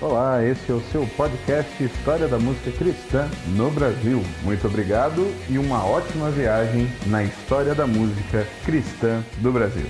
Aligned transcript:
Olá, 0.00 0.46
esse 0.46 0.70
é 0.70 0.74
o 0.74 0.82
seu 0.92 1.04
podcast 1.16 1.82
História 1.82 2.28
da 2.28 2.38
Música 2.38 2.70
Cristã 2.70 3.28
no 3.48 3.68
Brasil. 3.68 4.22
Muito 4.44 4.64
obrigado 4.68 5.26
e 5.50 5.58
uma 5.58 5.84
ótima 5.84 6.30
viagem 6.30 6.88
na 7.06 7.24
história 7.24 7.74
da 7.74 7.84
música 7.84 8.46
cristã 8.64 9.24
do 9.38 9.50
Brasil. 9.50 9.86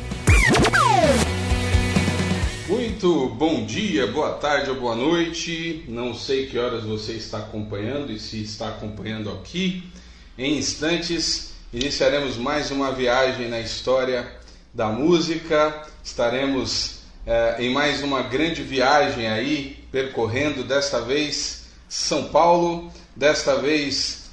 Muito 2.67 3.29
bom 3.35 3.67
dia, 3.67 4.07
boa 4.07 4.33
tarde 4.33 4.71
ou 4.71 4.81
boa 4.81 4.97
noite. 4.97 5.85
Não 5.89 6.15
sei 6.15 6.47
que 6.47 6.59
horas 6.59 6.85
você 6.85 7.13
está 7.13 7.41
acompanhando 7.41 8.11
e 8.11 8.19
se 8.19 8.43
está 8.43 8.71
acompanhando 8.71 9.29
aqui. 9.29 9.93
Em 10.39 10.57
instantes, 10.57 11.53
iniciaremos 11.71 12.39
mais 12.39 12.71
uma 12.71 12.93
viagem 12.93 13.47
na 13.51 13.61
história 13.61 14.27
da 14.73 14.89
música. 14.89 15.87
Estaremos 16.03 16.98
eh, 17.29 17.57
em 17.59 17.71
mais 17.71 18.03
uma 18.03 18.23
grande 18.23 18.63
viagem 18.63 19.29
aí 19.29 19.85
percorrendo 19.93 20.65
desta 20.65 20.99
vez 20.99 21.67
São 21.87 22.25
Paulo, 22.31 22.91
desta 23.15 23.57
vez 23.57 24.31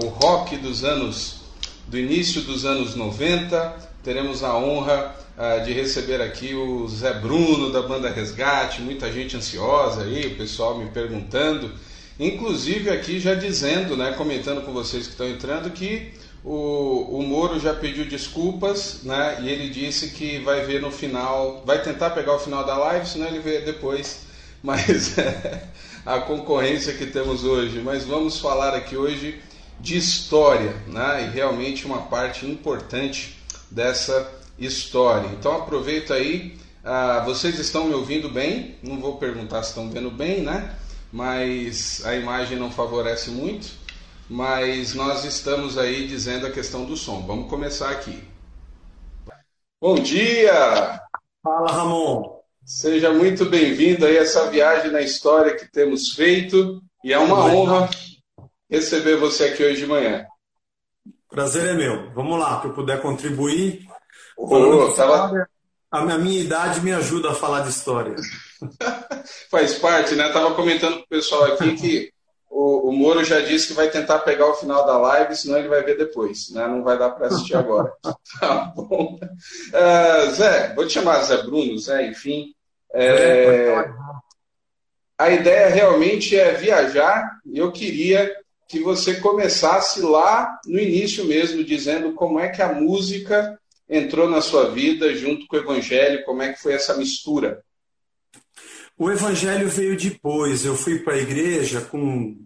o 0.00 0.06
rock 0.06 0.56
dos 0.56 0.84
anos 0.84 1.40
do 1.88 1.98
início 1.98 2.42
dos 2.42 2.64
anos 2.64 2.94
90. 2.94 3.74
Teremos 4.04 4.44
a 4.44 4.56
honra 4.56 5.16
a, 5.36 5.58
de 5.58 5.72
receber 5.72 6.22
aqui 6.22 6.54
o 6.54 6.86
Zé 6.86 7.14
Bruno 7.14 7.72
da 7.72 7.82
banda 7.82 8.08
Resgate, 8.08 8.80
muita 8.80 9.10
gente 9.12 9.36
ansiosa 9.36 10.02
aí, 10.02 10.28
o 10.28 10.36
pessoal 10.36 10.78
me 10.78 10.88
perguntando, 10.90 11.72
inclusive 12.20 12.88
aqui 12.88 13.18
já 13.18 13.34
dizendo, 13.34 13.96
né, 13.96 14.12
comentando 14.12 14.64
com 14.64 14.72
vocês 14.72 15.06
que 15.06 15.12
estão 15.12 15.28
entrando 15.28 15.70
que 15.70 16.12
o, 16.48 17.18
o 17.18 17.22
Moro 17.22 17.60
já 17.60 17.74
pediu 17.74 18.06
desculpas, 18.06 19.02
né? 19.02 19.36
E 19.42 19.50
ele 19.50 19.68
disse 19.68 20.08
que 20.08 20.38
vai 20.38 20.64
ver 20.64 20.80
no 20.80 20.90
final, 20.90 21.62
vai 21.66 21.82
tentar 21.82 22.10
pegar 22.10 22.36
o 22.36 22.38
final 22.38 22.64
da 22.64 22.74
live, 22.74 23.06
senão 23.06 23.26
ele 23.26 23.40
vê 23.40 23.60
depois. 23.60 24.26
Mas 24.62 25.16
é 25.18 25.68
a 26.06 26.20
concorrência 26.20 26.94
que 26.94 27.06
temos 27.06 27.44
hoje. 27.44 27.80
Mas 27.80 28.04
vamos 28.04 28.40
falar 28.40 28.74
aqui 28.74 28.96
hoje 28.96 29.38
de 29.78 29.98
história, 29.98 30.74
né? 30.86 31.28
E 31.28 31.34
realmente 31.34 31.84
uma 31.84 32.02
parte 32.02 32.46
importante 32.46 33.38
dessa 33.70 34.32
história. 34.58 35.28
Então 35.38 35.54
aproveito 35.54 36.14
aí. 36.14 36.56
Ah, 36.82 37.22
vocês 37.26 37.58
estão 37.58 37.84
me 37.84 37.94
ouvindo 37.94 38.30
bem? 38.30 38.76
Não 38.82 38.98
vou 38.98 39.18
perguntar 39.18 39.62
se 39.62 39.68
estão 39.68 39.90
vendo 39.90 40.10
bem, 40.10 40.40
né? 40.40 40.74
Mas 41.12 42.02
a 42.06 42.16
imagem 42.16 42.58
não 42.58 42.70
favorece 42.70 43.30
muito 43.30 43.77
mas 44.28 44.94
nós 44.94 45.24
estamos 45.24 45.78
aí 45.78 46.06
dizendo 46.06 46.46
a 46.46 46.50
questão 46.50 46.84
do 46.84 46.96
som. 46.96 47.26
Vamos 47.26 47.48
começar 47.48 47.90
aqui. 47.90 48.22
Bom 49.80 49.94
dia! 49.94 51.00
Fala, 51.42 51.72
Ramon. 51.72 52.38
Seja 52.64 53.12
muito 53.12 53.46
bem-vindo 53.46 54.04
aí 54.04 54.18
a 54.18 54.22
essa 54.22 54.50
viagem 54.50 54.90
na 54.90 55.00
história 55.00 55.56
que 55.56 55.70
temos 55.70 56.12
feito 56.12 56.82
e 57.02 57.12
é 57.12 57.18
uma 57.18 57.46
honra 57.46 57.88
receber 58.68 59.16
você 59.16 59.44
aqui 59.44 59.64
hoje 59.64 59.80
de 59.80 59.86
manhã. 59.86 60.26
Prazer 61.30 61.66
é 61.66 61.74
meu. 61.74 62.12
Vamos 62.12 62.38
lá, 62.38 62.60
que 62.60 62.66
eu 62.66 62.74
puder 62.74 63.00
contribuir. 63.00 63.86
Oh, 64.36 64.92
tava... 64.92 65.48
A 65.90 66.18
minha 66.18 66.42
idade 66.42 66.82
me 66.82 66.92
ajuda 66.92 67.30
a 67.30 67.34
falar 67.34 67.60
de 67.60 67.70
história. 67.70 68.14
Faz 69.50 69.76
parte, 69.78 70.14
né? 70.14 70.28
Tava 70.30 70.54
comentando 70.54 70.96
com 70.98 71.04
o 71.04 71.08
pessoal 71.08 71.44
aqui 71.44 71.76
que 71.76 72.12
o, 72.50 72.88
o 72.88 72.92
Moro 72.92 73.22
já 73.22 73.40
disse 73.40 73.68
que 73.68 73.72
vai 73.74 73.90
tentar 73.90 74.20
pegar 74.20 74.46
o 74.46 74.54
final 74.54 74.86
da 74.86 74.98
live, 74.98 75.36
senão 75.36 75.58
ele 75.58 75.68
vai 75.68 75.82
ver 75.82 75.96
depois, 75.96 76.50
né? 76.50 76.66
Não 76.66 76.82
vai 76.82 76.98
dar 76.98 77.10
para 77.10 77.28
assistir 77.28 77.56
agora. 77.56 77.92
tá 78.40 78.72
bom. 78.74 79.18
Uh, 79.18 80.30
Zé, 80.32 80.74
vou 80.74 80.86
te 80.86 80.94
chamar 80.94 81.22
Zé 81.22 81.42
Bruno, 81.42 81.78
Zé, 81.78 82.06
enfim. 82.06 82.54
É, 82.92 83.90
a 85.18 85.30
ideia 85.30 85.68
realmente 85.68 86.38
é 86.38 86.52
viajar 86.52 87.38
e 87.44 87.58
eu 87.58 87.70
queria 87.70 88.34
que 88.68 88.80
você 88.80 89.16
começasse 89.16 90.00
lá 90.00 90.58
no 90.66 90.78
início 90.78 91.24
mesmo, 91.24 91.64
dizendo 91.64 92.12
como 92.12 92.38
é 92.38 92.48
que 92.48 92.62
a 92.62 92.72
música 92.72 93.58
entrou 93.88 94.28
na 94.28 94.40
sua 94.40 94.70
vida 94.70 95.14
junto 95.14 95.46
com 95.46 95.56
o 95.56 95.58
evangelho, 95.58 96.24
como 96.24 96.42
é 96.42 96.52
que 96.52 96.60
foi 96.60 96.74
essa 96.74 96.94
mistura. 96.94 97.62
O 98.98 99.08
evangelho 99.10 99.68
veio 99.68 99.96
depois. 99.96 100.64
Eu 100.64 100.76
fui 100.76 100.98
para 100.98 101.14
a 101.14 101.18
igreja 101.18 101.80
com 101.80 102.36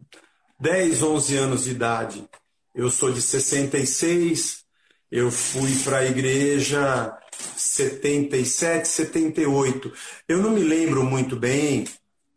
10, 0.61 1.03
11 1.03 1.37
anos 1.37 1.65
de 1.65 1.71
idade. 1.71 2.29
Eu 2.75 2.91
sou 2.91 3.11
de 3.11 3.21
66, 3.21 4.65
eu 5.11 5.31
fui 5.31 5.75
para 5.85 5.99
a 5.99 6.07
igreja 6.07 7.17
77, 7.57 8.87
78. 8.87 9.93
Eu 10.29 10.39
não 10.39 10.51
me 10.51 10.63
lembro 10.63 11.03
muito 11.03 11.37
bem. 11.37 11.85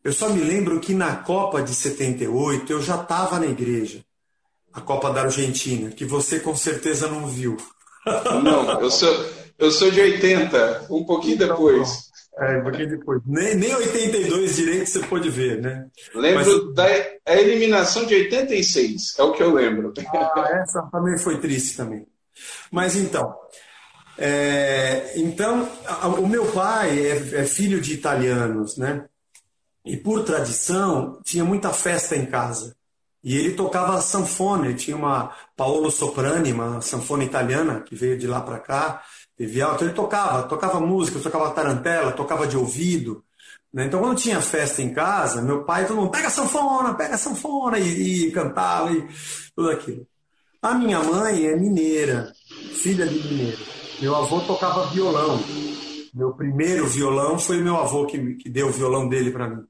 Eu 0.04 0.14
só 0.14 0.30
me 0.30 0.42
lembro 0.42 0.80
que 0.80 0.94
na 0.94 1.18
Copa 1.18 1.62
de 1.62 1.74
78 1.74 2.72
eu 2.72 2.82
já 2.82 3.02
estava 3.02 3.40
na 3.40 3.48
igreja. 3.48 4.04
A 4.72 4.82
Copa 4.82 5.10
da 5.12 5.24
Argentina, 5.24 5.90
que 5.90 6.06
você 6.06 6.40
com 6.40 6.56
certeza 6.56 7.08
não 7.08 7.28
viu. 7.28 7.58
Não, 8.44 8.80
eu 8.80 8.92
sou, 8.92 9.26
eu 9.58 9.72
sou 9.72 9.90
de 9.90 10.00
80, 10.00 10.88
um 10.90 11.06
pouquinho 11.06 11.36
então, 11.36 11.48
depois. 11.48 12.06
É, 12.38 12.60
pouquinho 12.60 12.90
depois. 12.90 13.22
Nem, 13.26 13.56
nem 13.56 13.74
82 13.74 14.56
direito 14.58 14.90
você 14.90 15.00
pode 15.00 15.30
ver, 15.30 15.62
né? 15.62 15.88
Lembro 16.14 16.66
Mas, 16.66 16.76
da 16.76 16.86
a 17.26 17.36
eliminação 17.36 18.06
de 18.06 18.14
86, 18.14 19.18
é 19.18 19.24
o 19.24 19.32
que 19.32 19.42
eu 19.42 19.54
lembro. 19.54 19.94
Ah, 20.10 20.62
essa 20.62 20.82
também 20.92 21.18
foi 21.18 21.40
triste 21.40 21.78
também. 21.78 22.06
Mas 22.70 22.96
então, 22.98 23.34
é, 24.18 25.14
então 25.16 25.70
o 26.20 26.28
meu 26.28 26.46
pai 26.52 27.00
é, 27.00 27.42
é, 27.42 27.46
filho 27.46 27.80
de 27.80 27.94
italianos, 27.94 28.78
né? 28.78 29.06
E 29.86 29.96
por 29.96 30.24
tradição 30.24 31.22
tinha 31.24 31.46
muita 31.46 31.72
festa 31.72 32.16
em 32.16 32.26
casa. 32.26 32.76
E 33.24 33.36
ele 33.38 33.54
tocava 33.54 34.00
sanfona, 34.02 34.68
ele 34.68 34.76
tinha 34.76 34.96
uma 34.96 35.36
Paolo 35.56 35.90
Soprani, 35.90 36.52
uma 36.52 36.82
sanfona 36.82 37.24
italiana 37.24 37.82
que 37.82 37.96
veio 37.96 38.18
de 38.18 38.28
lá 38.28 38.42
para 38.42 38.60
cá. 38.60 39.04
Teve 39.38 39.62
alto, 39.62 39.84
ele 39.84 39.94
tocava, 39.94 40.44
tocava 40.44 40.80
música, 40.80 41.20
tocava 41.20 41.52
tarantela, 41.52 42.12
tocava 42.12 42.48
de 42.48 42.56
ouvido. 42.56 43.24
Né? 43.74 43.86
Então, 43.86 44.00
quando 44.00 44.18
tinha 44.18 44.42
festa 44.42 44.82
em 44.82 44.94
casa, 44.94 45.42
meu 45.42 45.66
pai, 45.66 45.86
todo 45.86 45.98
mundo, 45.98 46.12
pega 46.12 46.28
a 46.28 46.32
sanfona, 46.32 46.94
pega 46.94 47.16
a 47.16 47.18
sanfona, 47.18 47.78
e, 47.78 48.28
e 48.28 48.32
cantava, 48.32 48.92
e 48.92 49.06
tudo 49.54 49.70
aquilo. 49.70 50.08
A 50.62 50.74
minha 50.74 51.04
mãe 51.04 51.46
é 51.46 51.56
mineira, 51.56 52.32
filha 52.82 53.06
de 53.06 53.28
mineiro. 53.28 53.58
Meu 54.02 54.16
avô 54.16 54.40
tocava 54.42 54.88
violão. 54.88 55.40
Meu 56.14 56.34
primeiro 56.34 56.88
violão 56.88 57.38
foi 57.38 57.62
meu 57.62 57.76
avô 57.76 58.06
que, 58.06 58.36
que 58.36 58.50
deu 58.50 58.70
o 58.70 58.72
violão 58.72 59.10
dele 59.10 59.32
para 59.32 59.50
mim. 59.50 59.66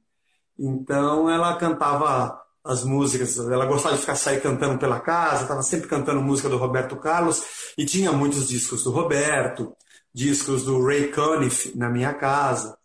Então, 0.58 1.28
ela 1.30 1.58
cantava 1.58 2.40
as 2.66 2.84
músicas. 2.84 3.38
Ela 3.38 3.66
gostava 3.66 3.96
de 3.96 4.02
ficar 4.02 4.16
sair 4.16 4.42
cantando 4.42 4.80
pela 4.80 5.00
casa, 5.00 5.44
estava 5.44 5.62
sempre 5.62 5.88
cantando 5.88 6.22
música 6.22 6.50
do 6.50 6.58
Roberto 6.58 6.96
Carlos 6.96 7.44
e 7.78 7.86
tinha 7.86 8.12
muitos 8.12 8.48
discos 8.48 8.84
do 8.84 8.92
Roberto, 8.92 9.76
discos 10.12 10.64
do 10.64 10.84
Ray 10.84 11.12
Conniff 11.12 11.78
na 11.78 11.90
minha 11.90 12.14
casa, 12.14 12.78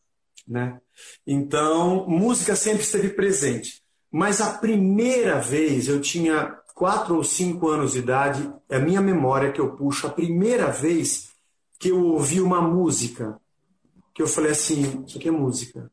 né? 0.47 0.79
Então, 1.27 2.07
música 2.07 2.55
sempre 2.55 2.83
esteve 2.83 3.09
presente. 3.09 3.83
Mas 4.13 4.41
a 4.41 4.55
primeira 4.55 5.41
vez 5.41 5.89
eu 5.89 6.01
tinha 6.01 6.57
quatro 6.75 7.17
ou 7.17 7.25
cinco 7.25 7.69
anos 7.69 7.93
de 7.93 8.01
idade, 8.01 8.53
é 8.69 8.77
a 8.77 8.81
minha 8.81 9.01
memória 9.01 9.53
que 9.53 9.61
eu 9.61 9.77
puxo, 9.77 10.07
a 10.07 10.11
primeira 10.11 10.71
vez 10.71 11.31
que 11.79 11.89
eu 11.89 12.05
ouvi 12.05 12.41
uma 12.41 12.61
música, 12.61 13.41
que 14.15 14.21
eu 14.21 14.27
falei 14.27 14.51
assim, 14.51 15.05
isso 15.07 15.17
aqui 15.17 15.29
é 15.29 15.31
música. 15.31 15.91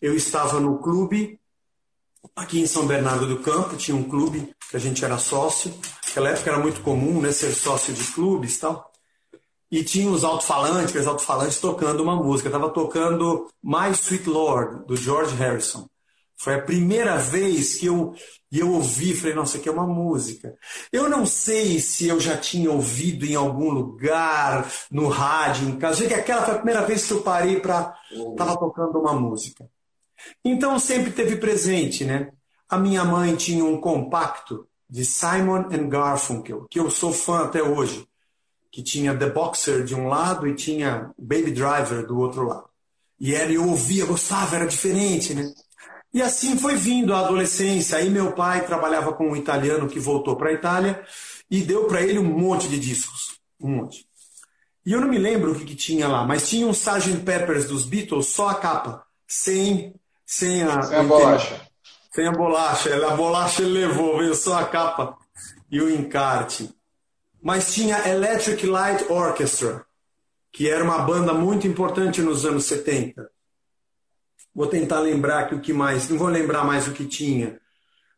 Eu 0.00 0.14
estava 0.14 0.60
no 0.60 0.78
clube 0.78 1.40
Aqui 2.36 2.60
em 2.60 2.66
São 2.66 2.86
Bernardo 2.86 3.26
do 3.26 3.38
Campo 3.38 3.76
tinha 3.76 3.96
um 3.96 4.04
clube 4.04 4.54
que 4.70 4.76
a 4.76 4.80
gente 4.80 5.04
era 5.04 5.18
sócio. 5.18 5.72
Naquela 6.06 6.30
época 6.30 6.50
era 6.50 6.58
muito 6.58 6.80
comum 6.80 7.20
né, 7.20 7.32
ser 7.32 7.52
sócio 7.52 7.92
de 7.92 8.04
clubes 8.12 8.56
e 8.56 8.60
tal. 8.60 8.92
E 9.70 9.82
tinha 9.82 10.10
os 10.10 10.24
alto-falantes, 10.24 10.90
aqueles 10.90 11.06
alto-falantes 11.06 11.58
tocando 11.58 12.02
uma 12.02 12.16
música. 12.16 12.48
Estava 12.48 12.70
tocando 12.70 13.48
My 13.62 13.90
Sweet 13.90 14.28
Lord, 14.28 14.86
do 14.86 14.96
George 14.96 15.34
Harrison. 15.34 15.88
Foi 16.36 16.54
a 16.54 16.62
primeira 16.62 17.16
vez 17.16 17.76
que 17.76 17.86
eu, 17.86 18.14
eu 18.52 18.72
ouvi, 18.72 19.14
falei, 19.14 19.34
nossa, 19.34 19.56
aqui 19.56 19.68
é 19.68 19.72
uma 19.72 19.86
música. 19.86 20.54
Eu 20.92 21.08
não 21.08 21.24
sei 21.24 21.80
se 21.80 22.06
eu 22.06 22.20
já 22.20 22.36
tinha 22.36 22.70
ouvido 22.70 23.24
em 23.24 23.34
algum 23.34 23.70
lugar, 23.70 24.70
no 24.90 25.08
rádio, 25.08 25.68
em 25.68 25.76
casa. 25.76 25.98
Sei 25.98 26.08
que 26.08 26.14
aquela 26.14 26.42
foi 26.42 26.54
a 26.54 26.58
primeira 26.58 26.82
vez 26.82 27.06
que 27.06 27.12
eu 27.12 27.22
parei 27.22 27.60
para. 27.60 27.96
Estava 28.10 28.56
tocando 28.58 28.98
uma 28.98 29.12
música. 29.12 29.68
Então 30.44 30.78
sempre 30.78 31.10
teve 31.10 31.36
presente, 31.36 32.04
né? 32.04 32.30
A 32.68 32.78
minha 32.78 33.04
mãe 33.04 33.34
tinha 33.36 33.64
um 33.64 33.80
compacto 33.80 34.66
de 34.88 35.04
Simon 35.04 35.68
and 35.70 35.88
Garfunkel, 35.88 36.66
que 36.70 36.78
eu 36.78 36.90
sou 36.90 37.12
fã 37.12 37.44
até 37.44 37.62
hoje, 37.62 38.06
que 38.70 38.82
tinha 38.82 39.16
The 39.16 39.30
Boxer 39.30 39.84
de 39.84 39.94
um 39.94 40.08
lado 40.08 40.46
e 40.46 40.54
tinha 40.54 41.10
Baby 41.18 41.52
Driver 41.52 42.06
do 42.06 42.18
outro 42.18 42.46
lado. 42.46 42.68
E 43.18 43.34
ela 43.34 43.52
eu 43.52 43.68
ouvia, 43.68 44.04
gostava, 44.04 44.56
era 44.56 44.66
diferente, 44.66 45.34
né? 45.34 45.52
E 46.12 46.22
assim 46.22 46.56
foi 46.56 46.76
vindo 46.76 47.14
a 47.14 47.20
adolescência. 47.20 47.98
Aí 47.98 48.08
meu 48.08 48.32
pai 48.32 48.64
trabalhava 48.66 49.12
com 49.12 49.30
um 49.30 49.36
italiano 49.36 49.88
que 49.88 49.98
voltou 49.98 50.36
para 50.36 50.50
a 50.50 50.52
Itália 50.52 51.04
e 51.50 51.62
deu 51.62 51.86
para 51.86 52.02
ele 52.02 52.18
um 52.18 52.24
monte 52.24 52.68
de 52.68 52.78
discos, 52.78 53.38
um 53.60 53.68
monte. 53.68 54.06
E 54.86 54.92
eu 54.92 55.00
não 55.00 55.08
me 55.08 55.18
lembro 55.18 55.52
o 55.52 55.54
que, 55.54 55.64
que 55.64 55.74
tinha 55.74 56.06
lá, 56.06 56.24
mas 56.24 56.48
tinha 56.48 56.66
um 56.66 56.70
Sgt. 56.70 57.24
Peppers 57.24 57.66
dos 57.66 57.84
Beatles, 57.84 58.26
só 58.26 58.48
a 58.50 58.54
capa, 58.54 59.04
sem 59.26 59.94
sem 60.34 60.62
a, 60.62 60.82
sem 60.82 60.96
a 60.96 61.02
bolacha. 61.04 61.60
Sem 62.12 62.26
a 62.26 62.32
bolacha. 62.32 63.06
A 63.06 63.16
bolacha 63.16 63.62
ele 63.62 63.86
levou, 63.86 64.18
veio 64.18 64.34
só 64.34 64.58
a 64.58 64.64
capa 64.64 65.16
e 65.70 65.80
o 65.80 65.88
encarte. 65.88 66.70
Mas 67.40 67.72
tinha 67.72 68.08
Electric 68.08 68.66
Light 68.66 69.04
Orchestra, 69.10 69.84
que 70.52 70.68
era 70.68 70.82
uma 70.82 70.98
banda 70.98 71.32
muito 71.32 71.68
importante 71.68 72.20
nos 72.20 72.44
anos 72.44 72.64
70. 72.64 73.30
Vou 74.54 74.66
tentar 74.66 75.00
lembrar 75.00 75.40
aqui 75.40 75.54
o 75.54 75.60
que 75.60 75.72
mais, 75.72 76.08
não 76.08 76.18
vou 76.18 76.28
lembrar 76.28 76.64
mais 76.64 76.88
o 76.88 76.92
que 76.92 77.06
tinha. 77.06 77.60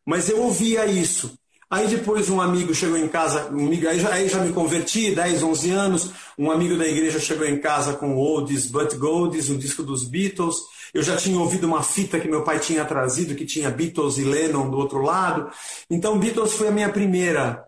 Mas 0.05 0.29
eu 0.29 0.43
ouvia 0.43 0.87
isso. 0.87 1.39
Aí 1.69 1.89
depois 1.89 2.31
um 2.31 2.41
amigo 2.41 2.75
chegou 2.75 2.97
em 2.97 3.09
casa, 3.09 3.51
um 3.51 3.67
amigo, 3.67 3.89
aí, 3.89 3.99
já, 3.99 4.13
aí 4.13 4.29
já 4.29 4.39
me 4.39 4.53
converti, 4.53 5.15
10, 5.15 5.43
11 5.43 5.71
anos, 5.73 6.11
um 6.39 6.51
amigo 6.51 6.79
da 6.79 6.87
igreja 6.87 7.19
chegou 7.19 7.45
em 7.45 7.61
casa 7.61 7.95
com 7.95 8.17
Oldies 8.17 8.69
But 8.69 8.95
Goldies, 8.95 9.51
um 9.51 9.59
disco 9.59 9.83
dos 9.83 10.05
Beatles. 10.05 10.76
Eu 10.97 11.03
já 11.03 11.15
tinha 11.15 11.39
ouvido 11.39 11.67
uma 11.67 11.83
fita 11.83 12.19
que 12.19 12.27
meu 12.27 12.43
pai 12.43 12.59
tinha 12.59 12.83
trazido, 12.83 13.35
que 13.35 13.45
tinha 13.45 13.71
Beatles 13.71 14.17
e 14.17 14.25
Lennon 14.25 14.71
do 14.71 14.79
outro 14.79 15.03
lado. 15.03 15.51
Então 15.91 16.19
Beatles 16.19 16.55
foi 16.55 16.69
a 16.69 16.71
minha 16.71 16.89
primeira. 16.89 17.63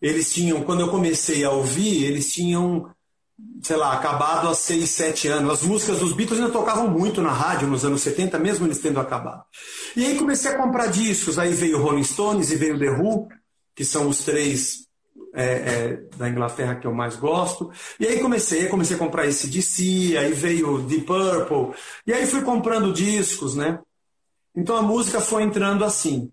Eles 0.00 0.32
tinham, 0.32 0.62
quando 0.62 0.82
eu 0.82 0.88
comecei 0.88 1.42
a 1.42 1.50
ouvir, 1.50 2.04
eles 2.04 2.32
tinham, 2.32 2.88
sei 3.60 3.76
lá, 3.76 3.92
acabado 3.94 4.48
há 4.48 4.54
6, 4.54 4.88
7 4.88 5.26
anos. 5.26 5.52
As 5.52 5.62
músicas 5.64 5.98
dos 5.98 6.12
Beatles 6.12 6.38
ainda 6.38 6.52
tocavam 6.52 6.88
muito 6.88 7.20
na 7.20 7.32
rádio 7.32 7.66
nos 7.66 7.84
anos 7.84 8.02
70, 8.02 8.38
mesmo 8.38 8.68
eles 8.68 8.78
tendo 8.78 9.00
acabado. 9.00 9.42
E 9.96 10.06
aí 10.06 10.16
comecei 10.16 10.52
a 10.52 10.56
comprar 10.56 10.86
discos, 10.86 11.40
aí 11.40 11.52
veio 11.52 11.82
Rolling 11.82 12.04
Stones 12.04 12.52
e 12.52 12.56
veio 12.56 12.78
The 12.78 12.90
Who, 12.90 13.26
que 13.74 13.84
são 13.84 14.08
os 14.08 14.22
três 14.22 14.86
é, 15.34 15.44
é, 15.44 16.16
da 16.16 16.28
Inglaterra 16.28 16.76
que 16.76 16.86
eu 16.86 16.94
mais 16.94 17.16
gosto. 17.16 17.70
E 17.98 18.06
aí 18.06 18.20
comecei, 18.20 18.68
comecei 18.68 18.96
a 18.96 18.98
comprar 18.98 19.26
esse 19.26 19.48
DC, 19.48 20.16
aí 20.16 20.32
veio 20.32 20.82
Deep 20.82 21.04
Purple, 21.04 21.74
e 22.06 22.12
aí 22.12 22.26
fui 22.26 22.42
comprando 22.42 22.92
discos, 22.92 23.54
né? 23.54 23.78
Então 24.54 24.76
a 24.76 24.82
música 24.82 25.20
foi 25.20 25.42
entrando 25.42 25.84
assim. 25.84 26.30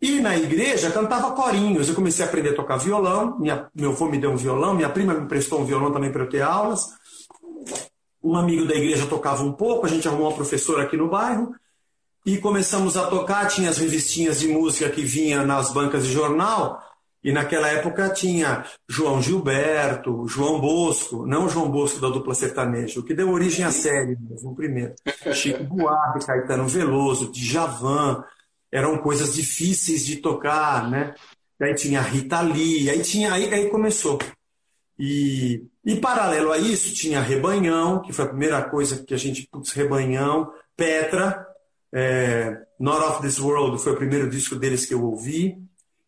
E 0.00 0.20
na 0.20 0.36
igreja 0.36 0.90
cantava 0.90 1.32
corinhos. 1.32 1.88
Eu 1.88 1.94
comecei 1.94 2.24
a 2.24 2.28
aprender 2.28 2.50
a 2.50 2.56
tocar 2.56 2.76
violão. 2.76 3.38
Minha, 3.38 3.68
meu 3.74 3.90
avô 3.90 4.06
me 4.06 4.18
deu 4.18 4.30
um 4.30 4.36
violão, 4.36 4.74
minha 4.74 4.88
prima 4.88 5.12
me 5.12 5.26
prestou 5.26 5.60
um 5.60 5.64
violão 5.64 5.92
também 5.92 6.12
para 6.12 6.22
eu 6.22 6.28
ter 6.28 6.40
aulas. 6.40 6.86
Um 8.22 8.36
amigo 8.36 8.66
da 8.66 8.74
igreja 8.74 9.06
tocava 9.06 9.42
um 9.42 9.52
pouco, 9.52 9.86
a 9.86 9.88
gente 9.88 10.06
arrumou 10.06 10.28
uma 10.28 10.34
professora 10.36 10.82
aqui 10.84 10.96
no 10.96 11.08
bairro 11.08 11.54
e 12.24 12.38
começamos 12.38 12.96
a 12.96 13.06
tocar. 13.06 13.48
Tinha 13.48 13.70
as 13.70 13.78
revistinhas 13.78 14.38
de 14.38 14.48
música 14.48 14.88
que 14.88 15.02
vinha 15.02 15.44
nas 15.44 15.72
bancas 15.72 16.06
de 16.06 16.12
jornal, 16.12 16.80
e 17.22 17.32
naquela 17.32 17.68
época 17.68 18.08
tinha 18.10 18.64
João 18.88 19.20
Gilberto, 19.20 20.26
João 20.28 20.60
Bosco, 20.60 21.26
não 21.26 21.48
João 21.48 21.70
Bosco 21.70 22.00
da 22.00 22.08
dupla 22.08 22.34
sertaneja, 22.34 23.00
o 23.00 23.02
que 23.02 23.14
deu 23.14 23.30
origem 23.30 23.64
à 23.64 23.72
série 23.72 24.16
mesmo, 24.20 24.54
primeiro. 24.54 24.94
Chico 25.32 25.64
Buarque, 25.64 26.24
Caetano 26.24 26.68
Veloso, 26.68 27.32
Djavan, 27.32 28.24
eram 28.70 28.98
coisas 28.98 29.34
difíceis 29.34 30.06
de 30.06 30.16
tocar, 30.16 30.88
né? 30.88 31.14
Aí 31.60 31.74
tinha 31.74 32.00
Rita 32.00 32.40
Lee, 32.40 32.88
aí 32.88 33.02
tinha 33.02 33.32
aí, 33.32 33.52
aí 33.52 33.68
começou. 33.68 34.18
E, 34.98 35.64
e 35.84 35.96
paralelo 35.96 36.52
a 36.52 36.58
isso 36.58 36.94
tinha 36.94 37.20
Rebanhão, 37.20 38.00
que 38.00 38.12
foi 38.12 38.24
a 38.24 38.28
primeira 38.28 38.62
coisa 38.62 39.04
que 39.04 39.14
a 39.14 39.16
gente 39.16 39.48
putz, 39.50 39.72
Rebanhão, 39.72 40.52
Petra, 40.76 41.46
é, 41.92 42.56
Not 42.78 43.04
of 43.04 43.22
This 43.22 43.40
World 43.40 43.82
foi 43.82 43.92
o 43.92 43.96
primeiro 43.96 44.28
disco 44.28 44.54
deles 44.54 44.86
que 44.86 44.94
eu 44.94 45.04
ouvi. 45.04 45.58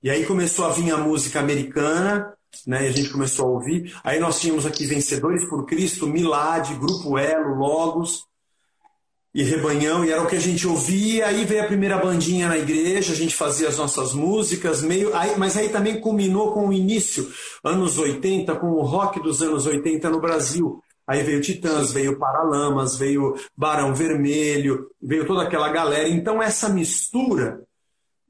E 0.03 0.09
aí 0.09 0.25
começou 0.25 0.65
a 0.65 0.71
vir 0.71 0.91
a 0.91 0.97
música 0.97 1.41
americana, 1.41 2.33
né? 2.67 2.87
E 2.87 2.89
a 2.89 2.93
gente 2.93 3.11
começou 3.11 3.47
a 3.47 3.51
ouvir. 3.51 3.95
Aí 4.03 4.19
nós 4.19 4.41
tínhamos 4.41 4.65
aqui 4.65 4.87
Vencedores 4.87 5.47
por 5.49 5.67
Cristo, 5.67 6.07
Milad, 6.07 6.73
Grupo 6.77 7.19
Elo, 7.19 7.55
Logos 7.55 8.25
e 9.35 9.43
Rebanhão, 9.43 10.03
e 10.03 10.11
era 10.11 10.23
o 10.23 10.27
que 10.27 10.37
a 10.37 10.41
gente 10.41 10.67
ouvia. 10.67 11.27
Aí 11.27 11.45
veio 11.45 11.63
a 11.63 11.67
primeira 11.67 11.99
bandinha 11.99 12.49
na 12.49 12.57
igreja, 12.57 13.13
a 13.13 13.17
gente 13.17 13.37
fazia 13.37 13.69
as 13.69 13.77
nossas 13.77 14.15
músicas, 14.15 14.83
meio. 14.83 15.15
Aí, 15.15 15.39
mas 15.39 15.55
aí 15.55 15.69
também 15.69 16.01
culminou 16.01 16.53
com 16.53 16.69
o 16.69 16.73
início, 16.73 17.31
anos 17.63 17.99
80, 17.99 18.57
com 18.57 18.69
o 18.69 18.83
rock 18.83 19.21
dos 19.23 19.43
anos 19.43 19.67
80 19.67 20.09
no 20.09 20.19
Brasil. 20.19 20.83
Aí 21.07 21.23
veio 21.23 21.43
Titãs, 21.43 21.93
veio 21.93 22.19
Paralamas, 22.19 22.97
veio 22.97 23.35
Barão 23.55 23.95
Vermelho, 23.95 24.87
veio 25.03 25.27
toda 25.27 25.43
aquela 25.43 25.69
galera. 25.69 26.09
Então 26.09 26.43
essa 26.43 26.71
mistura 26.71 27.61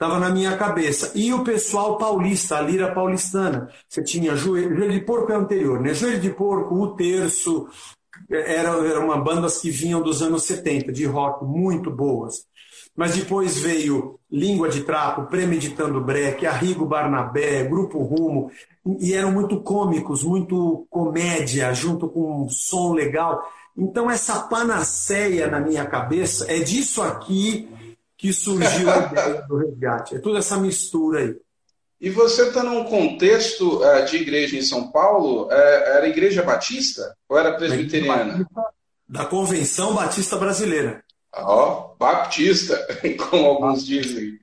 estava 0.01 0.19
na 0.19 0.31
minha 0.31 0.57
cabeça. 0.57 1.13
E 1.15 1.31
o 1.35 1.45
pessoal 1.45 1.99
paulista, 1.99 2.57
a 2.57 2.63
lira 2.63 2.95
paulistana. 2.95 3.69
Você 3.87 4.03
tinha 4.03 4.35
Joelho, 4.35 4.75
Joelho 4.75 4.93
de 4.93 5.01
Porco 5.03 5.31
é 5.31 5.35
anterior, 5.35 5.79
né? 5.79 5.93
Joelho 5.93 6.19
de 6.19 6.31
Porco, 6.31 6.75
O 6.75 6.97
Terço, 6.97 7.69
eram 8.31 8.83
era 8.83 8.99
uma 8.99 9.19
bandas 9.19 9.59
que 9.59 9.71
vinham 9.71 10.01
dos 10.01 10.23
anos 10.23 10.45
70, 10.45 10.91
de 10.91 11.05
rock, 11.05 11.45
muito 11.45 11.91
boas. 11.91 12.47
Mas 12.97 13.15
depois 13.15 13.59
veio 13.59 14.19
Língua 14.31 14.71
de 14.71 14.85
Trapo, 14.85 15.27
Premeditando 15.27 16.01
Breck, 16.01 16.47
Arrigo 16.47 16.87
Barnabé, 16.87 17.65
Grupo 17.65 18.03
Rumo 18.03 18.51
e 18.99 19.13
eram 19.13 19.31
muito 19.31 19.61
cômicos, 19.61 20.25
muito 20.25 20.87
comédia, 20.89 21.75
junto 21.75 22.09
com 22.09 22.45
um 22.45 22.49
som 22.49 22.95
legal. 22.95 23.43
Então, 23.77 24.11
essa 24.11 24.41
panaceia 24.41 25.47
na 25.47 25.61
minha 25.61 25.85
cabeça 25.85 26.51
é 26.51 26.59
disso 26.59 27.03
aqui 27.03 27.69
que 28.21 28.35
surgiu 28.35 28.91
a 28.91 28.99
ideia 28.99 29.43
do 29.49 29.57
resgate. 29.57 30.17
É 30.17 30.19
toda 30.19 30.41
essa 30.41 30.59
mistura 30.59 31.21
aí. 31.21 31.37
E 31.99 32.11
você 32.11 32.49
está 32.49 32.63
num 32.63 32.85
contexto 32.85 33.83
uh, 33.83 34.05
de 34.05 34.19
igreja 34.19 34.59
em 34.59 34.63
São 34.63 34.91
Paulo, 34.91 35.47
uh, 35.47 35.53
era 35.53 36.07
igreja 36.07 36.43
batista 36.43 37.17
ou 37.27 37.39
era 37.39 37.55
presbiteriana? 37.55 38.47
Da 39.09 39.25
Convenção 39.25 39.95
Batista 39.95 40.37
Brasileira. 40.37 41.03
Ó, 41.35 41.93
oh, 41.93 41.97
baptista, 41.97 42.77
como 43.31 43.47
alguns 43.47 43.87
dizem. 43.87 44.39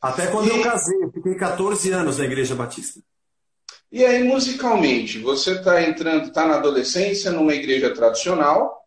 Até 0.00 0.26
quando 0.26 0.48
e... 0.48 0.50
eu 0.50 0.62
casei, 0.62 1.02
eu 1.02 1.10
fiquei 1.10 1.34
14 1.34 1.90
anos 1.90 2.18
na 2.18 2.24
igreja 2.24 2.54
batista. 2.54 3.00
E 3.90 4.04
aí, 4.04 4.22
musicalmente, 4.24 5.18
você 5.18 5.52
está 5.52 5.82
entrando, 5.82 6.28
está 6.28 6.46
na 6.46 6.56
adolescência, 6.56 7.30
numa 7.30 7.54
igreja 7.54 7.94
tradicional, 7.94 8.81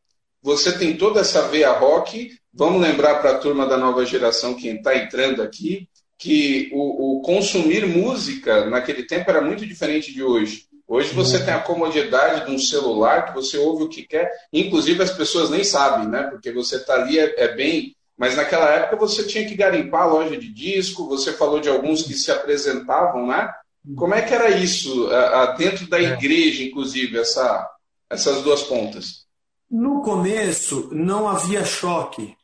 você 0.45 0.77
tem 0.77 0.95
toda 0.95 1.21
essa 1.21 1.47
veia 1.47 1.71
rock. 1.71 2.37
Vamos 2.53 2.79
lembrar 2.79 3.15
para 3.15 3.31
a 3.31 3.37
turma 3.39 3.65
da 3.65 3.77
nova 3.77 4.05
geração, 4.05 4.53
quem 4.53 4.75
está 4.75 4.95
entrando 4.95 5.41
aqui, 5.41 5.89
que 6.19 6.69
o, 6.71 7.17
o, 7.17 7.21
consumir 7.21 7.87
música 7.87 8.69
naquele 8.69 9.03
tempo 9.03 9.29
era 9.29 9.41
muito 9.41 9.65
diferente 9.65 10.13
de 10.13 10.21
hoje. 10.21 10.67
Hoje 10.87 11.11
você 11.15 11.43
tem 11.43 11.51
a 11.51 11.59
comodidade 11.59 12.45
de 12.45 12.51
um 12.51 12.59
celular 12.59 13.25
que 13.25 13.33
você 13.33 13.57
ouve 13.57 13.85
o 13.85 13.89
que 13.89 14.03
quer, 14.03 14.31
inclusive 14.53 15.01
as 15.01 15.09
pessoas 15.09 15.49
nem 15.49 15.63
sabem, 15.63 16.07
né? 16.07 16.23
Porque 16.29 16.51
você 16.51 16.75
está 16.75 16.93
ali, 16.93 17.17
é, 17.17 17.33
é 17.37 17.55
bem. 17.55 17.95
Mas 18.15 18.37
naquela 18.37 18.69
época 18.69 18.97
você 18.97 19.23
tinha 19.23 19.47
que 19.47 19.55
garimpar 19.55 20.03
a 20.03 20.13
loja 20.13 20.37
de 20.37 20.53
disco, 20.53 21.07
você 21.07 21.33
falou 21.33 21.59
de 21.59 21.69
alguns 21.69 22.03
que 22.03 22.13
se 22.13 22.31
apresentavam, 22.31 23.25
né? 23.25 23.51
Como 23.97 24.13
é 24.13 24.21
que 24.21 24.33
era 24.33 24.51
isso 24.51 25.09
dentro 25.57 25.89
da 25.89 25.99
é. 25.99 26.03
igreja, 26.03 26.63
inclusive, 26.63 27.17
essa, 27.17 27.67
essas 28.09 28.43
duas 28.43 28.61
pontas? 28.61 29.24
No 29.69 30.01
começo 30.01 30.89
não 30.93 31.27
havia 31.27 31.65
choque. 31.65 32.37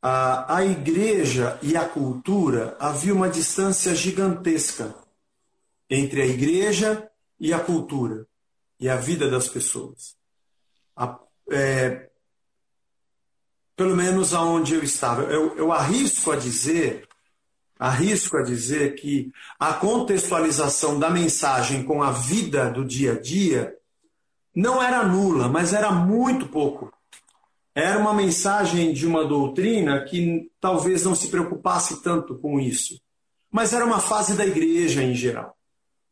A, 0.00 0.56
a 0.58 0.64
igreja 0.64 1.58
e 1.60 1.76
a 1.76 1.88
cultura 1.88 2.76
havia 2.78 3.12
uma 3.12 3.28
distância 3.28 3.94
gigantesca 3.94 4.94
entre 5.90 6.22
a 6.22 6.26
igreja 6.26 7.10
e 7.40 7.52
a 7.52 7.58
cultura 7.58 8.26
e 8.78 8.88
a 8.88 8.96
vida 8.96 9.28
das 9.28 9.48
pessoas. 9.48 10.16
A, 10.96 11.18
é, 11.50 12.10
pelo 13.74 13.96
menos 13.96 14.34
aonde 14.34 14.74
eu 14.74 14.82
estava. 14.84 15.22
Eu, 15.22 15.56
eu 15.56 15.72
arrisco 15.72 16.30
a 16.30 16.36
dizer 16.36 17.08
arrisco 17.78 18.36
a 18.36 18.42
dizer 18.42 18.96
que 18.96 19.32
a 19.58 19.72
contextualização 19.74 20.98
da 20.98 21.08
mensagem 21.08 21.84
com 21.84 22.02
a 22.02 22.10
vida 22.10 22.70
do 22.70 22.84
dia 22.84 23.12
a 23.12 23.20
dia 23.20 23.77
não 24.58 24.82
era 24.82 25.04
nula, 25.04 25.48
mas 25.48 25.72
era 25.72 25.92
muito 25.92 26.48
pouco. 26.48 26.92
Era 27.72 27.96
uma 27.96 28.12
mensagem 28.12 28.92
de 28.92 29.06
uma 29.06 29.24
doutrina 29.24 30.04
que 30.04 30.50
talvez 30.60 31.04
não 31.04 31.14
se 31.14 31.28
preocupasse 31.28 32.02
tanto 32.02 32.36
com 32.40 32.58
isso. 32.58 33.00
Mas 33.52 33.72
era 33.72 33.86
uma 33.86 34.00
fase 34.00 34.34
da 34.34 34.44
igreja 34.44 35.00
em 35.00 35.14
geral. 35.14 35.56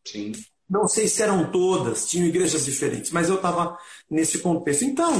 Sim. 0.07 0.31
Não 0.71 0.87
sei 0.87 1.09
se 1.09 1.25
eram 1.25 1.51
todas, 1.51 2.09
tinham 2.09 2.29
igrejas 2.29 2.65
diferentes, 2.65 3.11
mas 3.11 3.29
eu 3.29 3.35
estava 3.35 3.77
nesse 4.09 4.39
contexto. 4.39 4.85
Então, 4.85 5.13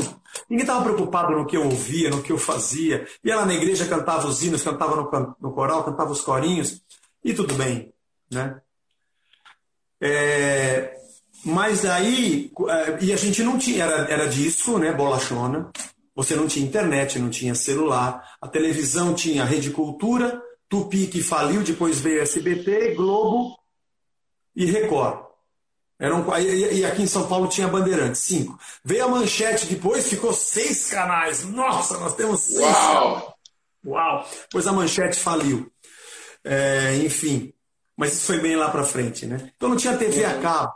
ninguém 0.49 0.63
estava 0.65 0.85
preocupado 0.85 1.33
no 1.33 1.47
que 1.47 1.57
eu 1.57 1.65
ouvia, 1.65 2.11
no 2.11 2.23
que 2.23 2.31
eu 2.31 2.39
fazia. 2.39 3.09
Ia 3.25 3.39
lá 3.39 3.47
na 3.47 3.55
igreja, 3.55 3.89
cantava 3.89 4.29
os 4.29 4.41
hinos, 4.41 4.63
cantava 4.63 4.95
no, 4.95 5.37
no 5.41 5.53
coral, 5.53 5.83
cantava 5.83 6.13
os 6.13 6.21
corinhos, 6.21 6.81
e 7.25 7.35
tudo 7.35 7.55
bem. 7.55 7.93
Né? 8.31 8.61
É, 10.01 10.97
mas 11.47 11.85
aí, 11.85 12.51
é, 12.69 13.05
e 13.05 13.13
a 13.13 13.17
gente 13.17 13.41
não 13.45 13.57
tinha, 13.57 13.85
era, 13.85 14.11
era 14.11 14.29
disso, 14.29 14.79
né, 14.79 14.93
bolachona. 14.93 15.71
Você 16.13 16.35
não 16.35 16.49
tinha 16.49 16.67
internet, 16.67 17.21
não 17.21 17.31
tinha 17.31 17.55
celular. 17.55 18.37
A 18.41 18.49
televisão 18.49 19.15
tinha 19.15 19.45
Rede 19.45 19.71
Cultura, 19.71 20.43
Tupi 20.69 21.07
que 21.07 21.23
faliu, 21.23 21.63
depois 21.63 22.01
veio 22.01 22.21
SBT, 22.23 22.95
Globo 22.95 23.57
e 24.57 24.67
Record. 24.67 25.25
Eram, 26.01 26.27
e 26.41 26.85
aqui 26.85 27.03
em 27.03 27.07
São 27.07 27.29
Paulo 27.29 27.47
tinha 27.47 27.69
Bandeirantes, 27.69 28.23
cinco. 28.23 28.59
Veio 28.85 29.05
a 29.05 29.09
manchete 29.09 29.67
depois, 29.67 30.09
ficou 30.09 30.33
seis 30.33 30.91
canais. 30.91 31.45
Nossa, 31.45 31.97
nós 31.99 32.17
temos 32.17 32.41
seis 32.41 32.61
Uau! 32.61 33.39
Uau! 33.87 34.29
Pois 34.51 34.67
a 34.67 34.73
manchete 34.73 35.17
faliu. 35.17 35.71
É, 36.43 36.97
enfim, 36.97 37.53
mas 37.97 38.15
isso 38.15 38.27
foi 38.27 38.41
bem 38.41 38.57
lá 38.57 38.69
para 38.69 38.83
frente, 38.83 39.27
né? 39.27 39.53
Então 39.57 39.69
não 39.69 39.77
tinha 39.77 39.97
TV 39.97 40.25
a 40.25 40.41
cabo. 40.41 40.75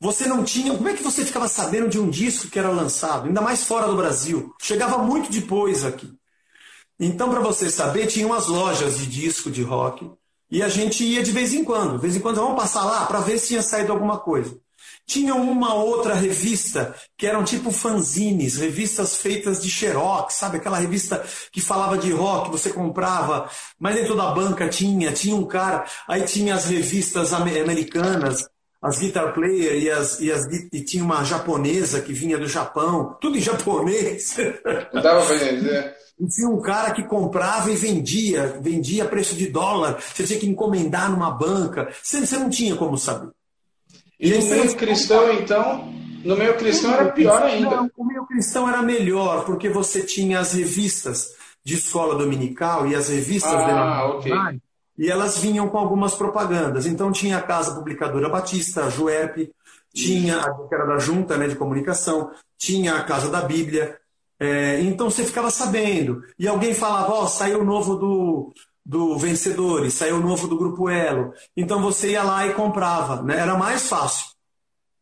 Você 0.00 0.26
não 0.26 0.44
tinha. 0.44 0.74
Como 0.74 0.88
é 0.88 0.94
que 0.94 1.02
você 1.02 1.24
ficava 1.24 1.48
sabendo 1.48 1.88
de 1.88 1.98
um 1.98 2.10
disco 2.10 2.48
que 2.48 2.58
era 2.58 2.68
lançado? 2.68 3.26
Ainda 3.26 3.40
mais 3.40 3.64
fora 3.64 3.86
do 3.86 3.96
Brasil. 3.96 4.54
Chegava 4.60 4.98
muito 4.98 5.30
depois 5.30 5.84
aqui. 5.84 6.12
Então, 6.98 7.30
para 7.30 7.40
você 7.40 7.70
saber, 7.70 8.06
tinha 8.06 8.26
umas 8.26 8.46
lojas 8.46 8.98
de 8.98 9.06
disco 9.06 9.50
de 9.50 9.62
rock 9.62 10.10
e 10.50 10.62
a 10.62 10.68
gente 10.68 11.04
ia 11.04 11.22
de 11.22 11.32
vez 11.32 11.52
em 11.52 11.64
quando. 11.64 11.96
De 11.96 12.02
vez 12.02 12.16
em 12.16 12.20
quando, 12.20 12.36
vamos 12.36 12.60
passar 12.60 12.84
lá 12.84 13.06
para 13.06 13.20
ver 13.20 13.38
se 13.38 13.48
tinha 13.48 13.62
saído 13.62 13.92
alguma 13.92 14.18
coisa. 14.18 14.58
Tinha 15.06 15.34
uma 15.34 15.74
outra 15.74 16.14
revista 16.14 16.94
que 17.16 17.26
eram 17.26 17.44
tipo 17.44 17.70
fanzines, 17.70 18.56
revistas 18.56 19.16
feitas 19.16 19.62
de 19.62 19.70
xerox, 19.70 20.34
sabe? 20.34 20.56
Aquela 20.56 20.78
revista 20.78 21.24
que 21.52 21.60
falava 21.60 21.96
de 21.96 22.10
rock, 22.12 22.50
você 22.50 22.72
comprava, 22.72 23.48
mas 23.78 23.94
dentro 23.94 24.16
da 24.16 24.32
banca 24.32 24.68
tinha, 24.68 25.12
tinha 25.12 25.36
um 25.36 25.46
cara, 25.46 25.84
aí 26.08 26.22
tinha 26.22 26.54
as 26.54 26.64
revistas 26.64 27.32
americanas, 27.32 28.48
as 28.80 28.98
guitar 28.98 29.32
player 29.32 29.82
e, 29.82 29.90
as, 29.90 30.20
e, 30.20 30.30
as, 30.30 30.44
e 30.72 30.84
tinha 30.84 31.02
uma 31.02 31.24
japonesa 31.24 32.00
que 32.00 32.12
vinha 32.12 32.38
do 32.38 32.46
Japão, 32.46 33.16
tudo 33.20 33.36
em 33.36 33.40
japonês. 33.40 34.36
Não 34.92 35.02
dava 35.02 35.24
pra 35.24 35.36
entender. 35.36 35.96
E 36.18 36.26
tinha 36.28 36.48
um 36.48 36.62
cara 36.62 36.92
que 36.92 37.02
comprava 37.02 37.70
e 37.70 37.76
vendia, 37.76 38.58
vendia 38.62 39.04
a 39.04 39.06
preço 39.06 39.34
de 39.34 39.48
dólar, 39.48 40.00
você 40.00 40.24
tinha 40.24 40.40
que 40.40 40.48
encomendar 40.48 41.10
numa 41.10 41.30
banca, 41.30 41.92
você, 42.02 42.24
você 42.24 42.38
não 42.38 42.48
tinha 42.48 42.74
como 42.74 42.96
saber. 42.96 43.28
E, 44.18 44.30
no 44.30 44.46
meio 44.46 44.74
cristão, 44.76 45.30
então, 45.34 45.92
no 46.24 46.34
meio 46.34 46.56
cristão 46.56 46.94
era 46.94 47.12
pior 47.12 47.42
ainda. 47.42 47.68
Não, 47.68 47.90
o 47.98 48.04
meio 48.06 48.24
cristão 48.24 48.66
era 48.66 48.80
melhor, 48.80 49.44
porque 49.44 49.68
você 49.68 50.00
tinha 50.00 50.40
as 50.40 50.54
revistas 50.54 51.34
de 51.62 51.74
escola 51.74 52.14
dominical 52.14 52.86
e 52.86 52.94
as 52.94 53.10
revistas 53.10 53.52
ah, 53.52 54.06
okay. 54.06 54.32
E 54.98 55.10
elas 55.10 55.38
vinham 55.38 55.68
com 55.68 55.78
algumas 55.78 56.14
propagandas. 56.14 56.86
Então 56.86 57.12
tinha 57.12 57.38
a 57.38 57.42
Casa 57.42 57.74
Publicadora 57.74 58.28
Batista, 58.28 58.84
a 58.84 58.90
Juep, 58.90 59.52
tinha 59.94 60.40
a 60.40 60.68
que 60.68 60.74
era 60.74 60.86
da 60.86 60.98
Junta 60.98 61.36
né, 61.36 61.48
de 61.48 61.56
Comunicação, 61.56 62.30
tinha 62.58 62.96
a 62.96 63.02
Casa 63.02 63.30
da 63.30 63.42
Bíblia. 63.42 63.98
É, 64.38 64.80
então 64.82 65.10
você 65.10 65.24
ficava 65.24 65.50
sabendo. 65.50 66.22
E 66.38 66.46
alguém 66.46 66.74
falava, 66.74 67.12
ó, 67.12 67.24
oh, 67.24 67.28
saiu 67.28 67.60
o 67.60 67.64
novo 67.64 67.96
do, 67.96 68.52
do 68.84 69.18
Vencedores, 69.18 69.94
saiu 69.94 70.20
novo 70.20 70.46
do 70.46 70.58
Grupo 70.58 70.88
Elo. 70.88 71.32
Então 71.56 71.80
você 71.80 72.10
ia 72.10 72.22
lá 72.22 72.46
e 72.46 72.54
comprava, 72.54 73.22
né? 73.22 73.38
Era 73.38 73.56
mais 73.56 73.88
fácil. 73.88 74.35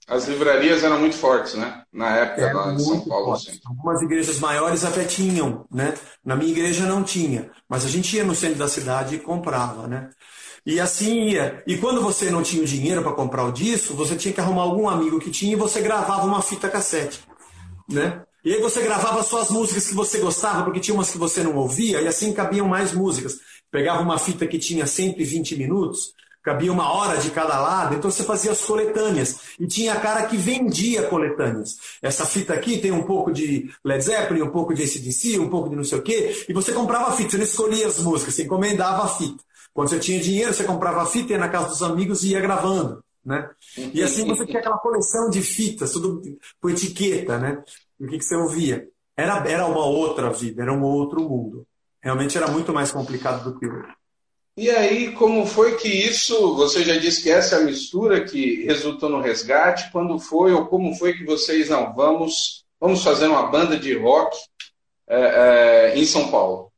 As 0.07 0.29
livrarias 0.29 0.85
eram 0.85 1.01
muito 1.01 1.17
fortes, 1.17 1.55
né? 1.55 1.83
Na 1.93 2.15
época 2.17 2.53
lá 2.53 2.73
em 2.75 2.79
São 2.79 3.01
Paulo. 3.01 3.33
Assim. 3.33 3.59
Algumas 3.67 4.03
igrejas 4.03 4.39
maiores 4.39 4.85
até 4.85 5.05
tinham, 5.05 5.67
né? 5.73 5.95
Na 6.25 6.37
minha 6.37 6.51
igreja 6.51 6.87
não 6.87 7.03
tinha, 7.03 7.51
mas 7.69 7.85
a 7.85 7.89
gente 7.89 8.15
ia 8.17 8.25
no 8.25 8.35
centro 8.35 8.59
da 8.59 8.69
cidade 8.69 9.15
e 9.15 9.19
comprava, 9.19 9.87
né? 9.87 10.11
E 10.67 10.79
assim 10.79 11.31
ia. 11.31 11.63
E 11.67 11.77
quando 11.77 12.03
você 12.03 12.31
não 12.31 12.43
tinha 12.43 12.63
o 12.63 12.67
dinheiro 12.67 13.03
para 13.03 13.13
comprar 13.13 13.45
o 13.45 13.53
disco, 13.53 13.95
você 13.95 14.15
tinha 14.17 14.33
que 14.33 14.41
arrumar 14.41 14.63
algum 14.63 14.89
amigo 14.89 15.19
que 15.19 15.31
tinha 15.31 15.53
e 15.53 15.57
você 15.57 15.81
gravava 15.81 16.27
uma 16.27 16.43
fita 16.43 16.69
cassete, 16.69 17.21
né? 17.89 18.23
E 18.45 18.53
aí 18.53 18.61
você 18.61 18.83
gravava 18.83 19.23
só 19.23 19.41
as 19.41 19.51
músicas 19.51 19.87
que 19.89 19.95
você 19.95 20.19
gostava, 20.19 20.65
porque 20.65 20.81
tinha 20.81 20.95
umas 20.95 21.11
que 21.11 21.17
você 21.17 21.43
não 21.43 21.57
ouvia, 21.57 22.03
e 22.03 22.07
assim 22.07 22.33
cabiam 22.33 22.69
mais 22.69 22.93
músicas 22.93 23.39
pegava 23.75 24.01
uma 24.03 24.17
fita 24.19 24.47
que 24.47 24.57
tinha 24.57 24.87
120 24.87 25.57
minutos, 25.57 26.13
cabia 26.45 26.71
uma 26.71 26.93
hora 26.93 27.19
de 27.19 27.31
cada 27.31 27.59
lado, 27.59 27.95
então 27.95 28.11
você 28.11 28.23
fazia 28.23 28.53
as 28.53 28.61
coletâneas. 28.61 29.57
E 29.59 29.67
tinha 29.67 29.99
cara 29.99 30.27
que 30.27 30.37
vendia 30.37 31.09
coletâneas. 31.09 31.79
Essa 32.03 32.27
fita 32.27 32.53
aqui 32.53 32.79
tem 32.79 32.93
um 32.93 33.03
pouco 33.03 33.33
de 33.33 33.73
Led 33.83 34.05
Zeppelin, 34.05 34.43
um 34.43 34.51
pouco 34.51 34.75
de 34.75 34.83
ACDC, 34.83 35.39
um 35.39 35.49
pouco 35.49 35.71
de 35.71 35.77
não 35.77 35.83
sei 35.83 35.99
o 35.99 36.03
quê, 36.03 36.45
e 36.47 36.53
você 36.53 36.73
comprava 36.73 37.09
a 37.09 37.13
fita, 37.13 37.31
você 37.31 37.39
não 37.39 37.45
escolhia 37.45 37.87
as 37.87 37.99
músicas, 37.99 38.35
você 38.35 38.43
encomendava 38.45 39.05
a 39.05 39.09
fita. 39.09 39.43
Quando 39.73 39.89
você 39.89 39.99
tinha 39.99 40.21
dinheiro, 40.21 40.53
você 40.53 40.65
comprava 40.65 41.03
a 41.03 41.07
fita, 41.07 41.33
ia 41.33 41.39
na 41.39 41.49
casa 41.49 41.71
dos 41.71 41.83
amigos 41.83 42.23
e 42.23 42.33
ia 42.33 42.41
gravando. 42.41 43.03
Né? 43.25 43.49
E 43.95 44.03
assim 44.03 44.27
você 44.27 44.45
tinha 44.45 44.61
aquela 44.61 44.77
coleção 44.77 45.31
de 45.31 45.41
fitas, 45.41 45.93
tudo 45.93 46.21
com 46.61 46.69
etiqueta, 46.69 47.39
né? 47.39 47.63
o 47.99 48.07
que, 48.07 48.19
que 48.19 48.25
você 48.25 48.37
ouvia. 48.37 48.87
Era, 49.17 49.39
era 49.49 49.67
uma 49.67 49.87
outra 49.87 50.31
vida, 50.31 50.63
era 50.63 50.73
um 50.73 50.83
outro 50.83 51.23
mundo. 51.23 51.67
Realmente 52.03 52.37
era 52.37 52.49
muito 52.49 52.71
mais 52.71 52.93
complicado 52.93 53.45
do 53.45 53.59
que 53.59 53.67
hoje. 53.67 53.89
E 54.57 54.71
aí, 54.71 55.13
como 55.13 55.45
foi 55.47 55.77
que 55.77 55.89
isso, 55.89 56.55
você 56.55 56.85
já 56.85 56.97
disse 56.97 57.23
que 57.23 57.31
essa 57.31 57.57
é 57.57 57.59
a 57.59 57.65
mistura 57.65 58.25
que 58.25 58.65
resultou 58.65 59.11
no 59.11 59.21
resgate, 59.21 59.91
quando 59.91 60.17
foi 60.19 60.53
ou 60.53 60.67
como 60.67 60.95
foi 60.95 61.13
que 61.13 61.25
vocês, 61.25 61.69
não, 61.69 61.93
vamos, 61.93 62.65
vamos 62.81 63.03
fazer 63.03 63.27
uma 63.27 63.47
banda 63.47 63.77
de 63.77 63.99
rock 63.99 64.37
é, 65.09 65.17
é, 65.95 65.99
em 65.99 66.05
São 66.07 66.31
Paulo? 66.31 66.73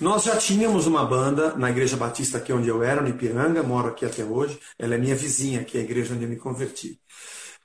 Nós 0.00 0.24
já 0.24 0.36
tínhamos 0.38 0.86
uma 0.86 1.04
banda 1.04 1.54
na 1.54 1.70
Igreja 1.70 1.98
Batista 1.98 2.38
aqui 2.38 2.50
onde 2.50 2.68
eu 2.68 2.82
era, 2.82 3.02
no 3.02 3.08
Ipiranga, 3.08 3.62
moro 3.62 3.88
aqui 3.88 4.06
até 4.06 4.24
hoje, 4.24 4.58
ela 4.78 4.94
é 4.94 4.98
minha 4.98 5.14
vizinha, 5.14 5.64
que 5.64 5.76
é 5.76 5.82
a 5.82 5.84
igreja 5.84 6.14
onde 6.14 6.24
eu 6.24 6.30
me 6.30 6.36
converti. 6.36 6.98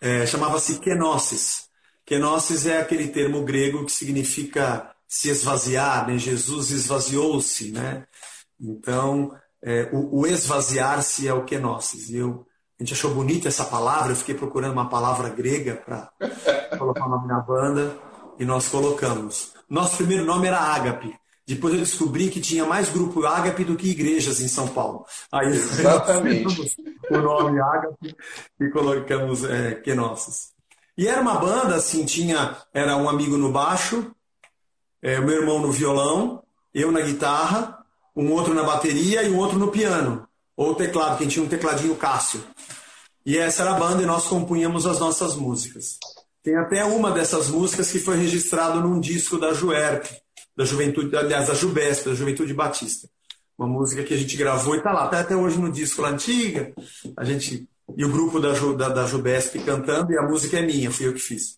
É, 0.01 0.25
Chamava-se 0.25 0.79
Kenosis. 0.79 1.69
Kenosis 2.05 2.65
é 2.65 2.79
aquele 2.79 3.07
termo 3.07 3.43
grego 3.43 3.85
que 3.85 3.91
significa 3.93 4.93
se 5.07 5.29
esvaziar, 5.29 6.05
né? 6.05 6.17
Jesus 6.17 6.69
esvaziou-se, 6.69 7.71
né? 7.71 8.05
Então, 8.59 9.33
é, 9.61 9.89
o, 9.91 10.21
o 10.21 10.27
esvaziar-se 10.27 11.27
é 11.27 11.33
o 11.33 11.45
kenosis. 11.45 12.09
E 12.09 12.17
eu, 12.17 12.45
a 12.79 12.83
gente 12.83 12.93
achou 12.93 13.13
bonita 13.13 13.47
essa 13.47 13.65
palavra, 13.65 14.11
eu 14.11 14.15
fiquei 14.15 14.35
procurando 14.35 14.73
uma 14.73 14.89
palavra 14.89 15.29
grega 15.29 15.75
para 15.75 16.11
colocar 16.77 17.05
o 17.05 17.09
nome 17.09 17.27
na 17.27 17.39
banda 17.39 17.97
e 18.39 18.45
nós 18.45 18.67
colocamos. 18.69 19.53
Nosso 19.69 19.97
primeiro 19.97 20.25
nome 20.25 20.47
era 20.47 20.59
Ágape. 20.59 21.13
Depois 21.45 21.73
eu 21.73 21.79
descobri 21.79 22.29
que 22.29 22.41
tinha 22.41 22.65
mais 22.65 22.89
grupo 22.89 23.25
Ágape 23.25 23.63
do 23.63 23.77
que 23.77 23.89
igrejas 23.89 24.41
em 24.41 24.49
São 24.49 24.67
Paulo. 24.67 25.05
Aí 25.31 25.47
Exatamente. 25.47 26.75
o 27.09 27.17
nome 27.17 27.59
Ágape 27.59 28.15
e 28.59 28.69
colocamos 28.69 29.43
é, 29.45 29.75
Kenosis. 29.75 30.49
E 30.97 31.07
era 31.07 31.21
uma 31.21 31.35
banda, 31.35 31.75
assim, 31.75 32.05
tinha, 32.05 32.57
era 32.73 32.97
um 32.97 33.07
amigo 33.07 33.37
no 33.37 33.51
baixo, 33.51 34.11
é, 35.01 35.19
o 35.19 35.25
meu 35.25 35.41
irmão 35.41 35.59
no 35.59 35.71
violão, 35.71 36.43
eu 36.73 36.91
na 36.91 37.01
guitarra, 37.01 37.76
um 38.17 38.31
outro 38.31 38.53
na 38.53 38.63
bateria 38.63 39.21
e 39.21 39.29
um 39.29 39.38
outro 39.38 39.59
no 39.59 39.67
piano, 39.67 40.27
ou 40.55 40.74
teclado, 40.74 41.19
quem 41.19 41.27
tinha 41.27 41.45
um 41.45 41.47
tecladinho 41.47 41.95
Cássio. 41.95 42.43
E 43.24 43.38
essa 43.38 43.62
era 43.62 43.75
a 43.75 43.79
banda 43.79 44.01
e 44.01 44.07
nós 44.07 44.25
compunhamos 44.25 44.88
as 44.88 45.00
nossas 45.00 45.36
músicas. 45.36 46.00
Tem 46.41 46.55
até 46.55 46.83
uma 46.83 47.12
dessas 47.12 47.47
músicas 47.50 47.91
que 47.91 48.00
foi 48.00 48.17
registrado 48.17 48.81
num 48.81 49.00
disco 49.00 49.38
da 49.38 49.53
Juerp, 49.53 50.05
da 50.55 50.65
Juventude, 50.65 51.15
aliás, 51.15 51.47
da 51.47 51.53
Jubesp, 51.53 52.09
da 52.09 52.15
Juventude 52.15 52.53
Batista. 52.55 53.07
Uma 53.55 53.67
música 53.67 54.03
que 54.03 54.13
a 54.13 54.17
gente 54.17 54.36
gravou 54.36 54.75
e 54.75 54.81
tá 54.81 54.91
lá, 54.91 55.07
tá 55.07 55.19
até 55.19 55.36
hoje 55.36 55.59
no 55.59 55.71
disco 55.71 56.01
lá 56.01 56.09
antiga. 56.09 56.74
A 57.15 57.24
gente 57.24 57.67
e 57.95 58.03
o 58.03 58.12
grupo 58.12 58.39
da, 58.39 58.51
da, 58.51 58.89
da 58.89 59.05
Jubesp 59.05 59.59
cantando 59.59 60.12
e 60.12 60.17
a 60.17 60.24
música 60.24 60.57
é 60.57 60.62
minha, 60.62 60.91
fui 60.91 61.07
eu 61.07 61.13
que 61.13 61.19
fiz. 61.19 61.57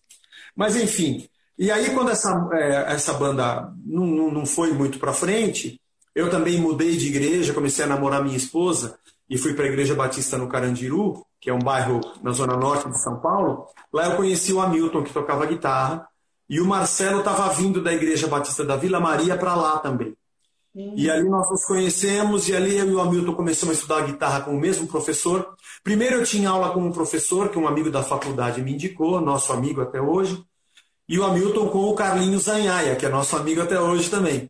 Mas 0.55 0.75
enfim, 0.75 1.27
e 1.59 1.69
aí, 1.71 1.93
quando 1.93 2.09
essa, 2.09 2.49
é, 2.53 2.93
essa 2.93 3.13
banda 3.13 3.73
não, 3.85 4.05
não, 4.05 4.31
não 4.31 4.45
foi 4.45 4.71
muito 4.71 4.97
para 4.97 5.11
frente, 5.11 5.78
eu 6.19 6.29
também 6.29 6.59
mudei 6.59 6.95
de 6.97 7.07
igreja, 7.07 7.53
comecei 7.53 7.85
a 7.85 7.87
namorar 7.87 8.23
minha 8.23 8.35
esposa 8.35 8.97
e 9.29 9.37
fui 9.37 9.53
para 9.53 9.65
a 9.65 9.67
Igreja 9.67 9.95
Batista 9.95 10.37
no 10.37 10.47
Carandiru, 10.47 11.25
que 11.39 11.49
é 11.49 11.53
um 11.53 11.59
bairro 11.59 12.01
na 12.21 12.31
zona 12.31 12.57
norte 12.57 12.89
de 12.89 13.01
São 13.01 13.19
Paulo. 13.19 13.67
Lá 13.93 14.05
eu 14.05 14.15
conheci 14.15 14.51
o 14.51 14.59
Hamilton, 14.59 15.03
que 15.03 15.13
tocava 15.13 15.45
guitarra, 15.45 16.07
e 16.49 16.59
o 16.59 16.65
Marcelo 16.65 17.19
estava 17.19 17.47
vindo 17.53 17.81
da 17.81 17.93
Igreja 17.93 18.27
Batista 18.27 18.65
da 18.65 18.75
Vila 18.75 18.99
Maria 18.99 19.37
para 19.37 19.55
lá 19.55 19.77
também. 19.77 20.15
Uhum. 20.75 20.93
E 20.95 21.09
ali 21.09 21.29
nós 21.29 21.49
nos 21.49 21.63
conhecemos, 21.63 22.49
e 22.49 22.55
ali 22.55 22.75
eu 22.77 22.89
e 22.89 22.93
o 22.95 22.99
Hamilton 22.99 23.33
começamos 23.33 23.75
a 23.75 23.79
estudar 23.79 24.05
guitarra 24.05 24.41
com 24.41 24.51
o 24.51 24.59
mesmo 24.59 24.87
professor. 24.87 25.55
Primeiro 25.83 26.17
eu 26.17 26.23
tinha 26.25 26.49
aula 26.49 26.71
com 26.71 26.81
um 26.81 26.91
professor 26.91 27.49
que 27.49 27.57
um 27.57 27.67
amigo 27.67 27.89
da 27.89 28.03
faculdade 28.03 28.61
me 28.61 28.73
indicou, 28.73 29.21
nosso 29.21 29.53
amigo 29.53 29.81
até 29.81 30.01
hoje 30.01 30.43
e 31.09 31.17
o 31.17 31.25
Hamilton 31.25 31.69
com 31.69 31.89
o 31.89 31.95
Carlinhos 31.95 32.43
Zanhaia, 32.43 32.95
que 32.95 33.03
é 33.03 33.09
nosso 33.09 33.35
amigo 33.35 33.61
até 33.61 33.81
hoje 33.81 34.11
também. 34.11 34.47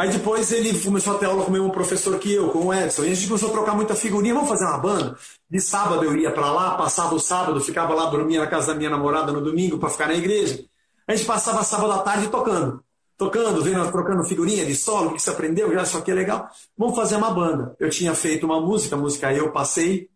Aí 0.00 0.08
depois 0.08 0.50
ele 0.50 0.80
começou 0.80 1.14
a 1.14 1.18
ter 1.18 1.26
aula 1.26 1.44
com 1.44 1.50
o 1.50 1.52
mesmo 1.52 1.70
professor 1.70 2.18
que 2.18 2.32
eu, 2.32 2.48
com 2.48 2.68
o 2.68 2.72
Edson, 2.72 3.04
e 3.04 3.10
a 3.10 3.14
gente 3.14 3.26
começou 3.26 3.50
a 3.50 3.52
trocar 3.52 3.74
muita 3.74 3.94
figurinha, 3.94 4.32
vamos 4.32 4.48
fazer 4.48 4.64
uma 4.64 4.78
banda? 4.78 5.18
De 5.50 5.60
sábado 5.60 6.02
eu 6.02 6.16
ia 6.16 6.32
para 6.32 6.50
lá, 6.50 6.74
passava 6.74 7.14
o 7.14 7.20
sábado, 7.20 7.60
ficava 7.60 7.92
lá, 7.92 8.06
dormia 8.06 8.40
na 8.40 8.46
casa 8.46 8.68
da 8.68 8.74
minha 8.74 8.88
namorada 8.88 9.30
no 9.30 9.42
domingo 9.42 9.76
para 9.76 9.90
ficar 9.90 10.06
na 10.06 10.14
igreja. 10.14 10.64
A 11.06 11.14
gente 11.14 11.26
passava 11.26 11.62
sábado 11.62 11.92
à 11.92 11.98
tarde 11.98 12.28
tocando. 12.28 12.82
Tocando, 13.18 13.62
vendo, 13.62 13.92
trocando 13.92 14.24
figurinha 14.24 14.64
de 14.64 14.74
solo, 14.74 15.10
o 15.10 15.12
que 15.12 15.20
você 15.20 15.28
aprendeu, 15.28 15.70
já 15.70 15.82
isso 15.82 15.98
aqui 15.98 16.10
é 16.12 16.14
legal. 16.14 16.48
Vamos 16.78 16.96
fazer 16.96 17.16
uma 17.16 17.30
banda. 17.30 17.76
Eu 17.78 17.90
tinha 17.90 18.14
feito 18.14 18.46
uma 18.46 18.58
música, 18.58 18.96
a 18.96 18.98
música 18.98 19.30
Eu 19.34 19.52
Passei. 19.52 20.08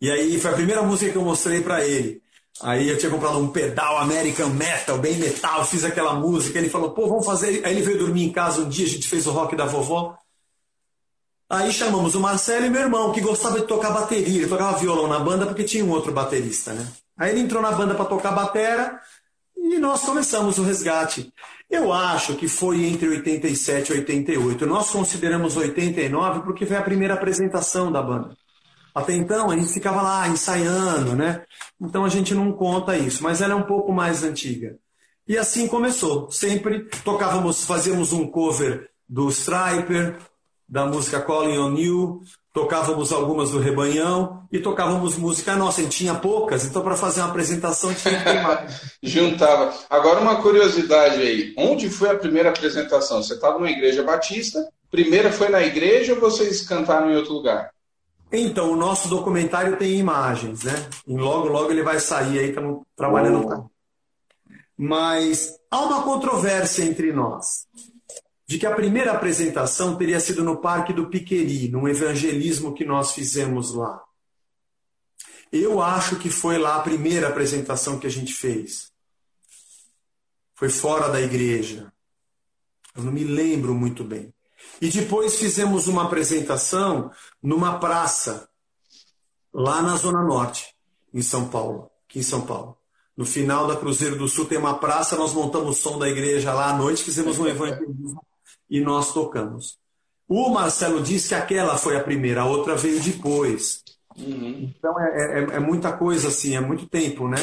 E 0.00 0.08
aí 0.08 0.38
foi 0.38 0.52
a 0.52 0.54
primeira 0.54 0.82
música 0.84 1.10
que 1.10 1.18
eu 1.18 1.22
mostrei 1.22 1.60
para 1.60 1.84
ele. 1.84 2.22
Aí 2.62 2.88
eu 2.88 2.96
tinha 2.96 3.10
comprado 3.10 3.38
um 3.38 3.48
pedal 3.48 3.98
American 3.98 4.50
Metal, 4.50 4.96
bem 4.98 5.16
metal, 5.16 5.64
fiz 5.66 5.84
aquela 5.84 6.14
música. 6.14 6.58
Ele 6.58 6.70
falou, 6.70 6.92
pô, 6.92 7.08
vamos 7.08 7.26
fazer. 7.26 7.64
Aí 7.64 7.72
ele 7.72 7.82
veio 7.82 7.98
dormir 7.98 8.24
em 8.24 8.32
casa 8.32 8.62
um 8.62 8.68
dia, 8.68 8.86
a 8.86 8.88
gente 8.88 9.08
fez 9.08 9.26
o 9.26 9.32
rock 9.32 9.56
da 9.56 9.66
vovó. 9.66 10.16
Aí 11.50 11.72
chamamos 11.72 12.14
o 12.14 12.20
Marcelo 12.20 12.66
e 12.66 12.70
meu 12.70 12.80
irmão, 12.80 13.12
que 13.12 13.20
gostava 13.20 13.60
de 13.60 13.66
tocar 13.66 13.90
bateria. 13.90 14.40
Ele 14.40 14.48
tocava 14.48 14.78
violão 14.78 15.06
na 15.06 15.18
banda 15.18 15.46
porque 15.46 15.64
tinha 15.64 15.84
um 15.84 15.90
outro 15.90 16.12
baterista, 16.12 16.72
né? 16.72 16.86
Aí 17.18 17.30
ele 17.30 17.40
entrou 17.40 17.62
na 17.62 17.70
banda 17.70 17.94
para 17.94 18.06
tocar 18.06 18.32
batera 18.32 19.00
E 19.56 19.78
nós 19.78 20.02
começamos 20.02 20.58
o 20.58 20.64
resgate. 20.64 21.32
Eu 21.70 21.92
acho 21.92 22.34
que 22.34 22.48
foi 22.48 22.84
entre 22.84 23.08
87 23.08 23.90
e 23.90 23.96
88. 23.96 24.66
Nós 24.66 24.90
consideramos 24.90 25.56
89 25.56 26.40
porque 26.40 26.66
foi 26.66 26.76
a 26.76 26.82
primeira 26.82 27.14
apresentação 27.14 27.90
da 27.90 28.02
banda. 28.02 28.36
Até 28.94 29.14
então 29.14 29.50
a 29.50 29.56
gente 29.56 29.72
ficava 29.72 30.00
lá 30.00 30.28
ensaiando, 30.28 31.16
né? 31.16 31.42
Então 31.80 32.04
a 32.04 32.08
gente 32.08 32.34
não 32.34 32.52
conta 32.52 32.96
isso, 32.96 33.22
mas 33.22 33.40
ela 33.40 33.54
é 33.54 33.56
um 33.56 33.64
pouco 33.64 33.92
mais 33.92 34.22
antiga. 34.22 34.78
E 35.26 35.36
assim 35.36 35.66
começou. 35.66 36.30
Sempre 36.30 36.84
tocávamos, 37.02 37.64
fazíamos 37.64 38.12
um 38.12 38.26
cover 38.26 38.88
do 39.08 39.28
Striper, 39.30 40.18
da 40.68 40.86
música 40.86 41.20
Calling 41.20 41.58
on 41.58 41.74
tocávamos 42.52 43.12
algumas 43.12 43.50
do 43.50 43.58
Rebanhão 43.58 44.46
e 44.52 44.60
tocávamos 44.60 45.18
música 45.18 45.56
nossa. 45.56 45.80
A 45.80 45.84
gente 45.84 45.98
tinha 45.98 46.14
poucas, 46.14 46.64
então 46.64 46.82
para 46.82 46.96
fazer 46.96 47.20
uma 47.20 47.30
apresentação 47.30 47.92
tinha 47.92 48.16
que 48.16 48.24
ter 48.24 48.40
mais. 48.40 48.92
Juntava. 49.02 49.74
Agora 49.90 50.20
uma 50.20 50.40
curiosidade 50.40 51.20
aí. 51.20 51.52
Onde 51.58 51.90
foi 51.90 52.10
a 52.10 52.16
primeira 52.16 52.50
apresentação? 52.50 53.22
Você 53.22 53.34
estava 53.34 53.58
numa 53.58 53.70
igreja 53.70 54.04
batista? 54.04 54.66
Primeira 54.88 55.32
foi 55.32 55.48
na 55.48 55.62
igreja 55.62 56.14
ou 56.14 56.20
vocês 56.20 56.62
cantaram 56.62 57.10
em 57.10 57.16
outro 57.16 57.32
lugar? 57.32 57.73
Então, 58.36 58.72
o 58.72 58.76
nosso 58.76 59.08
documentário 59.08 59.76
tem 59.76 59.96
imagens, 59.98 60.64
né? 60.64 60.72
E 61.06 61.16
logo, 61.16 61.48
logo 61.48 61.70
ele 61.70 61.82
vai 61.82 62.00
sair 62.00 62.40
aí, 62.40 62.48
estamos 62.48 62.82
trabalhando. 62.96 63.46
Oh. 63.46 63.70
Mas 64.76 65.56
há 65.70 65.80
uma 65.80 66.02
controvérsia 66.02 66.84
entre 66.84 67.12
nós 67.12 67.66
de 68.46 68.58
que 68.58 68.66
a 68.66 68.74
primeira 68.74 69.12
apresentação 69.12 69.96
teria 69.96 70.18
sido 70.18 70.42
no 70.42 70.60
Parque 70.60 70.92
do 70.92 71.08
Piqueri, 71.08 71.68
num 71.68 71.88
evangelismo 71.88 72.74
que 72.74 72.84
nós 72.84 73.12
fizemos 73.12 73.72
lá. 73.72 74.02
Eu 75.52 75.80
acho 75.80 76.16
que 76.16 76.28
foi 76.28 76.58
lá 76.58 76.76
a 76.76 76.82
primeira 76.82 77.28
apresentação 77.28 78.00
que 78.00 78.06
a 78.08 78.10
gente 78.10 78.34
fez. 78.34 78.90
Foi 80.56 80.68
fora 80.68 81.08
da 81.08 81.20
igreja. 81.20 81.92
Eu 82.96 83.04
não 83.04 83.12
me 83.12 83.22
lembro 83.22 83.72
muito 83.72 84.02
bem. 84.02 84.33
E 84.80 84.88
depois 84.88 85.36
fizemos 85.36 85.86
uma 85.86 86.04
apresentação 86.04 87.10
numa 87.42 87.78
praça, 87.78 88.48
lá 89.52 89.80
na 89.80 89.96
Zona 89.96 90.22
Norte, 90.22 90.74
em 91.12 91.22
São 91.22 91.48
Paulo, 91.48 91.90
aqui 92.08 92.18
em 92.18 92.22
São 92.22 92.42
Paulo. 92.42 92.76
No 93.16 93.24
final 93.24 93.66
da 93.66 93.76
Cruzeiro 93.76 94.16
do 94.16 94.26
Sul 94.26 94.46
tem 94.46 94.58
uma 94.58 94.78
praça, 94.78 95.16
nós 95.16 95.32
montamos 95.32 95.78
o 95.78 95.80
som 95.80 95.98
da 95.98 96.08
igreja 96.08 96.52
lá 96.52 96.70
à 96.70 96.76
noite, 96.76 97.04
fizemos 97.04 97.38
um 97.38 97.46
evangelismo 97.46 98.20
e 98.68 98.80
nós 98.80 99.12
tocamos. 99.12 99.78
O 100.28 100.48
Marcelo 100.48 101.00
disse 101.00 101.28
que 101.28 101.34
aquela 101.34 101.76
foi 101.76 101.96
a 101.96 102.02
primeira, 102.02 102.42
a 102.42 102.46
outra 102.46 102.74
veio 102.74 103.00
depois. 103.00 103.84
Uhum. 104.16 104.72
Então 104.76 104.98
é, 104.98 105.40
é, 105.40 105.42
é, 105.56 105.60
muita 105.60 105.92
coisa 105.92 106.28
assim, 106.28 106.56
é 106.56 106.60
muito 106.60 106.86
tempo, 106.86 107.28
né? 107.28 107.38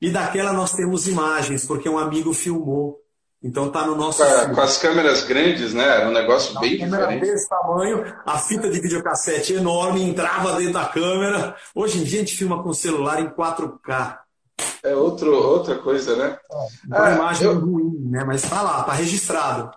E 0.00 0.10
daquela 0.10 0.52
nós 0.52 0.72
temos 0.72 1.08
imagens, 1.08 1.64
porque 1.64 1.88
um 1.88 1.98
amigo 1.98 2.32
filmou. 2.32 3.00
Então 3.46 3.70
tá 3.70 3.86
no 3.86 3.94
nosso. 3.94 4.24
Com, 4.24 4.54
com 4.56 4.60
as 4.60 4.76
câmeras 4.78 5.24
grandes, 5.24 5.72
né? 5.72 5.84
Era 5.84 6.08
um 6.08 6.12
negócio 6.12 6.58
bem 6.58 6.76
diferente. 6.76 7.20
desse 7.20 7.48
tamanho, 7.48 8.04
a 8.26 8.38
fita 8.38 8.68
de 8.68 8.80
videocassete 8.80 9.54
enorme, 9.54 10.02
entrava 10.02 10.56
dentro 10.56 10.72
da 10.72 10.86
câmera. 10.86 11.54
Hoje 11.74 11.98
em 11.98 12.04
dia 12.04 12.18
a 12.18 12.24
gente 12.24 12.36
filma 12.36 12.60
com 12.62 12.72
celular 12.72 13.20
em 13.20 13.28
4K. 13.28 14.18
É 14.82 14.94
outro, 14.96 15.32
outra 15.32 15.76
coisa, 15.76 16.16
né? 16.16 16.36
É, 16.50 16.86
uma 16.86 17.06
ah, 17.06 17.14
imagem 17.14 17.46
eu... 17.46 17.58
ruim, 17.58 18.10
né? 18.10 18.24
Mas 18.24 18.42
tá 18.42 18.62
lá, 18.62 18.82
tá 18.82 18.92
registrado. 18.92 19.70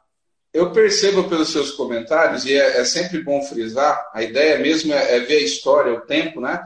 Eu 0.52 0.72
percebo 0.72 1.26
pelos 1.26 1.52
seus 1.52 1.72
comentários, 1.72 2.46
e 2.46 2.54
é, 2.54 2.80
é 2.80 2.84
sempre 2.84 3.22
bom 3.24 3.40
frisar, 3.44 4.10
a 4.14 4.24
ideia 4.24 4.58
mesmo 4.58 4.92
é, 4.92 5.18
é 5.18 5.20
ver 5.20 5.38
a 5.38 5.44
história, 5.44 5.94
o 5.94 6.02
tempo, 6.02 6.42
né? 6.42 6.60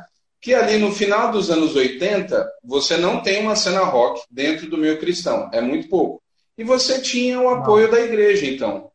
que 0.44 0.54
ali 0.54 0.78
no 0.78 0.94
final 0.94 1.32
dos 1.32 1.50
anos 1.50 1.74
80 1.74 2.46
você 2.62 2.98
não 2.98 3.22
tem 3.22 3.42
uma 3.42 3.56
cena 3.56 3.80
rock 3.80 4.22
dentro 4.30 4.70
do 4.70 4.78
meio 4.78 5.00
cristão, 5.00 5.50
é 5.54 5.62
muito 5.62 5.88
pouco. 5.88 6.23
E 6.58 6.64
você 6.64 7.02
tinha 7.02 7.40
o 7.40 7.50
apoio 7.50 7.90
da 7.90 8.00
igreja, 8.00 8.46
então. 8.46 8.92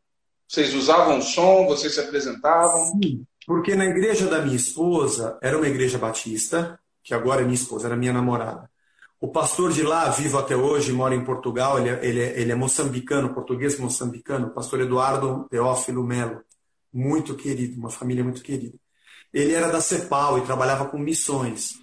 Vocês 0.47 0.73
usavam 0.73 1.21
som, 1.21 1.67
vocês 1.67 1.93
se 1.93 1.99
apresentavam? 1.99 2.85
Sim, 3.01 3.25
porque 3.45 3.75
na 3.75 3.85
igreja 3.85 4.27
da 4.27 4.41
minha 4.41 4.55
esposa, 4.55 5.37
era 5.41 5.57
uma 5.57 5.67
igreja 5.67 5.97
batista, 5.97 6.79
que 7.03 7.13
agora 7.13 7.41
é 7.41 7.43
minha 7.43 7.55
esposa, 7.55 7.87
era 7.87 7.95
minha 7.95 8.13
namorada. 8.13 8.69
O 9.19 9.27
pastor 9.27 9.73
de 9.73 9.83
lá, 9.83 10.09
vivo 10.09 10.37
até 10.37 10.55
hoje, 10.55 10.93
mora 10.93 11.13
em 11.13 11.25
Portugal, 11.25 11.77
ele 11.77 11.89
é, 11.89 12.05
ele 12.05 12.21
é, 12.21 12.39
ele 12.39 12.51
é 12.51 12.55
moçambicano, 12.55 13.33
português 13.33 13.77
moçambicano, 13.77 14.51
pastor 14.51 14.79
Eduardo 14.81 15.45
Teófilo 15.49 16.03
Melo. 16.03 16.41
Muito 16.93 17.35
querido, 17.35 17.77
uma 17.77 17.89
família 17.89 18.23
muito 18.23 18.41
querida. 18.41 18.77
Ele 19.33 19.53
era 19.53 19.67
da 19.67 19.81
CEPAL 19.81 20.37
e 20.37 20.45
trabalhava 20.45 20.85
com 20.85 20.97
missões. 20.97 21.73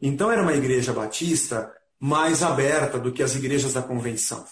Então 0.00 0.32
era 0.32 0.42
uma 0.42 0.54
igreja 0.54 0.92
batista 0.92 1.72
mais 2.00 2.42
aberta 2.42 2.98
do 2.98 3.12
que 3.12 3.22
as 3.22 3.36
igrejas 3.36 3.74
da 3.74 3.82
convenção. 3.82 4.44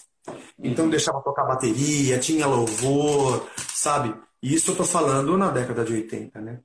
Então 0.59 0.89
deixava 0.89 1.21
tocar 1.21 1.45
bateria, 1.45 2.19
tinha 2.19 2.47
louvor, 2.47 3.47
sabe? 3.73 4.13
E 4.41 4.53
isso 4.53 4.71
eu 4.71 4.75
tô 4.75 4.83
falando 4.83 5.37
na 5.37 5.49
década 5.49 5.83
de 5.83 5.93
80, 5.93 6.41
né? 6.41 6.59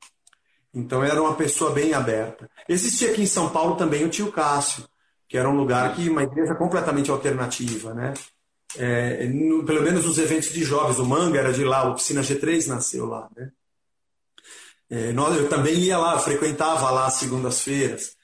Então 0.73 1.03
era 1.03 1.21
uma 1.21 1.35
pessoa 1.35 1.71
bem 1.71 1.95
aberta. 1.95 2.51
Existia 2.69 3.11
aqui 3.11 3.23
em 3.23 3.27
São 3.27 3.49
Paulo 3.49 3.77
também 3.77 4.05
o 4.05 4.09
tio 4.09 4.31
Cássio, 4.31 4.85
que 5.29 5.39
era 5.39 5.49
um 5.49 5.57
lugar 5.57 5.95
que 5.95 6.09
uma 6.09 6.23
igreja 6.23 6.55
completamente 6.55 7.11
alternativa, 7.11 7.95
né? 7.95 8.15
É, 8.77 9.27
no, 9.29 9.65
pelo 9.65 9.83
menos 9.83 10.05
nos 10.05 10.19
eventos 10.19 10.53
de 10.53 10.63
jovens, 10.63 10.99
o 10.99 11.07
Manga 11.07 11.39
era 11.39 11.53
de 11.53 11.65
lá, 11.65 11.79
a 11.79 11.93
Oficina 11.93 12.21
G3 12.21 12.67
nasceu 12.67 13.07
lá, 13.07 13.29
né? 13.37 13.51
É, 14.89 15.13
nós, 15.13 15.37
eu 15.37 15.49
também 15.49 15.75
ia 15.75 15.99
lá, 15.99 16.19
frequentava 16.19 16.91
lá 16.91 17.07
às 17.07 17.15
segundas-feiras. 17.15 18.16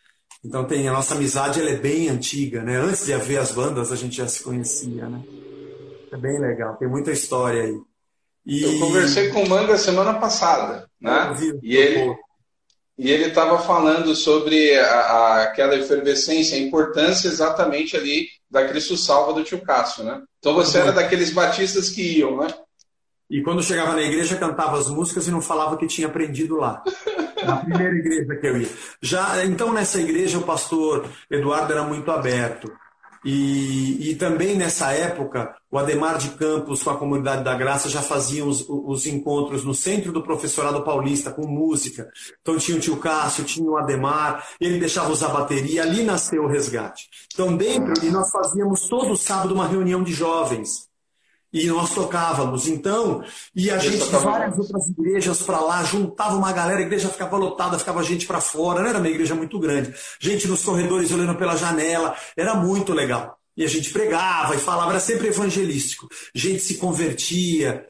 Então 0.45 0.65
tem 0.65 0.89
a 0.89 0.93
nossa 0.93 1.15
amizade, 1.15 1.61
ela 1.61 1.71
é 1.71 1.77
bem 1.77 2.09
antiga, 2.09 2.63
né? 2.63 2.77
Antes 2.77 3.07
de 3.07 3.13
haver 3.13 3.39
as 3.39 3.53
bandas, 3.53 3.93
a 3.93 3.97
gente 3.97 4.17
já 4.17 4.27
se 4.27 4.43
conhecia, 4.43 5.09
né? 5.09 5.23
É 6.13 6.17
bem 6.17 6.39
legal, 6.41 6.77
tem 6.77 6.89
muita 6.89 7.13
história 7.13 7.63
aí. 7.63 7.81
E... 8.45 8.63
Eu 8.63 8.81
conversei 8.81 9.31
com 9.31 9.45
o 9.45 9.49
Manga 9.49 9.79
semana 9.79 10.15
passada, 10.15 10.89
né? 11.01 11.33
Vi, 11.39 11.59
e 11.63 11.77
ele 11.77 12.15
e 12.99 13.11
ele 13.11 13.27
estava 13.27 13.59
falando 13.59 14.15
sobre 14.15 14.79
a, 14.79 14.85
a, 14.85 15.43
aquela 15.45 15.75
efervescência, 15.75 16.57
a 16.57 16.61
importância 16.61 17.27
exatamente 17.27 17.97
ali 17.97 18.29
da 18.51 18.69
Cristo 18.69 18.97
Salva 18.97 19.33
do 19.33 19.43
tio 19.43 19.63
Cássio, 19.63 20.05
né? 20.05 20.21
Então 20.39 20.55
você 20.55 20.79
era 20.79 20.93
daqueles 20.93 21.31
batistas 21.31 21.89
que 21.89 22.19
iam, 22.19 22.37
né? 22.37 22.49
E 23.31 23.43
quando 23.43 23.63
chegava 23.63 23.95
na 23.95 24.03
igreja, 24.03 24.37
cantava 24.37 24.79
as 24.79 24.89
músicas 24.89 25.27
e 25.27 25.31
não 25.31 25.41
falava 25.41 25.79
que 25.79 25.87
tinha 25.87 26.07
aprendido 26.07 26.57
lá. 26.57 26.83
Na 27.47 27.57
primeira 27.57 27.95
igreja 27.95 28.37
que 28.37 28.47
eu 28.47 28.61
ia. 28.61 28.69
Já, 29.01 29.45
então, 29.45 29.73
nessa 29.73 30.01
igreja, 30.01 30.39
o 30.39 30.43
pastor 30.43 31.07
Eduardo 31.31 31.73
era 31.73 31.83
muito 31.83 32.11
aberto. 32.11 32.73
E, 33.25 34.11
e 34.11 34.15
também 34.17 34.57
nessa 34.57 34.93
época, 34.93 35.55
o 35.71 35.79
Ademar 35.79 36.19
de 36.19 36.31
Campos, 36.31 36.83
com 36.83 36.91
a 36.91 36.97
Comunidade 36.97 37.45
da 37.45 37.55
Graça, 37.55 37.89
já 37.89 38.03
faziam 38.03 38.49
os, 38.49 38.67
os 38.69 39.07
encontros 39.07 39.65
no 39.65 39.73
centro 39.75 40.11
do 40.11 40.23
professorado 40.23 40.83
paulista, 40.83 41.31
com 41.31 41.47
música. 41.47 42.09
Então 42.41 42.59
tinha 42.59 42.77
o 42.77 42.81
tio 42.81 42.97
Cássio, 42.97 43.45
tinha 43.45 43.71
o 43.71 43.77
Ademar, 43.77 44.45
ele 44.61 44.81
deixava 44.81 45.13
usar 45.13 45.29
bateria, 45.29 45.83
ali 45.83 46.03
nasceu 46.03 46.43
o 46.43 46.49
resgate. 46.49 47.09
Então 47.33 47.57
dentro, 47.57 47.93
e 48.05 48.11
nós 48.11 48.29
fazíamos 48.31 48.89
todo 48.89 49.17
sábado 49.17 49.55
uma 49.55 49.69
reunião 49.69 50.03
de 50.03 50.13
jovens 50.13 50.91
e 51.53 51.67
nós 51.67 51.95
tocávamos. 51.95 52.67
Então, 52.67 53.23
e 53.55 53.71
a 53.71 53.79
gente 53.79 54.05
de 54.05 54.17
várias 54.17 54.59
outras 54.59 54.89
igrejas 54.89 55.43
para 55.43 55.61
lá, 55.61 55.85
juntava 55.85 56.37
uma 56.37 56.53
galera, 56.53 56.79
a 56.79 56.83
igreja 56.83 57.09
ficava 57.09 57.37
lotada, 57.37 57.79
ficava 57.79 58.03
gente 58.03 58.27
para 58.27 58.41
fora, 58.41 58.81
não 58.81 58.89
era 58.89 58.99
uma 58.99 59.09
igreja 59.09 59.35
muito 59.35 59.59
grande. 59.59 59.95
Gente 60.19 60.49
nos 60.49 60.65
corredores 60.65 61.11
olhando 61.13 61.37
pela 61.37 61.57
janela, 61.57 62.17
era 62.37 62.55
muito 62.55 62.93
legal. 62.93 63.39
E 63.55 63.65
a 63.65 63.69
gente 63.69 63.91
pregava 63.91 64.55
e 64.55 64.59
falava, 64.59 64.93
era 64.93 65.01
sempre 65.01 65.29
evangelístico. 65.29 66.09
Gente 66.35 66.61
se 66.61 66.79
convertia. 66.79 67.87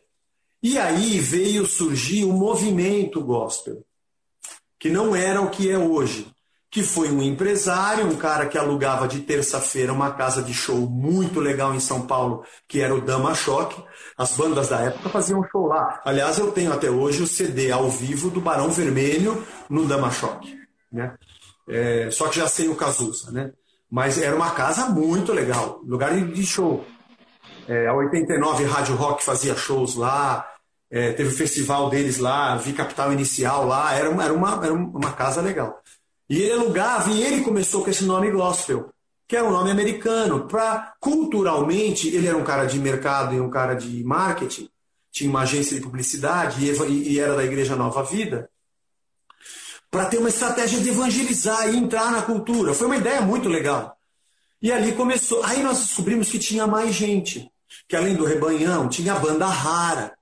E 0.60 0.76
aí 0.76 1.20
veio 1.20 1.66
surgir 1.66 2.24
o 2.24 2.32
movimento 2.32 3.20
gospel, 3.20 3.84
que 4.78 4.90
não 4.90 5.14
era 5.14 5.40
o 5.40 5.50
que 5.50 5.70
é 5.70 5.78
hoje 5.78 6.26
que 6.72 6.82
foi 6.82 7.12
um 7.12 7.22
empresário, 7.22 8.06
um 8.06 8.16
cara 8.16 8.46
que 8.46 8.56
alugava 8.56 9.06
de 9.06 9.20
terça-feira 9.20 9.92
uma 9.92 10.10
casa 10.12 10.42
de 10.42 10.54
show 10.54 10.88
muito 10.88 11.38
legal 11.38 11.74
em 11.74 11.78
São 11.78 12.06
Paulo, 12.06 12.46
que 12.66 12.80
era 12.80 12.94
o 12.94 13.00
Dama 13.02 13.34
Choque. 13.34 13.84
As 14.16 14.34
bandas 14.34 14.70
da 14.70 14.80
época 14.80 15.10
faziam 15.10 15.44
show 15.52 15.66
lá. 15.66 16.00
Aliás, 16.02 16.38
eu 16.38 16.50
tenho 16.50 16.72
até 16.72 16.88
hoje 16.90 17.22
o 17.22 17.26
CD 17.26 17.70
ao 17.70 17.90
vivo 17.90 18.30
do 18.30 18.40
Barão 18.40 18.70
Vermelho 18.70 19.46
no 19.68 19.84
Dama 19.84 20.10
Choque. 20.10 20.58
Né? 20.90 21.14
É, 21.68 22.10
só 22.10 22.28
que 22.28 22.38
já 22.38 22.48
sem 22.48 22.70
o 22.70 22.74
Cazuza, 22.74 23.30
né? 23.30 23.52
Mas 23.90 24.16
era 24.16 24.34
uma 24.34 24.52
casa 24.52 24.86
muito 24.86 25.30
legal, 25.30 25.82
lugar 25.84 26.18
de 26.18 26.46
show. 26.46 26.86
É, 27.68 27.86
a 27.86 27.92
89 27.92 28.64
Rádio 28.64 28.94
Rock 28.94 29.22
fazia 29.22 29.54
shows 29.54 29.94
lá, 29.94 30.48
é, 30.90 31.12
teve 31.12 31.28
o 31.28 31.36
festival 31.36 31.90
deles 31.90 32.16
lá, 32.16 32.56
Vi 32.56 32.72
Capital 32.72 33.12
Inicial 33.12 33.66
lá, 33.66 33.92
era 33.92 34.08
uma, 34.08 34.24
era 34.24 34.32
uma, 34.32 34.64
era 34.64 34.72
uma 34.72 35.12
casa 35.12 35.42
legal. 35.42 35.78
E 36.32 36.40
ele 36.40 36.52
alugava, 36.52 37.10
e 37.10 37.22
ele 37.22 37.42
começou 37.42 37.84
com 37.84 37.90
esse 37.90 38.04
nome 38.04 38.30
gospel, 38.30 38.90
que 39.28 39.36
era 39.36 39.46
um 39.46 39.50
nome 39.50 39.70
americano. 39.70 40.48
Pra, 40.48 40.94
culturalmente, 40.98 42.08
ele 42.08 42.26
era 42.26 42.38
um 42.38 42.42
cara 42.42 42.64
de 42.64 42.78
mercado 42.78 43.34
e 43.34 43.40
um 43.40 43.50
cara 43.50 43.74
de 43.74 44.02
marketing, 44.02 44.66
tinha 45.10 45.28
uma 45.28 45.42
agência 45.42 45.76
de 45.76 45.82
publicidade 45.82 46.64
e, 46.64 47.12
e 47.12 47.20
era 47.20 47.36
da 47.36 47.44
Igreja 47.44 47.76
Nova 47.76 48.02
Vida, 48.02 48.48
para 49.90 50.06
ter 50.06 50.16
uma 50.16 50.30
estratégia 50.30 50.80
de 50.80 50.88
evangelizar 50.88 51.68
e 51.68 51.76
entrar 51.76 52.10
na 52.10 52.22
cultura. 52.22 52.72
Foi 52.72 52.86
uma 52.86 52.96
ideia 52.96 53.20
muito 53.20 53.50
legal. 53.50 53.94
E 54.62 54.72
ali 54.72 54.92
começou. 54.92 55.44
Aí 55.44 55.62
nós 55.62 55.80
descobrimos 55.80 56.30
que 56.30 56.38
tinha 56.38 56.66
mais 56.66 56.94
gente. 56.94 57.46
Que 57.86 57.94
além 57.94 58.16
do 58.16 58.24
Rebanhão, 58.24 58.88
tinha 58.88 59.12
a 59.12 59.18
banda 59.18 59.46
rara. 59.46 60.16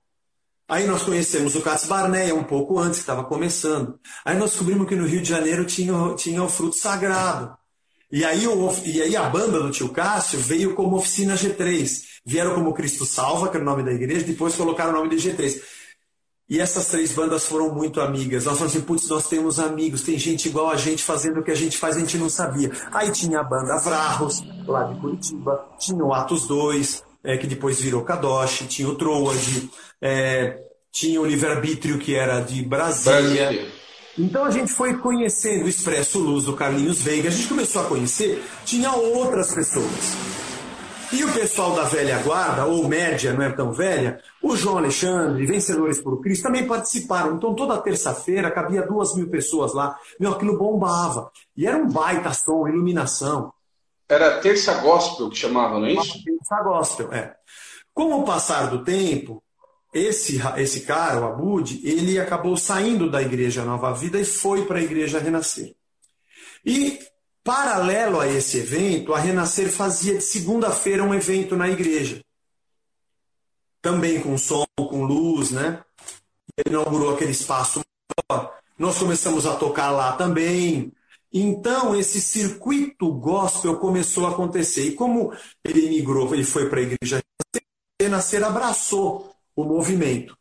Aí 0.71 0.87
nós 0.87 1.03
conhecemos 1.03 1.53
o 1.53 1.61
Cats 1.61 1.85
Barneia 1.85 2.33
um 2.33 2.45
pouco 2.45 2.79
antes, 2.79 2.99
que 2.99 3.03
estava 3.03 3.25
começando. 3.25 3.99
Aí 4.23 4.37
nós 4.37 4.51
descobrimos 4.51 4.87
que 4.87 4.95
no 4.95 5.05
Rio 5.05 5.21
de 5.21 5.27
Janeiro 5.27 5.65
tinha, 5.65 6.15
tinha 6.15 6.41
o 6.41 6.47
Fruto 6.47 6.77
Sagrado. 6.77 7.57
E 8.09 8.23
aí, 8.23 8.47
o, 8.47 8.71
e 8.85 9.01
aí 9.01 9.13
a 9.17 9.29
banda 9.29 9.59
do 9.59 9.69
tio 9.69 9.89
Cássio 9.89 10.39
veio 10.39 10.73
como 10.73 10.95
Oficina 10.95 11.35
G3. 11.35 12.03
Vieram 12.25 12.55
como 12.55 12.73
Cristo 12.73 13.05
Salva, 13.05 13.49
que 13.49 13.57
era 13.57 13.65
o 13.65 13.69
nome 13.69 13.83
da 13.83 13.91
igreja, 13.91 14.25
depois 14.25 14.55
colocaram 14.55 14.91
o 14.91 14.93
nome 14.93 15.13
de 15.13 15.17
G3. 15.17 15.61
E 16.49 16.57
essas 16.57 16.87
três 16.87 17.11
bandas 17.11 17.45
foram 17.45 17.75
muito 17.75 17.99
amigas. 17.99 18.45
Nós 18.45 18.53
falamos 18.53 18.73
assim, 18.73 18.85
putz, 18.85 19.09
nós 19.09 19.27
temos 19.27 19.59
amigos, 19.59 20.03
tem 20.03 20.17
gente 20.17 20.47
igual 20.47 20.69
a 20.69 20.77
gente 20.77 21.03
fazendo 21.03 21.41
o 21.41 21.43
que 21.43 21.51
a 21.51 21.55
gente 21.55 21.77
faz, 21.77 21.97
a 21.97 21.99
gente 21.99 22.17
não 22.17 22.29
sabia. 22.29 22.71
Aí 22.93 23.11
tinha 23.11 23.41
a 23.41 23.43
banda 23.43 23.77
Vrarros, 23.79 24.41
lá 24.65 24.83
de 24.83 24.97
Curitiba, 25.01 25.67
tinha 25.77 26.01
o 26.01 26.13
Atos 26.13 26.47
2, 26.47 27.03
é, 27.23 27.37
que 27.37 27.47
depois 27.47 27.79
virou 27.79 28.03
Kadosh, 28.03 28.65
tinha 28.67 28.87
o 28.87 28.95
Troad, 28.95 29.69
é, 30.01 30.59
tinha 30.91 31.21
o 31.21 31.25
Livre-Arbítrio, 31.25 31.99
que 31.99 32.15
era 32.15 32.39
de 32.39 32.63
Brasília. 32.63 33.47
Brasília. 33.47 33.81
Então 34.17 34.43
a 34.43 34.51
gente 34.51 34.71
foi 34.73 34.97
conhecendo 34.97 35.65
o 35.65 35.69
Expresso 35.69 36.19
Luz 36.19 36.45
do 36.45 36.53
Carlinhos 36.53 37.01
Veiga, 37.01 37.29
a 37.29 37.31
gente 37.31 37.47
começou 37.47 37.81
a 37.81 37.85
conhecer, 37.85 38.43
tinha 38.65 38.91
outras 38.91 39.53
pessoas. 39.53 40.41
E 41.13 41.25
o 41.25 41.33
pessoal 41.33 41.75
da 41.75 41.83
velha 41.83 42.19
guarda, 42.19 42.65
ou 42.65 42.87
média, 42.87 43.33
não 43.33 43.43
é 43.43 43.51
tão 43.51 43.73
velha, 43.73 44.21
o 44.41 44.55
João 44.55 44.77
Alexandre, 44.77 45.45
Vencedores 45.45 46.01
por 46.01 46.21
Cristo, 46.21 46.43
também 46.43 46.65
participaram. 46.65 47.35
Então 47.35 47.53
toda 47.53 47.77
terça-feira 47.81 48.49
cabia 48.49 48.87
duas 48.87 49.13
mil 49.15 49.29
pessoas 49.29 49.73
lá. 49.73 49.97
Meu, 50.17 50.31
aquilo 50.31 50.57
bombava. 50.57 51.29
E 51.55 51.67
era 51.67 51.77
um 51.77 51.89
baita 51.89 52.33
som, 52.33 52.65
iluminação. 52.65 53.51
Era 54.11 54.41
terça 54.41 54.73
gospel 54.81 55.29
que 55.29 55.37
chamava, 55.37 55.79
não 55.79 55.85
é 55.85 55.93
isso? 55.93 56.21
Terça 56.21 56.61
gospel, 56.63 57.13
é. 57.13 57.33
Com 57.93 58.13
o 58.13 58.25
passar 58.25 58.69
do 58.69 58.83
tempo, 58.83 59.41
esse, 59.93 60.37
esse 60.57 60.81
cara, 60.81 61.21
o 61.21 61.25
Abud, 61.25 61.79
ele 61.81 62.19
acabou 62.19 62.57
saindo 62.57 63.09
da 63.09 63.21
Igreja 63.21 63.63
Nova 63.63 63.93
Vida 63.93 64.19
e 64.19 64.25
foi 64.25 64.65
para 64.65 64.79
a 64.79 64.83
Igreja 64.83 65.17
Renascer. 65.17 65.73
E 66.65 66.99
Paralelo 67.41 68.19
a 68.19 68.27
esse 68.27 68.57
evento, 68.57 69.13
a 69.13 69.19
Renascer 69.19 69.71
fazia 69.71 70.15
de 70.15 70.23
segunda-feira 70.23 71.03
um 71.03 71.13
evento 71.13 71.55
na 71.55 71.69
igreja. 71.69 72.21
Também 73.81 74.21
com 74.21 74.37
som, 74.37 74.65
com 74.77 75.05
luz, 75.05 75.51
né? 75.51 75.81
Ele 76.57 76.75
inaugurou 76.75 77.15
aquele 77.15 77.31
espaço. 77.31 77.81
Nós 78.77 78.99
começamos 78.99 79.47
a 79.47 79.55
tocar 79.55 79.89
lá 79.89 80.11
também. 80.17 80.91
Então, 81.33 81.95
esse 81.95 82.19
circuito 82.19 83.11
gospel 83.13 83.77
começou 83.77 84.27
a 84.27 84.31
acontecer. 84.31 84.87
E 84.87 84.95
como 84.95 85.33
ele 85.63 85.89
migrou, 85.89 86.33
ele 86.33 86.43
foi 86.43 86.69
para 86.69 86.79
a 86.79 86.83
igreja 86.83 87.21
Renascer, 88.01 88.43
abraçou 88.43 89.33
o 89.55 89.63
movimento. 89.63 90.35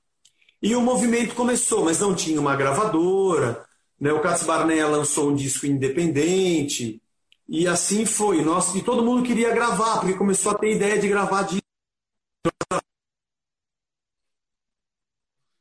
E 0.62 0.74
o 0.74 0.80
movimento 0.80 1.34
começou, 1.34 1.84
mas 1.84 2.00
não 2.00 2.14
tinha 2.14 2.40
uma 2.40 2.56
gravadora, 2.56 3.64
né? 4.00 4.12
O 4.12 4.20
Katz 4.20 4.44
Barnea 4.44 4.88
lançou 4.88 5.30
um 5.30 5.34
disco 5.34 5.66
independente. 5.66 7.00
E 7.48 7.66
assim 7.66 8.06
foi. 8.06 8.42
Nós, 8.42 8.74
e 8.74 8.82
todo 8.82 9.04
mundo 9.04 9.22
queria 9.22 9.54
gravar, 9.54 10.00
porque 10.00 10.16
começou 10.16 10.52
a 10.52 10.58
ter 10.58 10.74
ideia 10.74 10.98
de 10.98 11.08
gravar 11.08 11.42
disco. 11.42 11.60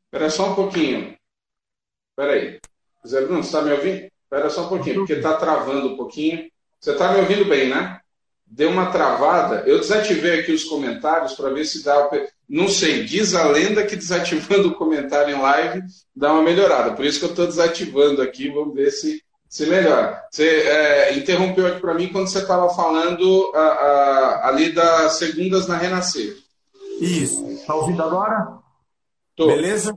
Espera 0.06 0.30
só 0.30 0.52
um 0.52 0.56
pouquinho. 0.56 1.18
Espera 2.12 2.34
aí. 2.34 2.60
Zé 3.06 3.22
Bruno, 3.22 3.44
você 3.44 3.48
está 3.48 3.62
me 3.62 3.72
ouvindo? 3.72 4.09
Espera 4.30 4.48
só 4.52 4.66
um 4.66 4.70
pouquinho, 4.70 4.98
porque 4.98 5.14
está 5.14 5.34
travando 5.34 5.88
um 5.88 5.98
pouquinho. 5.98 6.48
Você 6.80 6.92
está 6.92 7.12
me 7.12 7.20
ouvindo 7.20 7.46
bem, 7.46 7.68
né? 7.68 8.00
Deu 8.46 8.70
uma 8.70 8.92
travada. 8.92 9.64
Eu 9.66 9.80
desativei 9.80 10.40
aqui 10.40 10.52
os 10.52 10.64
comentários 10.64 11.34
para 11.34 11.50
ver 11.50 11.66
se 11.66 11.84
dá. 11.84 12.08
Não 12.48 12.68
sei, 12.68 13.04
diz 13.06 13.34
a 13.34 13.48
lenda 13.48 13.84
que 13.84 13.96
desativando 13.98 14.70
o 14.70 14.76
comentário 14.76 15.36
em 15.36 15.42
live 15.42 15.82
dá 16.16 16.32
uma 16.32 16.44
melhorada. 16.44 16.94
Por 16.94 17.06
isso 17.06 17.18
que 17.18 17.26
eu 17.26 17.32
estou 17.32 17.48
desativando 17.48 18.22
aqui, 18.22 18.50
vamos 18.50 18.76
ver 18.76 18.92
se, 18.92 19.20
se 19.48 19.66
melhora. 19.66 20.24
Você 20.30 20.48
é, 20.48 21.18
interrompeu 21.18 21.66
aqui 21.66 21.82
para 21.82 21.96
mim 21.96 22.10
quando 22.10 22.28
você 22.28 22.38
estava 22.40 22.70
falando 22.70 23.52
a, 23.56 23.60
a, 23.60 24.48
ali 24.50 24.72
das 24.72 25.14
segundas 25.14 25.68
na 25.68 25.76
Renascer. 25.76 26.38
Isso. 27.02 27.44
Está 27.48 27.74
ouvindo 27.74 28.04
agora? 28.04 28.60
Tô. 29.36 29.48
Beleza? 29.48 29.96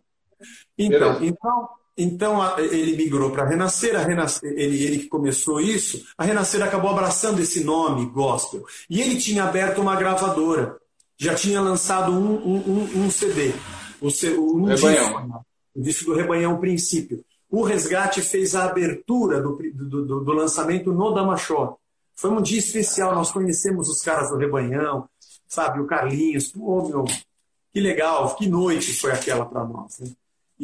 Então, 0.79 1.15
Beleza. 1.19 1.27
então, 1.27 1.69
então 2.03 2.59
ele 2.59 2.97
migrou 2.97 3.31
para 3.31 3.45
a 3.45 3.49
Renascer, 3.49 3.97
a 3.97 4.03
Renascer 4.03 4.53
ele, 4.53 4.83
ele 4.83 4.99
que 4.99 5.09
começou 5.09 5.61
isso, 5.61 6.05
a 6.19 6.25
Renascer 6.25 6.63
acabou 6.63 6.91
abraçando 6.91 7.41
esse 7.41 7.63
nome 7.65 8.07
gospel. 8.07 8.65
E 8.91 9.01
ele 9.01 9.17
tinha 9.19 9.45
aberto 9.45 9.81
uma 9.81 9.97
gravadora 9.97 10.81
já 11.23 11.35
tinha 11.37 11.61
lançado 11.61 12.11
um, 12.11 12.35
um, 12.35 13.05
um 13.05 13.11
CD. 13.11 13.53
O, 14.01 14.09
um 14.57 14.65
Rebanhão. 14.65 15.07
Disco, 15.07 15.47
o 15.77 15.81
disco 15.81 16.05
do 16.07 16.17
Rebanhão 16.17 16.59
Princípio. 16.59 17.25
O 17.49 17.63
Resgate 17.63 18.21
fez 18.23 18.57
a 18.57 18.65
abertura 18.65 19.41
do, 19.41 19.57
do, 19.57 20.05
do, 20.05 20.21
do 20.25 20.33
lançamento 20.33 20.93
no 20.93 21.15
Damachó. 21.15 21.77
Foi 22.17 22.31
um 22.31 22.43
dia 22.43 22.59
especial, 22.59 23.15
nós 23.15 23.31
conhecemos 23.31 23.89
os 23.89 24.03
caras 24.03 24.31
do 24.31 24.37
Rebanhão, 24.37 25.09
sabe, 25.47 25.81
o 25.81 25.87
Carlinhos, 25.87 26.49
pô, 26.49 26.89
meu, 26.89 27.05
que 27.73 27.81
legal, 27.81 28.35
que 28.35 28.49
noite 28.49 28.93
foi 28.95 29.13
aquela 29.13 29.47
para 29.47 29.65
nós. 29.65 30.01
Né? 30.01 30.11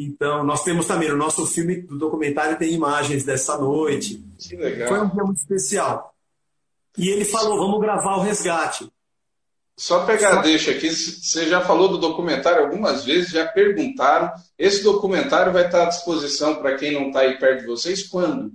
Então, 0.01 0.45
nós 0.45 0.63
temos 0.63 0.87
também, 0.87 1.11
o 1.11 1.17
nosso 1.17 1.45
filme 1.45 1.81
do 1.81 1.97
documentário 1.97 2.57
tem 2.57 2.71
imagens 2.71 3.25
dessa 3.25 3.57
noite. 3.57 4.23
Que 4.37 4.55
legal. 4.55 4.87
Foi 4.87 5.01
um 5.01 5.09
dia 5.09 5.23
muito 5.25 5.39
especial. 5.39 6.15
E 6.97 7.09
ele 7.09 7.25
falou, 7.25 7.57
vamos 7.57 7.81
gravar 7.81 8.15
o 8.15 8.21
Resgate. 8.21 8.89
Só 9.75 10.05
pegar 10.05 10.35
Só... 10.35 10.41
deixa 10.41 10.71
aqui, 10.71 10.89
você 10.89 11.47
já 11.47 11.59
falou 11.59 11.89
do 11.89 11.97
documentário 11.97 12.63
algumas 12.63 13.03
vezes, 13.03 13.31
já 13.31 13.45
perguntaram. 13.45 14.31
Esse 14.57 14.83
documentário 14.83 15.51
vai 15.51 15.65
estar 15.65 15.83
à 15.83 15.89
disposição 15.89 16.55
para 16.55 16.77
quem 16.77 16.93
não 16.93 17.07
está 17.07 17.19
aí 17.19 17.37
perto 17.37 17.61
de 17.61 17.67
vocês 17.67 18.07
quando? 18.07 18.53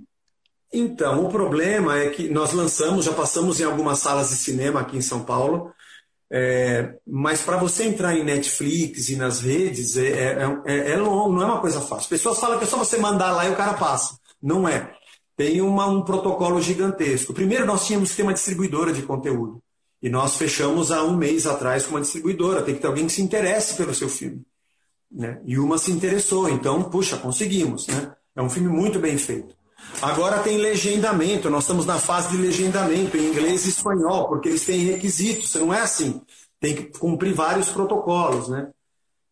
Então, 0.73 1.25
o 1.25 1.29
problema 1.29 1.99
é 1.99 2.09
que 2.09 2.27
nós 2.27 2.53
lançamos, 2.53 3.05
já 3.05 3.13
passamos 3.13 3.59
em 3.59 3.65
algumas 3.65 3.99
salas 3.99 4.29
de 4.29 4.35
cinema 4.37 4.81
aqui 4.81 4.97
em 4.97 5.01
São 5.01 5.23
Paulo, 5.23 5.71
é, 6.37 6.97
mas 7.07 7.43
para 7.43 7.55
você 7.55 7.85
entrar 7.85 8.13
em 8.13 8.21
Netflix 8.21 9.07
e 9.07 9.15
nas 9.15 9.39
redes 9.39 9.95
é, 9.95 10.09
é, 10.09 10.59
é, 10.65 10.91
é, 10.91 10.97
não 10.97 11.41
é 11.41 11.45
uma 11.45 11.61
coisa 11.61 11.79
fácil. 11.79 11.95
As 11.99 12.07
pessoas 12.07 12.37
falam 12.37 12.57
que 12.57 12.65
é 12.65 12.67
só 12.67 12.77
você 12.77 12.97
mandar 12.97 13.31
lá 13.31 13.47
e 13.47 13.51
o 13.51 13.55
cara 13.55 13.73
passa. 13.75 14.19
Não 14.43 14.67
é. 14.67 14.93
Tem 15.37 15.61
uma, 15.61 15.87
um 15.87 16.01
protocolo 16.01 16.61
gigantesco. 16.61 17.33
Primeiro, 17.33 17.65
nós 17.65 17.87
tínhamos 17.87 18.09
que 18.09 18.17
ter 18.17 18.23
uma 18.23 18.33
distribuidora 18.33 18.91
de 18.91 19.03
conteúdo. 19.03 19.63
E 20.03 20.09
nós 20.09 20.35
fechamos 20.35 20.91
há 20.91 21.05
um 21.05 21.15
mês 21.15 21.47
atrás 21.47 21.85
com 21.85 21.91
uma 21.91 22.01
distribuidora. 22.01 22.61
Tem 22.61 22.75
que 22.75 22.81
ter 22.81 22.87
alguém 22.87 23.07
que 23.07 23.13
se 23.13 23.21
interesse 23.21 23.75
pelo 23.75 23.95
seu 23.95 24.09
filme. 24.09 24.41
Né? 25.09 25.39
E 25.45 25.57
uma 25.57 25.77
se 25.77 25.89
interessou, 25.89 26.49
então, 26.49 26.83
puxa, 26.83 27.15
conseguimos. 27.15 27.87
Né? 27.87 28.11
É 28.35 28.41
um 28.41 28.49
filme 28.49 28.67
muito 28.67 28.99
bem 28.99 29.17
feito. 29.17 29.55
Agora 30.01 30.39
tem 30.39 30.57
legendamento, 30.57 31.49
nós 31.49 31.63
estamos 31.63 31.85
na 31.85 31.97
fase 31.97 32.29
de 32.29 32.37
legendamento 32.37 33.17
em 33.17 33.29
inglês 33.29 33.65
e 33.65 33.69
espanhol, 33.69 34.27
porque 34.27 34.49
eles 34.49 34.65
têm 34.65 34.85
requisitos, 34.85 35.53
não 35.55 35.73
é 35.73 35.81
assim. 35.81 36.21
Tem 36.59 36.75
que 36.75 36.99
cumprir 36.99 37.33
vários 37.33 37.69
protocolos, 37.69 38.49
né? 38.49 38.69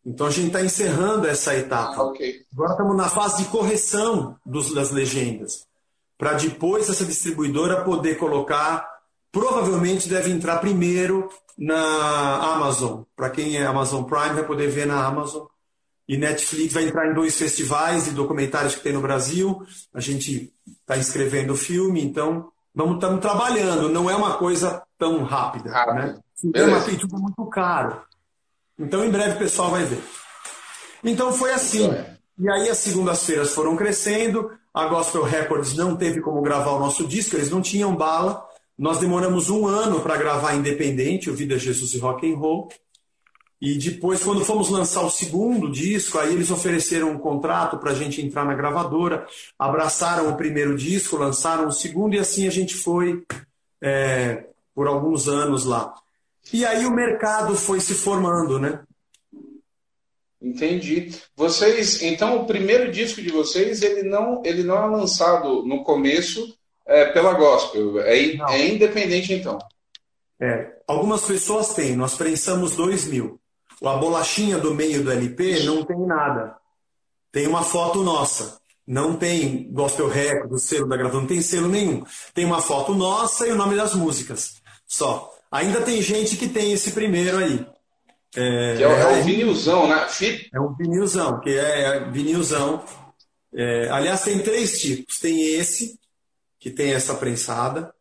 Então 0.04 0.26
a 0.26 0.30
gente 0.30 0.48
está 0.48 0.62
encerrando 0.62 1.26
essa 1.26 1.54
etapa. 1.54 1.96
Ah, 1.96 2.04
okay. 2.04 2.42
Agora 2.52 2.72
estamos 2.72 2.96
na 2.96 3.08
fase 3.08 3.42
de 3.42 3.48
correção 3.48 4.36
dos, 4.44 4.74
das 4.74 4.90
legendas, 4.90 5.66
para 6.18 6.34
depois 6.34 6.88
essa 6.88 7.04
distribuidora 7.04 7.82
poder 7.84 8.16
colocar 8.16 8.94
provavelmente 9.34 10.08
deve 10.08 10.30
entrar 10.30 10.58
primeiro 10.58 11.28
na 11.58 12.54
Amazon. 12.54 13.02
Para 13.16 13.30
quem 13.30 13.56
é 13.56 13.66
Amazon 13.66 14.04
Prime, 14.04 14.34
vai 14.34 14.44
poder 14.44 14.68
ver 14.68 14.86
na 14.86 15.04
Amazon. 15.04 15.44
E 16.06 16.16
Netflix 16.16 16.74
vai 16.74 16.84
entrar 16.84 17.10
em 17.10 17.14
dois 17.14 17.36
festivais 17.36 18.04
de 18.04 18.10
documentários 18.10 18.74
que 18.74 18.82
tem 18.82 18.92
no 18.92 19.00
Brasil. 19.00 19.64
A 19.92 20.00
gente 20.00 20.52
está 20.80 20.98
inscrevendo 20.98 21.54
o 21.54 21.56
filme, 21.56 22.02
então 22.02 22.48
vamos 22.74 22.96
estamos 22.96 23.20
trabalhando. 23.20 23.88
Não 23.88 24.10
é 24.10 24.14
uma 24.14 24.36
coisa 24.36 24.82
tão 24.98 25.24
rápida, 25.24 25.70
Rápido. 25.70 25.94
né? 25.94 26.20
É 26.54 26.64
uma 26.64 26.80
feita 26.80 27.06
muito 27.10 27.46
caro. 27.46 28.02
Então 28.78 29.04
em 29.04 29.10
breve 29.10 29.36
o 29.36 29.38
pessoal 29.38 29.70
vai 29.70 29.84
ver. 29.84 30.02
Então 31.02 31.32
foi 31.32 31.52
assim. 31.52 31.90
E 32.38 32.50
aí 32.50 32.68
as 32.68 32.78
segundas-feiras 32.78 33.54
foram 33.54 33.76
crescendo. 33.76 34.50
A 34.72 34.86
Gospel 34.86 35.22
Records 35.22 35.74
não 35.74 35.96
teve 35.96 36.20
como 36.20 36.42
gravar 36.42 36.72
o 36.72 36.80
nosso 36.80 37.06
disco, 37.06 37.36
eles 37.36 37.50
não 37.50 37.62
tinham 37.62 37.94
bala. 37.94 38.44
Nós 38.76 38.98
demoramos 38.98 39.48
um 39.48 39.66
ano 39.68 40.00
para 40.00 40.16
gravar 40.16 40.54
independente, 40.54 41.30
o 41.30 41.34
Vida 41.34 41.56
Jesus 41.56 41.94
e 41.94 41.98
Rock 41.98 42.30
and 42.30 42.36
Roll. 42.36 42.68
E 43.64 43.78
depois, 43.78 44.22
quando 44.22 44.44
fomos 44.44 44.68
lançar 44.68 45.00
o 45.06 45.10
segundo 45.10 45.72
disco, 45.72 46.18
aí 46.18 46.34
eles 46.34 46.50
ofereceram 46.50 47.10
um 47.12 47.18
contrato 47.18 47.78
para 47.78 47.92
a 47.92 47.94
gente 47.94 48.20
entrar 48.20 48.44
na 48.44 48.52
gravadora, 48.52 49.26
abraçaram 49.58 50.28
o 50.28 50.36
primeiro 50.36 50.76
disco, 50.76 51.16
lançaram 51.16 51.68
o 51.68 51.72
segundo, 51.72 52.14
e 52.14 52.18
assim 52.18 52.46
a 52.46 52.50
gente 52.50 52.74
foi 52.74 53.24
é, 53.80 54.44
por 54.74 54.86
alguns 54.86 55.28
anos 55.28 55.64
lá. 55.64 55.94
E 56.52 56.62
aí 56.66 56.84
o 56.84 56.90
mercado 56.90 57.56
foi 57.56 57.80
se 57.80 57.94
formando, 57.94 58.60
né? 58.60 58.80
Entendi. 60.42 61.12
Vocês, 61.34 62.02
então, 62.02 62.42
o 62.42 62.46
primeiro 62.46 62.92
disco 62.92 63.22
de 63.22 63.30
vocês, 63.30 63.80
ele 63.80 64.02
não, 64.02 64.42
ele 64.44 64.62
não 64.62 64.76
é 64.76 64.86
lançado 64.88 65.64
no 65.64 65.82
começo 65.82 66.54
é 66.84 67.06
pela 67.06 67.32
gospel. 67.32 67.98
É, 68.00 68.18
é 68.18 68.68
independente, 68.68 69.32
então. 69.32 69.56
É, 70.38 70.70
algumas 70.86 71.24
pessoas 71.24 71.72
têm, 71.72 71.96
nós 71.96 72.14
prensamos 72.14 72.76
2 72.76 73.06
mil. 73.06 73.40
A 73.88 73.96
bolachinha 73.96 74.58
do 74.58 74.74
meio 74.74 75.04
do 75.04 75.10
LP 75.10 75.64
não 75.64 75.84
tem 75.84 75.98
nada. 76.06 76.56
Tem 77.30 77.46
uma 77.46 77.62
foto 77.62 78.02
nossa. 78.02 78.58
Não 78.86 79.16
tem 79.16 79.72
Gospel 79.72 80.08
Record, 80.08 80.52
o 80.52 80.58
selo 80.58 80.88
da 80.88 80.96
gravadora, 80.96 81.22
não 81.22 81.28
tem 81.28 81.40
selo 81.40 81.68
nenhum. 81.68 82.04
Tem 82.34 82.44
uma 82.44 82.60
foto 82.60 82.94
nossa 82.94 83.46
e 83.46 83.50
o 83.50 83.56
nome 83.56 83.76
das 83.76 83.94
músicas. 83.94 84.62
Só. 84.86 85.32
Ainda 85.50 85.80
tem 85.80 86.02
gente 86.02 86.36
que 86.36 86.48
tem 86.48 86.72
esse 86.72 86.92
primeiro 86.92 87.38
aí. 87.38 87.66
É, 88.36 88.76
que 88.76 88.82
é, 88.82 88.88
o, 88.88 88.90
é 88.90 89.20
o 89.20 89.22
vinilzão, 89.22 89.88
né? 89.88 90.06
Fit... 90.08 90.50
É 90.52 90.60
um 90.60 90.74
vinilzão, 90.74 91.40
que 91.40 91.50
é, 91.50 91.82
é 91.82 92.10
vinilzão. 92.10 92.84
É, 93.54 93.88
aliás, 93.90 94.22
tem 94.22 94.40
três 94.40 94.80
tipos. 94.80 95.18
Tem 95.18 95.54
esse, 95.54 95.98
que 96.58 96.70
tem 96.70 96.92
essa 96.92 97.14
prensada. 97.14 97.94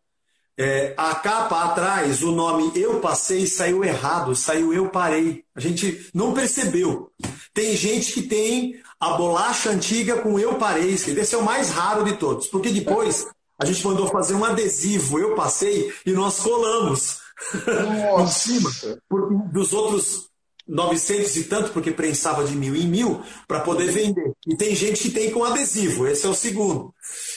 É, 0.55 0.93
a 0.95 1.15
capa 1.15 1.63
atrás, 1.63 2.21
o 2.21 2.31
nome 2.31 2.71
Eu 2.75 2.99
Passei 2.99 3.47
saiu 3.47 3.83
errado, 3.83 4.35
saiu 4.35 4.73
Eu 4.73 4.89
Parei. 4.89 5.43
A 5.55 5.59
gente 5.59 6.09
não 6.13 6.33
percebeu. 6.33 7.11
Tem 7.53 7.75
gente 7.75 8.13
que 8.13 8.21
tem 8.21 8.79
a 8.99 9.13
bolacha 9.13 9.71
antiga 9.71 10.21
com 10.21 10.39
Eu 10.39 10.55
Parei. 10.55 10.93
Esse 10.93 11.35
é 11.35 11.37
o 11.37 11.43
mais 11.43 11.71
raro 11.71 12.03
de 12.03 12.17
todos, 12.17 12.47
porque 12.47 12.69
depois 12.69 13.27
a 13.57 13.65
gente 13.65 13.85
mandou 13.85 14.07
fazer 14.07 14.35
um 14.35 14.45
adesivo 14.45 15.19
Eu 15.19 15.35
Passei 15.35 15.91
e 16.05 16.11
nós 16.11 16.39
colamos 16.39 17.19
em 18.21 18.27
cima. 18.27 18.71
Porque 19.09 19.35
dos 19.51 19.73
outros 19.73 20.29
900 20.67 21.35
e 21.35 21.43
tanto, 21.45 21.71
porque 21.71 21.91
prensava 21.91 22.43
de 22.45 22.55
mil 22.55 22.75
em 22.75 22.87
mil, 22.87 23.21
para 23.47 23.59
poder 23.59 23.91
vender. 23.91 24.33
E 24.47 24.55
tem 24.55 24.75
gente 24.75 25.03
que 25.03 25.11
tem 25.11 25.31
com 25.31 25.43
adesivo, 25.43 26.07
esse 26.07 26.25
é 26.25 26.29
o 26.29 26.35
segundo. 26.35 26.93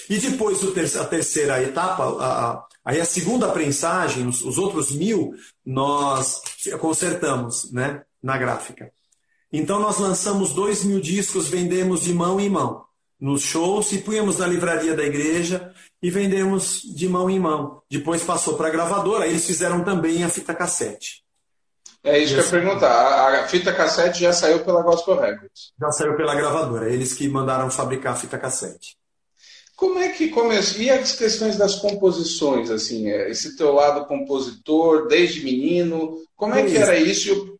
E 0.09 0.19
depois 0.19 0.61
a 0.97 1.05
terceira 1.05 1.63
etapa, 1.63 2.05
a, 2.21 2.67
Aí 2.87 3.01
a 3.01 3.05
segunda 3.05 3.49
prensagem, 3.49 4.29
os, 4.29 4.45
os 4.45 4.59
outros 4.59 4.93
mil, 4.93 5.35
nós 5.65 6.41
consertamos 6.79 7.73
né, 7.73 8.03
na 8.23 8.39
gráfica. 8.39 8.93
Então 9.53 9.81
nós 9.81 9.99
lançamos 9.99 10.55
dois 10.55 10.85
mil 10.85 11.01
discos, 11.01 11.49
vendemos 11.49 12.03
de 12.03 12.15
mão 12.15 12.39
em 12.39 12.49
mão 12.49 12.87
nos 13.19 13.43
shows 13.43 13.91
e 13.93 13.99
punhamos 13.99 14.39
na 14.39 14.47
livraria 14.47 14.95
da 14.95 15.03
igreja 15.03 15.73
e 16.01 16.11
vendemos 16.11 16.83
de 16.83 17.09
mão 17.09 17.29
em 17.29 17.41
mão. 17.41 17.83
Depois 17.91 18.23
passou 18.23 18.57
para 18.57 18.69
a 18.69 18.71
gravadora, 18.71 19.27
eles 19.27 19.47
fizeram 19.47 19.83
também 19.83 20.23
a 20.23 20.29
fita 20.29 20.55
cassete. 20.55 21.25
É 22.05 22.19
isso 22.21 22.35
que 22.35 22.41
eu 22.41 22.45
ia 22.45 22.51
perguntar. 22.51 22.93
A, 22.93 23.41
a, 23.41 23.49
fita 23.49 23.73
cassete 23.73 24.21
já 24.21 24.33
saiu 24.33 24.65
pela 24.65 24.83
Gospel 24.83 25.19
Records? 25.19 25.73
Já 25.81 25.91
saiu 25.91 26.17
pela 26.17 26.37
gravadora, 26.37 26.89
eles 26.89 27.13
que 27.15 27.27
mandaram 27.27 27.69
fabricar 27.69 28.13
a 28.13 28.17
fita 28.17 28.39
cassete. 28.39 28.97
Como 29.77 29.99
é 29.99 30.09
que 30.09 30.31
começou? 30.31 30.81
E 30.81 30.89
as 30.89 31.13
questões 31.13 31.57
das 31.57 31.75
composições, 31.75 32.71
assim, 32.71 33.11
é, 33.11 33.31
esse 33.31 33.57
teu 33.57 33.75
lado 33.75 34.07
compositor, 34.07 35.07
desde 35.07 35.45
menino, 35.45 36.19
como 36.35 36.55
é 36.55 36.65
que 36.65 36.77
era 36.77 36.99
isso? 36.99 37.59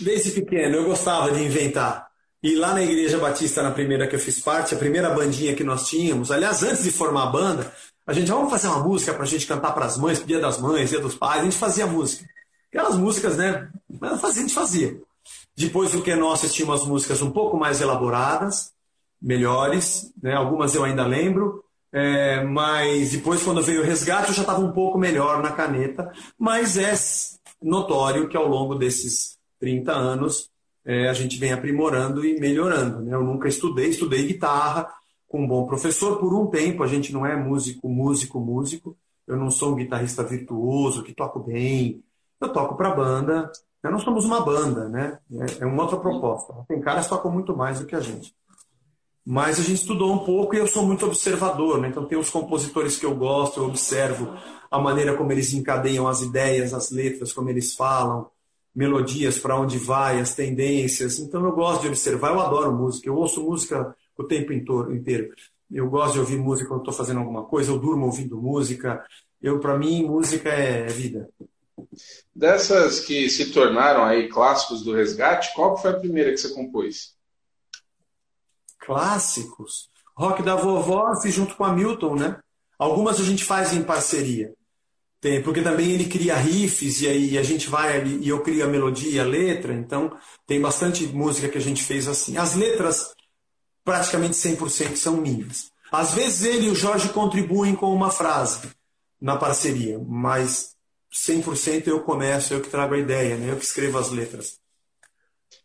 Desde 0.00 0.32
pequeno, 0.32 0.76
eu 0.76 0.84
gostava 0.84 1.30
de 1.30 1.42
inventar. 1.42 2.10
E 2.42 2.56
lá 2.56 2.74
na 2.74 2.82
Igreja 2.82 3.18
Batista, 3.18 3.62
na 3.62 3.70
primeira 3.70 4.08
que 4.08 4.16
eu 4.16 4.20
fiz 4.20 4.40
parte, 4.40 4.74
a 4.74 4.78
primeira 4.78 5.10
bandinha 5.10 5.54
que 5.54 5.62
nós 5.62 5.88
tínhamos, 5.88 6.32
aliás, 6.32 6.62
antes 6.62 6.82
de 6.82 6.90
formar 6.90 7.24
a 7.24 7.30
banda, 7.30 7.72
a 8.06 8.12
gente, 8.12 8.28
vamos 8.28 8.50
fazer 8.50 8.66
uma 8.66 8.82
música 8.82 9.14
para 9.14 9.22
a 9.22 9.26
gente 9.26 9.46
cantar 9.46 9.72
para 9.72 9.84
as 9.84 9.96
mães, 9.96 10.24
Dia 10.26 10.40
das 10.40 10.58
Mães, 10.58 10.90
Dia 10.90 10.98
dos 10.98 11.14
Pais, 11.14 11.42
a 11.42 11.44
gente 11.44 11.56
fazia 11.56 11.86
música. 11.86 12.24
Aquelas 12.68 12.96
músicas, 12.96 13.36
né? 13.36 13.68
A 14.02 14.30
gente 14.32 14.52
fazia. 14.52 15.00
Depois 15.54 15.92
do 15.92 16.02
que 16.02 16.14
nós 16.16 16.40
tínhamos 16.52 16.84
músicas 16.86 17.22
um 17.22 17.30
pouco 17.30 17.56
mais 17.56 17.80
elaboradas, 17.80 18.72
melhores, 19.20 20.12
né? 20.22 20.34
algumas 20.34 20.74
eu 20.74 20.84
ainda 20.84 21.06
lembro, 21.06 21.62
é, 21.92 22.44
mas 22.44 23.10
depois, 23.10 23.42
quando 23.42 23.62
veio 23.62 23.82
o 23.82 23.84
resgate, 23.84 24.28
eu 24.28 24.34
já 24.34 24.42
estava 24.42 24.60
um 24.60 24.72
pouco 24.72 24.98
melhor 24.98 25.42
na 25.42 25.52
caneta, 25.52 26.10
mas 26.38 26.76
é 26.76 26.94
notório 27.60 28.28
que 28.28 28.36
ao 28.36 28.46
longo 28.46 28.74
desses 28.74 29.38
30 29.58 29.92
anos 29.92 30.50
é, 30.84 31.08
a 31.08 31.12
gente 31.12 31.38
vem 31.38 31.52
aprimorando 31.52 32.24
e 32.24 32.38
melhorando. 32.38 33.00
Né? 33.00 33.14
Eu 33.14 33.22
nunca 33.22 33.48
estudei, 33.48 33.88
estudei 33.88 34.26
guitarra 34.26 34.88
com 35.28 35.44
um 35.44 35.48
bom 35.48 35.66
professor 35.66 36.18
por 36.18 36.34
um 36.34 36.46
tempo, 36.46 36.82
a 36.82 36.86
gente 36.86 37.12
não 37.12 37.24
é 37.24 37.36
músico, 37.36 37.88
músico, 37.88 38.40
músico, 38.40 38.96
eu 39.26 39.36
não 39.36 39.50
sou 39.50 39.72
um 39.72 39.76
guitarrista 39.76 40.24
virtuoso, 40.24 41.04
que 41.04 41.14
toco 41.14 41.38
bem, 41.40 42.02
eu 42.40 42.52
toco 42.52 42.76
para 42.76 42.90
banda, 42.90 43.50
nós 43.82 43.92
não 43.92 43.98
somos 44.00 44.24
uma 44.24 44.40
banda, 44.40 44.88
né? 44.88 45.18
É, 45.32 45.62
é 45.62 45.66
uma 45.66 45.84
outra 45.84 45.98
proposta. 45.98 46.52
Tem 46.68 46.80
caras 46.80 47.04
que 47.04 47.10
tocam 47.10 47.30
muito 47.30 47.56
mais 47.56 47.78
do 47.78 47.86
que 47.86 47.94
a 47.94 48.00
gente. 48.00 48.34
Mas 49.24 49.58
a 49.58 49.62
gente 49.62 49.80
estudou 49.80 50.12
um 50.12 50.24
pouco 50.24 50.54
e 50.54 50.58
eu 50.58 50.66
sou 50.66 50.84
muito 50.84 51.06
observador, 51.06 51.80
né? 51.80 51.88
então 51.88 52.06
tem 52.06 52.18
os 52.18 52.30
compositores 52.30 52.96
que 52.96 53.04
eu 53.04 53.14
gosto, 53.14 53.60
eu 53.60 53.66
observo 53.66 54.34
a 54.70 54.78
maneira 54.78 55.16
como 55.16 55.30
eles 55.30 55.52
encadeiam 55.52 56.08
as 56.08 56.22
ideias, 56.22 56.72
as 56.72 56.90
letras, 56.90 57.32
como 57.32 57.50
eles 57.50 57.74
falam, 57.74 58.30
melodias, 58.74 59.38
para 59.38 59.58
onde 59.58 59.78
vai, 59.78 60.20
as 60.20 60.34
tendências. 60.34 61.18
Então 61.18 61.44
eu 61.44 61.52
gosto 61.52 61.82
de 61.82 61.88
observar, 61.88 62.32
eu 62.32 62.40
adoro 62.40 62.72
música, 62.72 63.08
eu 63.08 63.16
ouço 63.16 63.42
música 63.42 63.94
o 64.16 64.24
tempo 64.24 64.52
inteiro. 64.52 65.34
Eu 65.70 65.88
gosto 65.88 66.14
de 66.14 66.20
ouvir 66.20 66.36
música 66.36 66.68
quando 66.68 66.80
estou 66.80 66.94
fazendo 66.94 67.20
alguma 67.20 67.44
coisa, 67.44 67.70
eu 67.70 67.78
durmo 67.78 68.06
ouvindo 68.06 68.40
música. 68.40 69.04
Eu, 69.40 69.60
para 69.60 69.78
mim, 69.78 70.04
música 70.04 70.48
é 70.48 70.86
vida. 70.86 71.28
Dessas 72.34 73.00
que 73.00 73.28
se 73.30 73.52
tornaram 73.52 74.04
aí 74.04 74.28
clássicos 74.28 74.82
do 74.82 74.92
resgate, 74.92 75.54
qual 75.54 75.76
foi 75.76 75.90
a 75.90 75.98
primeira 75.98 76.30
que 76.30 76.36
você 76.36 76.52
compôs? 76.52 77.14
Clássicos. 78.90 79.88
Rock 80.16 80.42
da 80.42 80.56
vovó 80.56 81.14
fiz 81.22 81.32
junto 81.32 81.54
com 81.54 81.64
a 81.64 81.72
Milton, 81.72 82.16
né? 82.16 82.40
Algumas 82.76 83.20
a 83.20 83.24
gente 83.24 83.44
faz 83.44 83.72
em 83.72 83.84
parceria. 83.84 84.52
Tem, 85.20 85.40
porque 85.40 85.62
também 85.62 85.92
ele 85.92 86.08
cria 86.08 86.34
riffs 86.34 87.02
e 87.02 87.06
aí 87.06 87.38
a 87.38 87.42
gente 87.42 87.68
vai 87.68 88.04
e 88.04 88.28
eu 88.28 88.42
crio 88.42 88.64
a 88.64 88.68
melodia 88.68 89.22
a 89.22 89.26
letra, 89.26 89.72
então 89.74 90.16
tem 90.46 90.60
bastante 90.60 91.06
música 91.06 91.48
que 91.48 91.58
a 91.58 91.60
gente 91.60 91.84
fez 91.84 92.08
assim. 92.08 92.36
As 92.36 92.54
letras 92.56 93.14
praticamente 93.84 94.34
100% 94.34 94.96
são 94.96 95.18
minhas. 95.18 95.70
Às 95.92 96.14
vezes 96.14 96.42
ele 96.42 96.66
e 96.66 96.70
o 96.70 96.74
Jorge 96.74 97.10
contribuem 97.10 97.76
com 97.76 97.94
uma 97.94 98.10
frase 98.10 98.70
na 99.20 99.36
parceria, 99.36 100.00
mas 100.04 100.74
100% 101.12 101.86
eu 101.86 102.00
começo, 102.00 102.54
eu 102.54 102.60
que 102.60 102.70
trago 102.70 102.94
a 102.94 102.98
ideia, 102.98 103.36
né? 103.36 103.52
eu 103.52 103.56
que 103.56 103.64
escrevo 103.64 103.98
as 103.98 104.10
letras. 104.10 104.58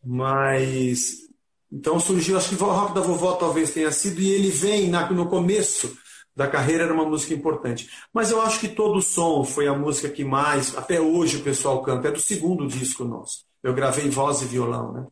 Mas 0.03 1.24
então 1.71 1.99
surgiu, 1.99 2.37
acho 2.37 2.49
que 2.49 2.63
o 2.63 2.67
Rock 2.67 2.93
da 2.93 3.01
Vovó 3.01 3.33
talvez 3.33 3.71
tenha 3.71 3.91
sido, 3.91 4.21
e 4.21 4.31
ele 4.31 4.49
vem 4.49 4.89
na, 4.89 5.09
no 5.11 5.27
começo 5.27 5.97
da 6.35 6.47
carreira, 6.47 6.83
era 6.83 6.93
uma 6.93 7.05
música 7.05 7.33
importante. 7.33 7.89
Mas 8.13 8.29
eu 8.29 8.41
acho 8.41 8.59
que 8.59 8.67
todo 8.67 8.97
o 8.97 9.01
som 9.01 9.43
foi 9.43 9.67
a 9.67 9.73
música 9.73 10.09
que 10.09 10.23
mais, 10.23 10.75
até 10.77 10.99
hoje 10.99 11.37
o 11.37 11.43
pessoal 11.43 11.81
canta, 11.81 12.09
é 12.09 12.11
do 12.11 12.19
segundo 12.19 12.67
disco 12.67 13.05
nosso. 13.05 13.45
Eu 13.63 13.73
gravei 13.73 14.09
voz 14.09 14.41
e 14.41 14.45
violão, 14.45 14.93
né? 14.93 15.07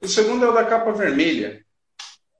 O 0.00 0.08
segundo 0.08 0.44
é 0.44 0.48
o 0.48 0.52
da 0.52 0.64
capa 0.64 0.92
vermelha. 0.92 1.64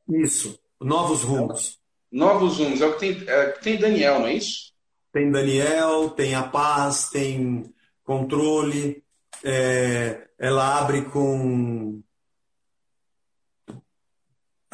Isso, 0.09 0.59
Novos 0.81 1.23
Rumos. 1.23 1.79
Novos 2.11 2.59
Rumos, 2.59 2.81
é 2.81 2.87
o 2.87 2.93
que 2.95 2.99
tem, 2.99 3.25
é, 3.29 3.47
tem 3.53 3.79
Daniel, 3.79 4.21
não 4.21 4.27
é 4.27 4.35
isso? 4.35 4.73
Tem 5.13 5.31
Daniel, 5.31 6.11
tem 6.11 6.35
A 6.35 6.43
Paz, 6.43 7.09
tem 7.11 7.73
Controle, 8.05 9.03
é, 9.43 10.27
ela 10.39 10.79
abre 10.79 11.03
com 11.03 12.03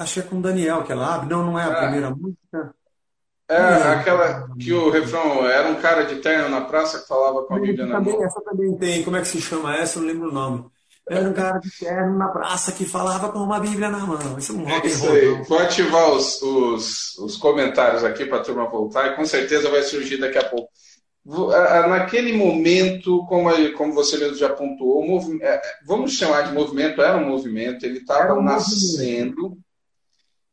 Acho 0.00 0.14
que 0.14 0.20
é 0.20 0.22
com 0.22 0.38
o 0.38 0.42
Daniel 0.42 0.82
que 0.82 0.92
ela 0.92 1.14
abre. 1.14 1.28
Não, 1.28 1.44
não 1.44 1.58
é 1.58 1.64
a 1.64 1.72
é. 1.72 1.80
primeira 1.82 2.08
música. 2.08 2.74
É, 3.46 3.54
é, 3.54 3.88
aquela 3.94 4.48
que 4.58 4.72
o 4.72 4.88
refrão 4.88 5.46
era 5.46 5.68
um 5.68 5.74
cara 5.74 6.04
de 6.04 6.16
terno 6.16 6.48
na 6.48 6.62
praça 6.62 7.00
que 7.00 7.06
falava 7.06 7.42
com 7.42 7.54
a 7.54 7.60
Bíblia 7.60 7.84
na 7.84 8.00
mão. 8.00 8.24
Essa 8.24 8.40
também 8.40 8.74
tem. 8.78 9.04
Como 9.04 9.18
é 9.18 9.20
que 9.20 9.28
se 9.28 9.42
chama 9.42 9.76
essa? 9.76 9.98
Eu 9.98 10.02
não 10.02 10.08
lembro 10.08 10.30
o 10.30 10.32
nome. 10.32 10.64
Era 11.06 11.28
um 11.28 11.34
cara 11.34 11.58
de 11.58 11.70
terno 11.78 12.16
na 12.16 12.28
praça 12.28 12.72
que 12.72 12.86
falava 12.86 13.28
com 13.28 13.40
uma 13.40 13.60
Bíblia 13.60 13.90
na 13.90 13.98
mão. 13.98 14.38
Isso 14.38 14.52
é 14.52 14.54
um 14.54 14.64
rock 14.64 14.86
Isso 14.86 15.06
aí. 15.10 15.42
Vou 15.42 15.58
ativar 15.58 16.10
os, 16.12 16.40
os, 16.40 17.18
os 17.18 17.36
comentários 17.36 18.02
aqui 18.02 18.24
para 18.24 18.38
a 18.38 18.42
turma 18.42 18.70
voltar 18.70 19.08
e 19.08 19.16
com 19.16 19.26
certeza 19.26 19.68
vai 19.68 19.82
surgir 19.82 20.16
daqui 20.16 20.38
a 20.38 20.48
pouco. 20.48 20.70
Naquele 21.26 22.32
momento, 22.32 23.26
como, 23.26 23.50
como 23.76 23.92
você 23.92 24.16
mesmo 24.16 24.36
já 24.36 24.48
pontuou, 24.48 25.04
é, 25.42 25.60
vamos 25.84 26.12
chamar 26.12 26.42
de 26.42 26.54
movimento, 26.54 27.02
era 27.02 27.18
um 27.18 27.28
movimento, 27.28 27.84
ele 27.84 27.98
estava 27.98 28.32
um 28.32 28.42
nascendo. 28.42 29.42
Movimento 29.42 29.69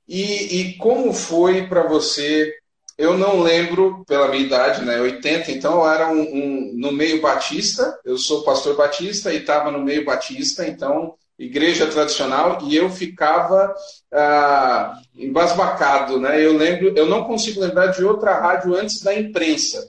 e, 0.08 0.62
e 0.62 0.74
como 0.78 1.14
foi 1.14 1.68
para 1.68 1.84
você? 1.84 2.54
Eu 2.98 3.18
não 3.18 3.42
lembro 3.42 4.04
pela 4.08 4.28
minha 4.28 4.44
idade, 4.44 4.84
né? 4.84 5.00
80, 5.00 5.52
então 5.52 5.76
eu 5.76 5.90
era 5.90 6.08
um, 6.10 6.22
um 6.22 6.72
no 6.76 6.92
meio 6.92 7.22
batista. 7.22 8.00
Eu 8.04 8.18
sou 8.18 8.44
pastor 8.44 8.76
batista 8.76 9.32
e 9.32 9.38
estava 9.38 9.70
no 9.70 9.80
meio 9.80 10.04
batista, 10.04 10.68
então 10.68 11.14
igreja 11.38 11.86
tradicional 11.86 12.58
e 12.64 12.76
eu 12.76 12.90
ficava 12.90 13.72
ah, 14.12 15.00
embasbacado, 15.16 16.20
né? 16.20 16.44
Eu 16.44 16.58
lembro, 16.58 16.94
eu 16.98 17.06
não 17.06 17.26
consigo 17.26 17.62
lembrar 17.62 17.88
de 17.88 18.04
outra 18.04 18.40
rádio 18.40 18.76
antes 18.76 19.02
da 19.04 19.14
imprensa. 19.14 19.88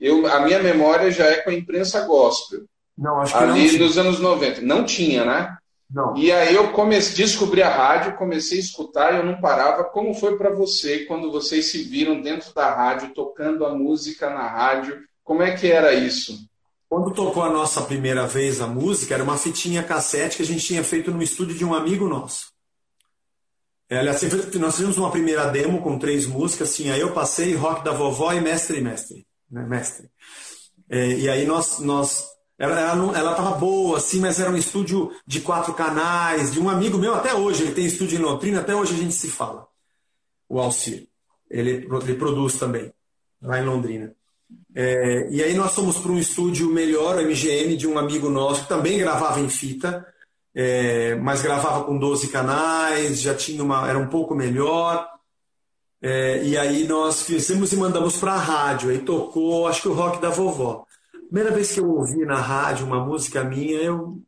Eu, 0.00 0.26
a 0.26 0.40
minha 0.40 0.62
memória 0.62 1.10
já 1.10 1.26
é 1.26 1.38
com 1.38 1.50
a 1.50 1.54
imprensa 1.54 2.00
gospel. 2.06 2.60
Não, 2.96 3.20
acho 3.20 3.36
que 3.36 3.44
ali 3.44 3.72
não 3.72 3.86
nos 3.86 3.98
anos 3.98 4.20
90. 4.20 4.60
Não 4.62 4.84
tinha, 4.84 5.24
né? 5.24 5.56
Não. 5.90 6.14
E 6.16 6.30
aí 6.30 6.54
eu 6.54 6.70
comecei, 6.72 7.16
descobri 7.16 7.62
a 7.62 7.74
rádio, 7.74 8.16
comecei 8.16 8.58
a 8.58 8.60
escutar 8.60 9.14
e 9.14 9.16
eu 9.18 9.24
não 9.24 9.40
parava. 9.40 9.84
Como 9.84 10.12
foi 10.12 10.36
para 10.36 10.50
você 10.50 11.06
quando 11.06 11.32
vocês 11.32 11.70
se 11.70 11.82
viram 11.82 12.20
dentro 12.20 12.52
da 12.54 12.74
rádio, 12.74 13.14
tocando 13.14 13.64
a 13.64 13.74
música 13.74 14.28
na 14.28 14.46
rádio? 14.46 15.00
Como 15.24 15.42
é 15.42 15.56
que 15.56 15.70
era 15.70 15.94
isso? 15.94 16.38
Quando 16.88 17.12
tocou 17.12 17.42
a 17.42 17.50
nossa 17.50 17.82
primeira 17.82 18.26
vez 18.26 18.60
a 18.60 18.66
música, 18.66 19.14
era 19.14 19.24
uma 19.24 19.36
fitinha 19.36 19.82
cassete 19.82 20.36
que 20.36 20.42
a 20.42 20.46
gente 20.46 20.64
tinha 20.64 20.84
feito 20.84 21.10
no 21.10 21.22
estúdio 21.22 21.56
de 21.56 21.64
um 21.64 21.74
amigo 21.74 22.06
nosso. 22.06 22.46
Aliás, 23.90 24.22
nós 24.54 24.76
fizemos 24.76 24.98
uma 24.98 25.10
primeira 25.10 25.46
demo 25.46 25.80
com 25.80 25.98
três 25.98 26.26
músicas, 26.26 26.70
assim, 26.70 26.90
aí 26.90 27.00
eu 27.00 27.12
passei 27.14 27.54
Rock 27.54 27.82
da 27.82 27.92
Vovó 27.92 28.32
e 28.34 28.40
Mestre 28.40 28.78
e 28.78 28.82
Mestre. 28.82 29.26
Né? 29.50 29.64
Mestre. 29.66 30.10
É, 30.90 31.08
e 31.12 31.28
aí 31.28 31.46
nós, 31.46 31.78
nós 31.78 32.26
ela, 32.58 32.80
ela, 32.80 33.18
ela 33.18 33.34
tava 33.34 33.52
boa, 33.52 33.98
assim, 33.98 34.18
mas 34.18 34.40
era 34.40 34.50
um 34.50 34.56
estúdio 34.56 35.12
de 35.24 35.40
quatro 35.40 35.72
canais, 35.74 36.52
de 36.52 36.60
um 36.60 36.68
amigo 36.68 36.98
meu, 36.98 37.14
até 37.14 37.32
hoje, 37.32 37.62
ele 37.62 37.72
tem 37.72 37.86
estúdio 37.86 38.18
em 38.18 38.22
Londrina, 38.22 38.60
até 38.60 38.74
hoje 38.74 38.94
a 38.94 38.98
gente 38.98 39.14
se 39.14 39.30
fala. 39.30 39.66
O 40.48 40.58
Alcir. 40.58 41.06
Ele, 41.48 41.86
ele 42.02 42.14
produz 42.14 42.58
também, 42.58 42.92
lá 43.40 43.60
em 43.60 43.64
Londrina. 43.64 44.12
É, 44.74 45.28
e 45.30 45.42
aí 45.42 45.54
nós 45.54 45.74
fomos 45.74 45.98
para 45.98 46.10
um 46.10 46.18
estúdio 46.18 46.68
melhor, 46.70 47.16
o 47.16 47.22
MGM, 47.22 47.76
de 47.76 47.86
um 47.86 47.98
amigo 47.98 48.28
nosso, 48.28 48.62
que 48.62 48.68
também 48.68 48.98
gravava 48.98 49.40
em 49.40 49.48
fita, 49.48 50.06
é, 50.54 51.14
mas 51.16 51.42
gravava 51.42 51.84
com 51.84 51.96
12 51.98 52.28
canais, 52.28 53.20
já 53.20 53.34
tinha 53.34 53.62
uma. 53.62 53.88
era 53.88 53.98
um 53.98 54.08
pouco 54.08 54.34
melhor. 54.34 55.08
É, 56.00 56.44
e 56.44 56.56
aí 56.56 56.86
nós 56.86 57.22
fizemos 57.22 57.72
e 57.72 57.76
mandamos 57.76 58.16
para 58.18 58.32
a 58.32 58.38
rádio. 58.38 58.90
Aí 58.90 58.98
tocou, 58.98 59.66
acho 59.66 59.82
que 59.82 59.88
o 59.88 59.92
rock 59.92 60.20
da 60.20 60.30
vovó. 60.30 60.84
Primeira 61.28 61.54
vez 61.54 61.72
que 61.72 61.80
eu 61.80 61.90
ouvi 61.90 62.24
na 62.24 62.40
rádio 62.40 62.86
uma 62.86 63.04
música 63.04 63.44
minha, 63.44 63.78
eu. 63.80 64.18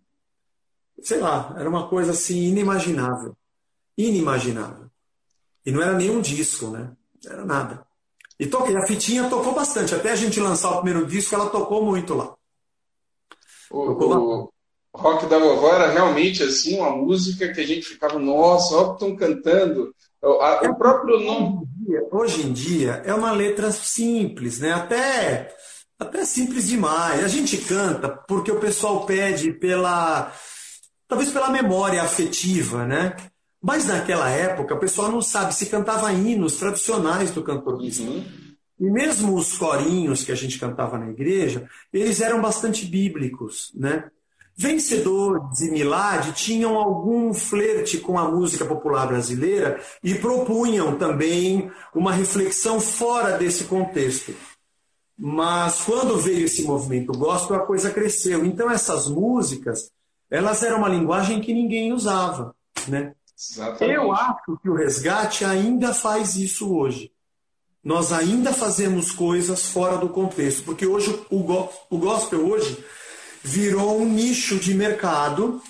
Sei 1.03 1.19
lá, 1.19 1.55
era 1.59 1.69
uma 1.69 1.89
coisa 1.89 2.11
assim 2.11 2.43
inimaginável. 2.45 3.35
Inimaginável. 3.97 4.91
E 5.65 5.73
não 5.73 5.81
era 5.81 5.95
nenhum 5.95 6.21
disco, 6.21 6.69
né? 6.69 6.93
Era 7.27 7.43
nada. 7.45 7.87
E 8.39 8.47
toquei, 8.47 8.77
a 8.77 8.87
fitinha 8.87 9.29
tocou 9.31 9.55
bastante. 9.55 9.95
Até 9.95 10.13
a 10.13 10.17
gente 10.17 10.39
lançar 10.41 10.73
o 10.73 10.83
primeiro 10.83 11.07
disco, 11.07 11.35
ela 11.35 11.49
tocou 11.49 11.85
muito 11.85 12.15
lá. 12.15 12.35
O, 13.71 13.81
o 13.81 14.53
Rock 14.95 15.27
da 15.27 15.39
Vovó 15.39 15.73
era 15.73 15.91
realmente 15.91 16.43
assim, 16.43 16.79
uma 16.79 16.91
música 16.91 17.53
que 17.53 17.61
a 17.61 17.67
gente 17.67 17.87
ficava, 17.87 18.19
nossa, 18.19 18.75
olha 18.75 18.89
que 18.89 18.93
estão 18.93 19.17
cantando. 19.17 19.95
O, 20.23 20.41
a, 20.41 20.61
o 20.69 20.75
próprio 20.75 21.19
nome. 21.19 21.67
Hoje 22.13 22.47
em 22.47 22.53
dia 22.53 23.03
é 23.07 23.15
uma 23.15 23.33
letra 23.33 23.71
simples, 23.73 24.61
né? 24.61 24.73
Até, 24.73 25.55
até 26.01 26.25
simples 26.25 26.67
demais. 26.67 27.23
A 27.23 27.29
gente 27.29 27.59
canta 27.59 28.09
porque 28.09 28.51
o 28.51 28.59
pessoal 28.59 29.05
pede 29.05 29.53
pela. 29.53 30.33
talvez 31.07 31.31
pela 31.31 31.51
memória 31.51 32.03
afetiva, 32.03 32.87
né? 32.87 33.15
Mas 33.63 33.87
naquela 33.87 34.31
época, 34.31 34.75
o 34.75 34.79
pessoal 34.79 35.13
não 35.13 35.21
sabe 35.21 35.55
se 35.55 35.67
cantava 35.67 36.11
hinos 36.13 36.57
tradicionais 36.57 37.31
do 37.31 37.43
cantor. 37.43 37.79
E 37.83 38.91
mesmo 38.91 39.37
os 39.37 39.59
corinhos 39.59 40.25
que 40.25 40.33
a 40.33 40.35
gente 40.35 40.59
cantava 40.59 40.97
na 40.97 41.11
igreja, 41.11 41.69
eles 41.93 42.23
eram 42.23 42.41
bastante 42.41 42.87
bíblicos, 42.87 43.71
né? 43.75 44.05
Vencedores 44.57 45.61
e 45.61 45.71
Milad 45.71 46.33
tinham 46.33 46.77
algum 46.77 47.33
flerte 47.33 47.99
com 47.99 48.19
a 48.19 48.31
música 48.31 48.65
popular 48.65 49.07
brasileira 49.07 49.81
e 50.03 50.15
propunham 50.15 50.97
também 50.97 51.71
uma 51.95 52.13
reflexão 52.13 52.81
fora 52.81 53.39
desse 53.39 53.65
contexto. 53.65 54.35
Mas 55.23 55.83
quando 55.83 56.17
veio 56.17 56.47
esse 56.47 56.63
movimento 56.63 57.13
gospel, 57.13 57.57
a 57.57 57.67
coisa 57.67 57.91
cresceu. 57.91 58.43
Então 58.43 58.71
essas 58.71 59.07
músicas, 59.07 59.91
elas 60.31 60.63
eram 60.63 60.79
uma 60.79 60.89
linguagem 60.89 61.43
que 61.43 61.53
ninguém 61.53 61.93
usava, 61.93 62.57
né? 62.89 63.13
Exatamente. 63.39 63.97
Eu 63.97 64.13
acho 64.13 64.59
que 64.63 64.71
o 64.71 64.75
resgate 64.75 65.45
ainda 65.45 65.93
faz 65.93 66.37
isso 66.37 66.75
hoje. 66.75 67.13
Nós 67.85 68.13
ainda 68.13 68.51
fazemos 68.55 69.13
coisas 69.13 69.67
fora 69.67 69.99
do 69.99 70.09
contexto, 70.09 70.65
porque 70.65 70.87
hoje 70.87 71.11
o, 71.31 71.69
o 71.91 71.99
gospel 71.99 72.47
hoje 72.47 72.83
virou 73.43 74.01
um 74.01 74.07
nicho 74.07 74.59
de 74.59 74.73
mercado. 74.73 75.61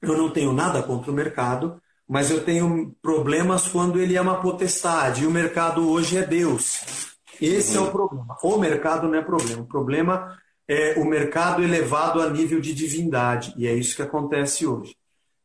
Eu 0.00 0.16
não 0.16 0.30
tenho 0.30 0.52
nada 0.52 0.80
contra 0.80 1.10
o 1.10 1.14
mercado, 1.14 1.82
mas 2.08 2.30
eu 2.30 2.44
tenho 2.44 2.94
problemas 3.02 3.66
quando 3.66 4.00
ele 4.00 4.16
é 4.16 4.20
uma 4.20 4.40
potestade. 4.40 5.24
E 5.24 5.26
o 5.26 5.30
mercado 5.30 5.88
hoje 5.90 6.16
é 6.16 6.22
Deus. 6.22 7.15
Esse 7.40 7.76
uhum. 7.76 7.84
é 7.84 7.88
o 7.88 7.92
problema. 7.92 8.36
O 8.42 8.58
mercado 8.58 9.08
não 9.08 9.14
é 9.14 9.22
problema. 9.22 9.62
O 9.62 9.66
problema 9.66 10.38
é 10.68 10.94
o 10.98 11.04
mercado 11.04 11.62
elevado 11.62 12.20
a 12.20 12.28
nível 12.30 12.60
de 12.60 12.74
divindade. 12.74 13.54
E 13.56 13.66
é 13.66 13.74
isso 13.74 13.94
que 13.96 14.02
acontece 14.02 14.66
hoje. 14.66 14.96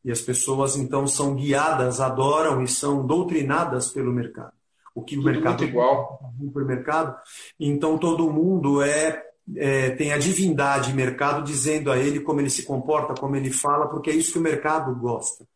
E 0.04 0.10
as 0.10 0.20
pessoas 0.20 0.76
então 0.76 1.06
são 1.06 1.34
guiadas, 1.34 2.00
adoram 2.00 2.62
e 2.62 2.68
são 2.68 3.06
doutrinadas 3.06 3.88
pelo 3.88 4.12
mercado. 4.12 4.52
O 4.94 5.02
que 5.02 5.14
Tudo 5.14 5.28
o 5.28 5.32
mercado 5.32 5.64
igual 5.64 6.20
pelo 6.52 6.66
mercado, 6.66 7.16
então 7.58 7.96
todo 7.96 8.30
mundo 8.30 8.82
é, 8.82 9.22
é, 9.56 9.90
tem 9.90 10.12
a 10.12 10.18
divindade 10.18 10.92
mercado 10.92 11.42
dizendo 11.42 11.90
a 11.90 11.96
ele 11.96 12.20
como 12.20 12.40
ele 12.40 12.50
se 12.50 12.64
comporta, 12.64 13.14
como 13.14 13.36
ele 13.36 13.50
fala, 13.50 13.88
porque 13.88 14.10
é 14.10 14.14
isso 14.14 14.32
que 14.32 14.38
o 14.38 14.42
mercado 14.42 14.94
gosta. 14.96 15.46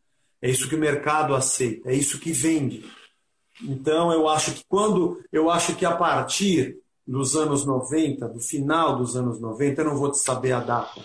É 0.40 0.48
isso 0.48 0.68
que 0.68 0.74
o 0.76 0.78
mercado 0.78 1.34
aceita, 1.34 1.90
é 1.90 1.94
isso 1.94 2.20
que 2.20 2.30
vende. 2.30 2.84
Então 3.62 4.12
eu 4.12 4.28
acho 4.28 4.52
que 4.52 4.64
quando 4.68 5.20
eu 5.32 5.50
acho 5.50 5.74
que 5.74 5.84
a 5.84 5.96
partir 5.96 6.78
dos 7.06 7.36
anos 7.36 7.64
90, 7.64 8.28
do 8.28 8.40
final 8.40 8.96
dos 8.96 9.16
anos 9.16 9.40
90, 9.40 9.80
eu 9.80 9.84
não 9.84 9.96
vou 9.96 10.10
te 10.10 10.18
saber 10.18 10.52
a 10.52 10.60
data, 10.60 11.00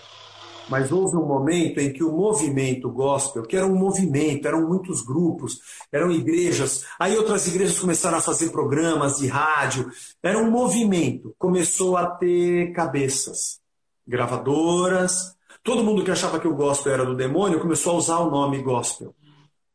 mas 0.68 0.92
houve 0.92 1.16
um 1.16 1.26
momento 1.26 1.80
em 1.80 1.94
que 1.94 2.04
o 2.04 2.12
movimento 2.12 2.90
gospel, 2.90 3.44
que 3.44 3.56
era 3.56 3.66
um 3.66 3.76
movimento, 3.76 4.48
eram 4.48 4.68
muitos 4.68 5.04
grupos, 5.04 5.60
eram 5.92 6.12
igrejas, 6.12 6.86
aí 7.00 7.16
outras 7.16 7.48
igrejas 7.48 7.80
começaram 7.80 8.18
a 8.18 8.22
fazer 8.22 8.50
programas 8.50 9.18
de 9.18 9.28
rádio, 9.28 9.92
era 10.24 10.40
um 10.40 10.50
movimento, 10.50 11.36
começou 11.38 11.98
a 11.98 12.08
ter 12.08 12.72
cabeças, 12.74 13.60
gravadoras, 14.08 15.36
todo 15.64 15.84
mundo 15.84 16.04
que 16.04 16.12
achava 16.12 16.40
que 16.40 16.48
o 16.48 16.56
gospel 16.56 16.94
era 16.94 17.06
do 17.06 17.16
demônio 17.16 17.60
começou 17.60 17.94
a 17.94 17.98
usar 17.98 18.20
o 18.20 18.32
nome 18.32 18.62
gospel, 18.64 19.14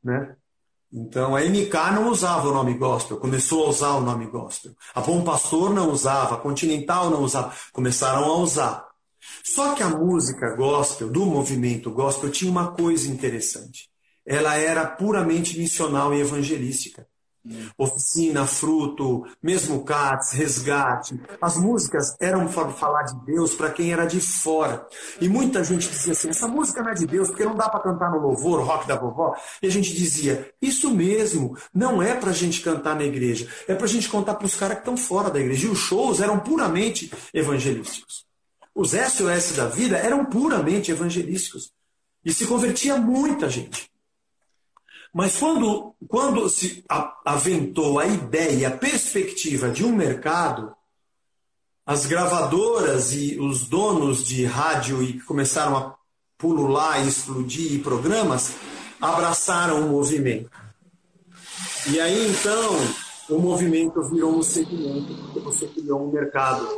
né? 0.02 0.36
Então 0.92 1.34
a 1.34 1.40
MK 1.40 1.74
não 1.94 2.10
usava 2.10 2.48
o 2.48 2.54
nome 2.54 2.74
gospel, 2.74 3.18
começou 3.18 3.66
a 3.66 3.68
usar 3.68 3.90
o 3.96 4.00
nome 4.00 4.26
gospel. 4.26 4.72
A 4.94 5.00
Bom 5.00 5.22
Pastor 5.24 5.74
não 5.74 5.90
usava, 5.90 6.36
a 6.36 6.38
Continental 6.38 7.10
não 7.10 7.22
usava, 7.22 7.54
começaram 7.72 8.24
a 8.24 8.36
usar. 8.38 8.86
Só 9.44 9.74
que 9.74 9.82
a 9.82 9.88
música 9.88 10.54
gospel, 10.54 11.10
do 11.10 11.26
movimento 11.26 11.90
gospel, 11.90 12.30
tinha 12.30 12.50
uma 12.50 12.72
coisa 12.72 13.08
interessante. 13.08 13.88
Ela 14.24 14.56
era 14.56 14.86
puramente 14.86 15.58
missional 15.58 16.14
e 16.14 16.20
evangelística. 16.20 17.06
Oficina, 17.76 18.46
fruto, 18.46 19.26
mesmo 19.42 19.84
Cats, 19.84 20.32
resgate. 20.32 21.20
As 21.40 21.56
músicas 21.56 22.16
eram 22.20 22.46
para 22.48 22.70
falar 22.70 23.02
de 23.02 23.24
Deus 23.24 23.54
para 23.54 23.70
quem 23.70 23.92
era 23.92 24.06
de 24.06 24.20
fora. 24.20 24.86
E 25.20 25.28
muita 25.28 25.64
gente 25.64 25.88
dizia 25.88 26.12
assim: 26.12 26.28
essa 26.28 26.48
música 26.48 26.82
não 26.82 26.90
é 26.90 26.94
de 26.94 27.06
Deus, 27.06 27.28
porque 27.28 27.44
não 27.44 27.54
dá 27.54 27.68
para 27.68 27.80
cantar 27.80 28.10
no 28.10 28.18
louvor, 28.18 28.62
rock 28.62 28.86
da 28.86 28.96
vovó. 28.96 29.34
E 29.62 29.66
a 29.66 29.70
gente 29.70 29.94
dizia: 29.94 30.50
isso 30.60 30.90
mesmo, 30.90 31.56
não 31.72 32.02
é 32.02 32.14
para 32.14 32.30
a 32.30 32.34
gente 32.34 32.60
cantar 32.60 32.96
na 32.96 33.04
igreja, 33.04 33.48
é 33.68 33.74
para 33.74 33.84
a 33.84 33.88
gente 33.88 34.08
contar 34.08 34.34
para 34.34 34.46
os 34.46 34.54
caras 34.54 34.76
que 34.76 34.82
estão 34.82 34.96
fora 34.96 35.30
da 35.30 35.40
igreja. 35.40 35.66
E 35.66 35.70
os 35.70 35.78
shows 35.78 36.20
eram 36.20 36.38
puramente 36.38 37.12
evangelísticos. 37.32 38.26
Os 38.74 38.90
SOS 38.90 39.56
da 39.56 39.66
vida 39.68 39.96
eram 39.96 40.24
puramente 40.26 40.90
evangelísticos. 40.90 41.72
E 42.24 42.32
se 42.32 42.46
convertia 42.46 42.96
muita 42.96 43.48
gente. 43.48 43.90
Mas 45.16 45.38
quando, 45.38 45.94
quando 46.06 46.46
se 46.50 46.84
aventou 47.24 47.98
a 47.98 48.04
ideia, 48.04 48.68
a 48.68 48.76
perspectiva 48.76 49.70
de 49.70 49.82
um 49.82 49.90
mercado, 49.90 50.76
as 51.86 52.04
gravadoras 52.04 53.14
e 53.14 53.40
os 53.40 53.66
donos 53.66 54.22
de 54.22 54.44
rádio 54.44 55.02
e 55.02 55.18
começaram 55.22 55.74
a 55.74 55.96
pulular 56.36 57.02
e 57.02 57.08
explodir 57.08 57.82
programas, 57.82 58.56
abraçaram 59.00 59.86
o 59.86 59.88
movimento. 59.88 60.50
E 61.90 61.98
aí 61.98 62.30
então 62.30 62.74
o 63.30 63.40
movimento 63.40 64.02
virou 64.10 64.36
um 64.36 64.42
segmento, 64.42 65.14
porque 65.14 65.40
você 65.40 65.66
criou 65.66 66.06
um 66.06 66.12
mercado. 66.12 66.68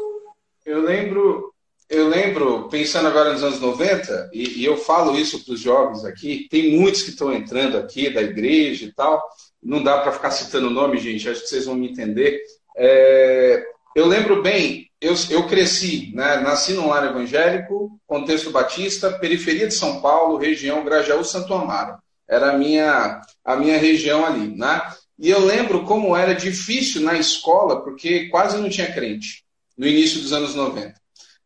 Eu 0.65 0.83
lembro, 0.83 1.53
eu 1.89 2.07
lembro, 2.07 2.69
pensando 2.69 3.09
agora 3.09 3.33
nos 3.33 3.43
anos 3.43 3.61
90, 3.61 4.31
e, 4.33 4.61
e 4.61 4.65
eu 4.65 4.77
falo 4.77 5.19
isso 5.19 5.45
para 5.45 5.55
os 5.55 5.61
jovens 5.61 6.05
aqui, 6.05 6.47
tem 6.51 6.77
muitos 6.77 7.03
que 7.03 7.11
estão 7.11 7.33
entrando 7.33 7.79
aqui 7.79 8.11
da 8.11 8.21
igreja 8.21 8.85
e 8.85 8.93
tal, 8.93 9.23
não 9.63 9.83
dá 9.83 9.99
para 9.99 10.13
ficar 10.13 10.31
citando 10.31 10.69
o 10.69 10.73
nome, 10.73 10.99
gente, 10.99 11.29
acho 11.29 11.43
que 11.43 11.49
vocês 11.49 11.65
vão 11.65 11.75
me 11.75 11.91
entender. 11.91 12.41
É, 12.77 13.65
eu 13.97 14.07
lembro 14.07 14.43
bem, 14.43 14.91
eu, 15.01 15.15
eu 15.31 15.47
cresci, 15.47 16.13
né, 16.15 16.37
nasci 16.41 16.75
num 16.75 16.89
lar 16.89 17.07
evangélico, 17.07 17.99
contexto 18.07 18.51
batista, 18.51 19.13
periferia 19.13 19.67
de 19.67 19.75
São 19.75 20.01
Paulo, 20.03 20.37
região 20.37 20.85
Grajaú 20.85 21.25
Santo 21.25 21.55
Amaro. 21.55 21.97
Era 22.29 22.51
a 22.51 22.59
minha, 22.59 23.21
a 23.43 23.57
minha 23.57 23.79
região 23.79 24.27
ali, 24.27 24.55
né? 24.55 24.83
E 25.19 25.31
eu 25.31 25.45
lembro 25.45 25.85
como 25.85 26.15
era 26.15 26.35
difícil 26.35 27.01
na 27.01 27.15
escola, 27.15 27.83
porque 27.83 28.29
quase 28.29 28.59
não 28.59 28.69
tinha 28.69 28.93
crente, 28.93 29.43
no 29.77 29.87
início 29.87 30.21
dos 30.21 30.33
anos 30.33 30.55
90. 30.55 30.98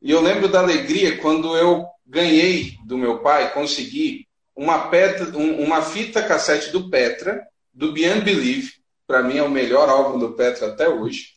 E 0.03 0.11
eu 0.11 0.21
lembro 0.21 0.49
da 0.49 0.59
alegria 0.59 1.17
quando 1.19 1.57
eu 1.57 1.87
ganhei 2.05 2.75
do 2.85 2.99
meu 2.99 3.21
pai, 3.21 3.53
consegui 3.55 4.27
uma, 4.55 4.89
petra, 4.89 5.37
um, 5.39 5.63
uma 5.63 5.81
fita 5.81 6.23
cassete 6.23 6.71
do 6.71 6.91
Petra, 6.91 7.41
do 7.73 7.93
Beyond 7.93 8.23
Believe, 8.23 8.73
para 9.07 9.23
mim 9.23 9.39
é 9.39 9.43
o 9.43 9.51
melhor 9.51 9.89
álbum 9.89 10.19
do 10.19 10.33
Petra 10.33 10.69
até 10.69 10.89
hoje. 10.89 11.29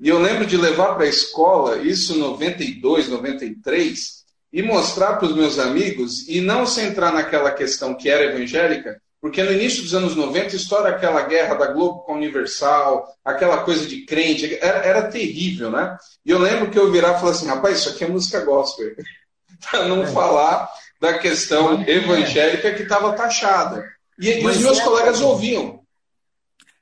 E 0.00 0.08
eu 0.08 0.18
lembro 0.18 0.46
de 0.46 0.56
levar 0.56 0.94
para 0.94 1.04
a 1.04 1.08
escola, 1.08 1.78
isso 1.78 2.14
em 2.14 2.18
92, 2.18 3.08
93, 3.08 4.24
e 4.52 4.62
mostrar 4.62 5.16
para 5.16 5.26
os 5.26 5.36
meus 5.36 5.58
amigos 5.58 6.26
e 6.28 6.40
não 6.40 6.66
centrar 6.66 7.12
naquela 7.12 7.50
questão 7.50 7.94
que 7.94 8.08
era 8.08 8.24
evangélica, 8.24 9.00
porque 9.24 9.42
no 9.42 9.52
início 9.52 9.82
dos 9.82 9.94
anos 9.94 10.14
90 10.14 10.54
estoura 10.54 10.90
aquela 10.90 11.22
guerra 11.22 11.54
da 11.54 11.68
Globo 11.68 12.00
com 12.00 12.12
a 12.12 12.16
Universal, 12.16 13.08
aquela 13.24 13.64
coisa 13.64 13.86
de 13.86 14.04
crente, 14.04 14.54
era, 14.56 14.80
era 14.80 15.10
terrível, 15.10 15.70
né? 15.70 15.96
E 16.26 16.30
eu 16.30 16.38
lembro 16.38 16.70
que 16.70 16.78
eu 16.78 16.92
virar 16.92 17.16
e 17.16 17.20
falar 17.20 17.30
assim, 17.30 17.46
rapaz, 17.46 17.78
isso 17.78 17.88
aqui 17.88 18.04
é 18.04 18.06
música 18.06 18.44
gospel. 18.44 18.94
para 19.70 19.88
não 19.88 20.02
é. 20.02 20.06
falar 20.08 20.70
da 21.00 21.18
questão 21.18 21.80
é. 21.80 21.90
evangélica 21.90 22.74
que 22.74 22.82
estava 22.82 23.14
taxada. 23.14 23.82
E, 24.20 24.28
e 24.28 24.46
os 24.46 24.58
meus 24.58 24.80
colegas 24.80 25.22
ouviam. 25.22 25.80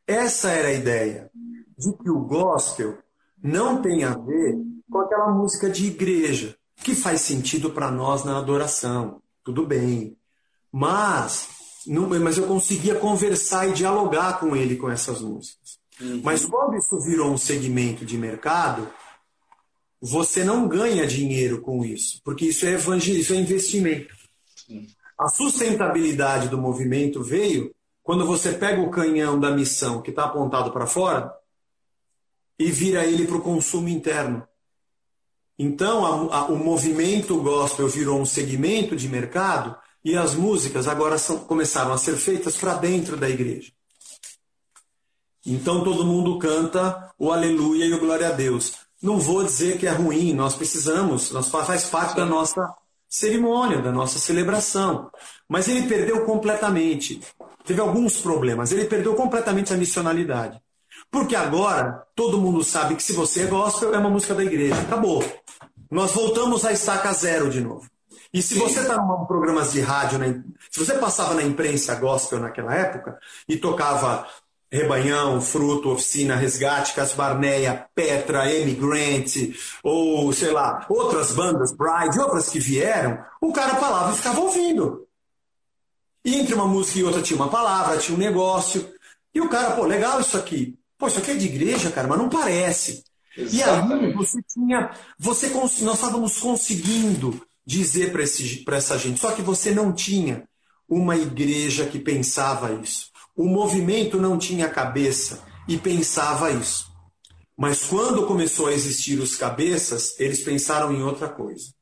Essa 0.05 0.51
era 0.51 0.66
a 0.66 0.72
ideia, 0.72 1.30
de 1.78 1.97
que 1.97 2.11
o 2.11 2.24
gospel 2.24 2.99
não 3.40 3.80
tem 3.80 4.03
a 4.03 4.16
ver 4.16 4.57
com 4.90 4.99
aquela 4.99 5.30
música 5.30 5.70
de 5.70 5.86
igreja, 5.86 6.57
que 6.74 6.97
faz 6.97 7.20
sentido 7.20 7.70
para 7.70 7.88
nós 7.88 8.24
na 8.24 8.36
adoração. 8.36 9.22
Tudo 9.45 9.64
bem. 9.64 10.16
Mas 10.72 11.62
não, 11.87 12.09
mas 12.09 12.39
eu 12.39 12.47
conseguia 12.47 12.95
conversar 12.95 13.68
e 13.68 13.72
dialogar 13.72 14.39
com 14.39 14.57
ele 14.57 14.76
com 14.76 14.91
essas 14.91 15.20
músicas. 15.20 15.78
Uhum. 16.01 16.20
Mas 16.24 16.45
quando 16.45 16.76
isso 16.76 17.01
virou 17.01 17.30
um 17.30 17.39
segmento 17.39 18.05
de 18.05 18.16
mercado, 18.16 18.89
você 20.01 20.43
não 20.45 20.66
ganha 20.66 21.07
dinheiro 21.07 21.61
com 21.61 21.85
isso, 21.85 22.20
porque 22.24 22.47
isso 22.47 22.66
é 22.66 22.72
evangelismo, 22.72 23.22
isso 23.22 23.35
é 23.35 23.37
investimento. 23.37 24.14
Sim. 24.66 24.87
A 25.18 25.28
sustentabilidade 25.28 26.49
do 26.49 26.59
movimento 26.59 27.22
veio 27.22 27.72
quando 28.03 28.26
você 28.26 28.53
pega 28.53 28.80
o 28.80 28.91
canhão 28.91 29.39
da 29.39 29.51
missão 29.53 30.03
que 30.03 30.11
está 30.11 30.24
apontado 30.24 30.72
para 30.72 30.87
fora 30.87 31.33
e 32.59 32.70
vira 32.70 33.05
ele 33.05 33.26
para 33.26 33.37
o 33.37 33.43
consumo 33.43 33.89
interno. 33.89 34.47
Então, 35.59 36.30
a, 36.30 36.39
a, 36.39 36.45
o 36.47 36.57
movimento 36.57 37.41
gospel 37.41 37.87
virou 37.87 38.20
um 38.20 38.26
segmento 38.26 38.97
de 38.97 39.09
mercado 39.09 39.76
e 40.05 40.17
as 40.17 40.35
músicas 40.35 40.89
agora 40.89 41.19
são, 41.19 41.39
começaram 41.39 41.93
a 41.93 41.99
ser 41.99 42.17
feitas 42.17 42.57
para 42.57 42.75
dentro 42.75 43.17
da 43.17 43.29
igreja. 43.29 43.73
Então 45.45 45.83
todo 45.83 46.05
mundo 46.05 46.39
canta 46.39 47.13
o 47.19 47.33
aleluia 47.33 47.87
e 47.87 47.95
o 47.95 47.99
glória 47.99 48.29
a 48.29 48.33
Deus. 48.33 48.75
Não 49.03 49.19
vou 49.19 49.43
dizer 49.43 49.79
que 49.79 49.87
é 49.87 49.91
ruim, 49.91 50.33
nós 50.33 50.55
precisamos, 50.55 51.33
nós 51.33 51.49
faz 51.49 51.85
parte 51.87 52.17
da 52.17 52.25
nossa 52.25 52.73
cerimônia, 53.09 53.83
da 53.83 53.93
nossa 53.93 54.19
celebração. 54.19 55.11
Mas 55.49 55.69
ele 55.69 55.89
perdeu 55.89 56.25
completamente. 56.25 57.21
Teve 57.65 57.81
alguns 57.81 58.19
problemas. 58.19 58.73
Ele 58.73 58.87
perdeu 58.87 59.15
completamente 59.15 59.73
a 59.73 59.77
missionalidade. 59.77 60.61
Porque 61.11 61.37
agora 61.37 62.07
todo 62.15 62.39
mundo 62.39 62.65
sabe 62.65 62.95
que 62.95 63.03
se 63.03 63.13
você 63.13 63.43
é 63.43 63.47
gospel, 63.47 63.95
é 63.95 63.99
uma 63.99 64.09
música 64.09 64.35
da 64.35 64.45
igreja. 64.45 64.81
Acabou. 64.81 65.23
Nós 65.91 66.13
voltamos 66.13 66.65
à 66.65 66.73
estaca 66.73 67.13
zero 67.13 67.51
de 67.51 67.61
novo. 67.61 67.87
E 68.33 68.41
se 68.41 68.55
você 68.55 68.80
está 68.80 68.95
em 68.95 69.26
programas 69.26 69.72
de 69.72 69.80
rádio, 69.80 70.18
né, 70.18 70.43
se 70.70 70.80
você 70.80 70.95
passava 70.95 71.35
na 71.35 71.43
imprensa 71.43 71.95
gospel 71.97 72.41
naquela 72.41 72.74
época 72.74 73.18
e 73.47 73.59
tocava 73.59 74.26
Rebanhão, 74.70 75.39
Fruto, 75.39 75.91
Oficina, 75.91 76.35
Resgate, 76.35 76.95
Casbarneia, 76.95 77.87
Petra, 77.95 78.45
Amy 78.45 78.74
Grant, 78.74 79.55
ou 79.83 80.33
sei 80.33 80.51
lá, 80.51 80.87
outras 80.89 81.33
bandas, 81.33 81.72
Bride, 81.72 82.18
outras 82.18 82.49
que 82.49 82.59
vieram, 82.59 83.22
o 83.39 83.53
cara 83.53 83.74
falava 83.74 84.14
e 84.14 84.16
ficava 84.16 84.41
ouvindo. 84.41 85.07
E 86.24 86.37
entre 86.37 86.55
uma 86.55 86.66
música 86.66 87.01
e 87.01 87.05
outra 87.05 87.20
tinha 87.20 87.37
uma 87.37 87.51
palavra, 87.51 87.99
tinha 87.99 88.16
um 88.16 88.20
negócio. 88.20 88.91
E 89.35 89.43
o 89.43 89.49
cara, 89.51 89.72
pô, 89.72 89.85
legal 89.85 90.20
isso 90.20 90.39
aqui. 90.39 90.78
Pô, 90.97 91.07
isso 91.09 91.18
aqui 91.18 91.33
é 91.33 91.35
de 91.35 91.47
igreja, 91.47 91.91
cara, 91.91 92.09
mas 92.09 92.16
não 92.16 92.30
parece. 92.30 93.05
Exatamente. 93.37 94.05
E 94.05 94.07
aí 94.07 94.12
você 94.14 94.39
tinha. 94.43 94.91
Você, 95.18 95.49
nós 95.51 95.97
estávamos 95.97 96.39
conseguindo 96.39 97.45
dizer 97.65 98.13
para 98.13 98.77
essa 98.77 98.99
gente. 98.99 99.21
Só 99.21 99.33
que 99.33 99.43
você 99.43 99.71
não 99.71 99.93
tinha 99.93 100.45
uma 100.89 101.17
igreja 101.17 101.87
que 101.87 101.99
pensava 101.99 102.73
isso. 102.73 103.11
O 103.37 103.47
movimento 103.47 104.21
não 104.21 104.37
tinha 104.37 104.69
cabeça 104.69 105.43
e 105.69 105.79
pensava 105.79 106.51
isso. 106.51 106.93
Mas 107.57 107.85
quando 107.85 108.27
começou 108.27 108.67
a 108.67 108.73
existir 108.73 109.19
os 109.19 109.37
cabeças, 109.37 110.19
eles 110.19 110.43
pensaram 110.43 110.93
em 110.93 111.03
outra 111.03 111.29
coisa. 111.29 111.73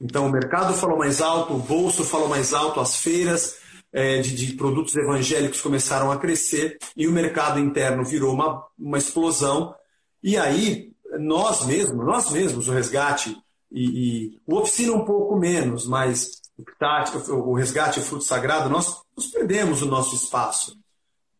Então 0.00 0.26
o 0.26 0.32
mercado 0.32 0.74
falou 0.74 0.98
mais 0.98 1.20
alto, 1.20 1.54
o 1.54 1.58
bolso 1.58 2.04
falou 2.04 2.28
mais 2.28 2.52
alto, 2.52 2.80
as 2.80 2.96
feiras 2.96 3.56
é, 3.92 4.20
de, 4.20 4.34
de, 4.34 4.52
produtos 4.54 4.94
evangélicos 4.94 5.60
começaram 5.60 6.10
a 6.10 6.18
crescer 6.18 6.76
e 6.96 7.06
o 7.06 7.12
mercado 7.12 7.58
interno 7.58 8.04
virou 8.04 8.34
uma, 8.34 8.64
uma 8.78 8.98
explosão. 8.98 9.74
E 10.22 10.36
aí 10.36 10.92
nós 11.18 11.64
mesmos, 11.64 12.04
nós 12.04 12.30
mesmos, 12.30 12.68
o 12.68 12.72
resgate, 12.72 13.36
e, 13.70 13.82
e 13.82 14.40
o 14.46 14.56
oficina 14.56 14.92
um 14.92 15.04
pouco 15.04 15.36
menos, 15.36 15.86
mas 15.86 16.42
o 17.28 17.54
resgate 17.54 17.98
e 17.98 18.02
o 18.02 18.04
fruto 18.04 18.24
sagrado, 18.24 18.70
nós, 18.70 19.02
nós 19.16 19.26
perdemos 19.26 19.82
o 19.82 19.86
nosso 19.86 20.14
espaço. 20.14 20.76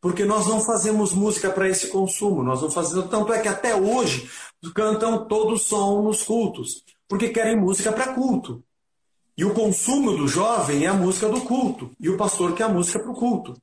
Porque 0.01 0.24
nós 0.24 0.47
não 0.47 0.61
fazemos 0.61 1.12
música 1.12 1.51
para 1.51 1.68
esse 1.68 1.89
consumo, 1.89 2.43
nós 2.43 2.61
não 2.62 2.70
fazemos. 2.70 3.09
Tanto 3.09 3.33
é 3.33 3.41
que 3.41 3.49
até 3.49 3.74
hoje 3.74 4.31
cantam 4.74 5.27
todo 5.27 5.57
som 5.57 6.03
nos 6.03 6.22
cultos, 6.22 6.85
porque 7.09 7.31
querem 7.31 7.57
música 7.57 7.91
para 7.91 8.14
culto. 8.14 8.62
E 9.37 9.45
o 9.45 9.53
consumo 9.53 10.16
do 10.16 10.29
jovem 10.29 10.85
é 10.85 10.89
a 10.89 10.95
música 10.95 11.29
do 11.29 11.41
culto, 11.43 11.91
e 11.99 12.09
o 12.09 12.16
pastor 12.16 12.55
quer 12.55 12.64
a 12.64 12.68
música 12.68 13.01
para 13.01 13.11
o 13.11 13.14
culto. 13.14 13.55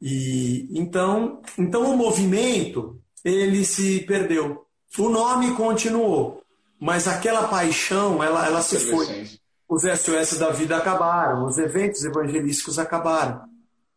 E 0.00 0.68
então, 0.72 1.42
então 1.58 1.92
o 1.92 1.96
movimento 1.96 2.98
ele 3.24 3.64
se 3.64 4.00
perdeu. 4.00 4.66
O 4.98 5.08
nome 5.08 5.54
continuou, 5.54 6.39
mas 6.80 7.06
aquela 7.06 7.46
paixão, 7.48 8.24
ela, 8.24 8.46
ela 8.46 8.62
se 8.62 8.78
foi. 8.78 9.28
Os 9.68 9.82
SOS 9.82 10.38
da 10.38 10.50
vida 10.50 10.76
acabaram, 10.76 11.46
os 11.46 11.58
eventos 11.58 12.04
evangelísticos 12.04 12.78
acabaram. 12.78 13.42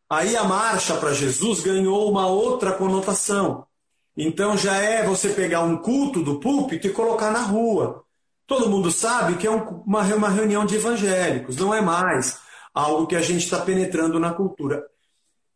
Aí 0.09 0.35
a 0.35 0.43
marcha 0.43 0.95
para 0.97 1.13
Jesus 1.13 1.61
ganhou 1.61 2.11
uma 2.11 2.27
outra 2.27 2.73
conotação. 2.73 3.65
Então 4.15 4.55
já 4.57 4.75
é 4.75 5.03
você 5.03 5.29
pegar 5.29 5.61
um 5.61 5.77
culto 5.77 6.21
do 6.21 6.39
púlpito 6.39 6.85
e 6.85 6.91
colocar 6.91 7.31
na 7.31 7.41
rua. 7.41 8.03
Todo 8.45 8.69
mundo 8.69 8.91
sabe 8.91 9.37
que 9.37 9.47
é 9.47 9.49
uma, 9.49 10.01
uma 10.01 10.29
reunião 10.29 10.65
de 10.65 10.75
evangélicos, 10.75 11.55
não 11.55 11.73
é 11.73 11.81
mais 11.81 12.37
algo 12.73 13.07
que 13.07 13.15
a 13.15 13.21
gente 13.21 13.43
está 13.43 13.59
penetrando 13.59 14.19
na 14.19 14.33
cultura. 14.33 14.83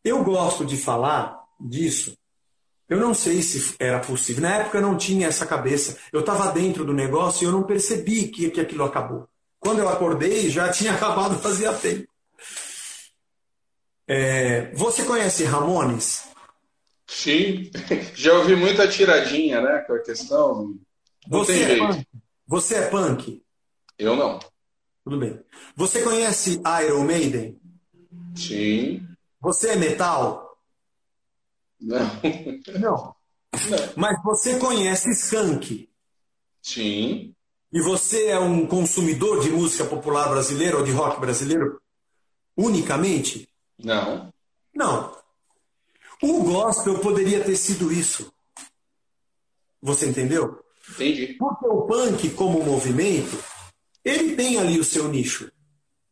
Eu 0.04 0.24
gosto 0.24 0.66
de 0.66 0.78
falar 0.78 1.38
disso 1.60 2.18
eu 2.90 3.00
não 3.00 3.14
sei 3.14 3.42
se 3.42 3.76
era 3.80 4.00
possível. 4.00 4.42
Na 4.42 4.56
época 4.56 4.78
eu 4.78 4.82
não 4.82 4.98
tinha 4.98 5.28
essa 5.28 5.46
cabeça. 5.46 5.98
Eu 6.12 6.22
estava 6.22 6.52
dentro 6.52 6.86
do 6.86 6.94
negócio 6.94 7.44
e 7.44 7.46
eu 7.46 7.52
não 7.52 7.64
percebi 7.64 8.28
que, 8.30 8.50
que 8.50 8.62
aquilo 8.62 8.86
acabou. 8.86 9.28
Quando 9.60 9.80
eu 9.80 9.90
acordei, 9.90 10.50
já 10.50 10.70
tinha 10.72 10.94
acabado 10.94 11.40
fazia 11.40 11.74
tempo. 11.74 12.08
É, 14.08 14.72
você 14.74 15.04
conhece 15.04 15.44
Ramones? 15.44 16.24
Sim, 17.06 17.70
já 18.16 18.34
ouvi 18.34 18.56
muita 18.56 18.88
tiradinha, 18.88 19.62
né? 19.62 19.80
Com 19.80 19.94
a 19.94 20.00
questão. 20.00 20.76
Não 21.28 21.40
você 21.40 21.54
tem 21.54 21.64
é 21.64 21.68
jeito. 21.68 21.88
Punk? 21.88 22.08
Você 22.48 22.76
é 22.76 22.82
punk? 22.88 23.44
Eu 24.00 24.16
não. 24.16 24.40
Tudo 25.04 25.18
bem. 25.18 25.40
Você 25.76 26.02
conhece 26.02 26.62
Iron 26.86 27.04
Maiden? 27.04 27.60
Sim. 28.36 29.06
Você 29.42 29.70
é 29.70 29.76
metal? 29.76 30.47
Não. 31.80 32.00
Não. 32.80 33.16
Não. 33.70 33.94
Mas 33.96 34.24
você 34.24 34.58
conhece 34.60 35.10
Skank? 35.12 35.90
Sim. 36.62 37.34
E 37.72 37.82
você 37.82 38.28
é 38.28 38.40
um 38.40 38.66
consumidor 38.66 39.42
de 39.42 39.50
música 39.50 39.86
popular 39.86 40.30
brasileira 40.30 40.78
ou 40.78 40.84
de 40.84 40.92
rock 40.92 41.20
brasileiro 41.20 41.82
unicamente? 42.56 43.50
Não. 43.78 44.34
Não. 44.74 45.16
O 46.22 46.44
gospel 46.44 47.00
poderia 47.00 47.44
ter 47.44 47.56
sido 47.56 47.92
isso. 47.92 48.34
Você 49.82 50.08
entendeu? 50.08 50.64
Entendi. 50.90 51.36
Porque 51.38 51.68
o 51.68 51.82
punk, 51.84 52.30
como 52.32 52.64
movimento, 52.64 53.38
ele 54.04 54.36
tem 54.36 54.58
ali 54.58 54.80
o 54.80 54.84
seu 54.84 55.08
nicho. 55.08 55.52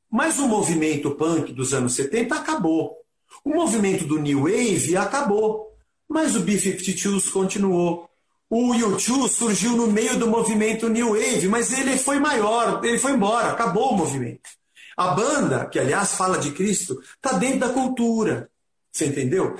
Mas 0.10 0.38
o 0.38 0.48
movimento 0.48 1.16
punk 1.16 1.52
dos 1.54 1.74
anos 1.74 1.96
70 1.96 2.36
acabou. 2.36 3.05
O 3.46 3.52
movimento 3.52 4.06
do 4.06 4.18
New 4.18 4.42
Wave 4.42 4.98
acabou, 4.98 5.72
mas 6.10 6.36
o 6.36 6.40
B-52s 6.40 7.32
continuou. 7.32 8.10
O 8.50 8.74
U2 8.74 9.30
surgiu 9.30 9.78
no 9.78 9.88
meio 9.88 10.18
do 10.18 10.28
movimento 10.28 10.90
New 10.90 11.10
Wave, 11.10 11.48
mas 11.48 11.72
ele 11.72 11.96
foi 11.96 12.20
maior, 12.20 12.84
ele 12.84 12.98
foi 12.98 13.12
embora, 13.12 13.52
acabou 13.52 13.92
o 13.92 13.98
movimento. 13.98 14.50
A 14.98 15.10
banda, 15.10 15.68
que 15.68 15.78
aliás 15.78 16.14
fala 16.14 16.40
de 16.40 16.52
Cristo, 16.52 17.00
está 17.16 17.38
dentro 17.38 17.60
da 17.60 17.70
cultura. 17.70 18.50
Você 18.92 19.08
entendeu? 19.08 19.56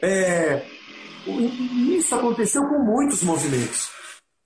É, 0.00 0.64
isso 1.26 2.14
aconteceu 2.14 2.66
com 2.66 2.78
muitos 2.78 3.22
movimentos. 3.22 3.90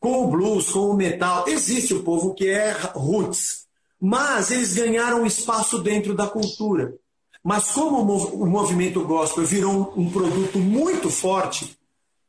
Com 0.01 0.25
o 0.25 0.29
blues, 0.29 0.71
com 0.71 0.91
o 0.91 0.97
metal. 0.97 1.47
Existe 1.47 1.93
o 1.95 2.03
povo 2.03 2.35
que 2.35 2.49
é 2.49 2.73
roots, 2.95 3.67
mas 4.01 4.51
eles 4.51 4.73
ganharam 4.73 5.27
espaço 5.27 5.79
dentro 5.79 6.15
da 6.15 6.27
cultura. 6.27 6.95
Mas 7.43 7.71
como 7.71 8.01
o 8.03 8.47
movimento 8.47 9.05
gospel 9.05 9.45
virou 9.45 9.95
um 9.97 10.11
produto 10.11 10.59
muito 10.59 11.11
forte 11.11 11.77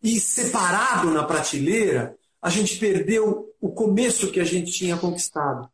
e 0.02 0.20
separado 0.20 1.12
na 1.12 1.24
prateleira, 1.24 2.16
a 2.42 2.50
gente 2.50 2.78
perdeu 2.78 3.54
o 3.60 3.70
começo 3.72 4.32
que 4.32 4.40
a 4.40 4.44
gente 4.44 4.72
tinha 4.72 4.98
conquistado. 4.98 5.70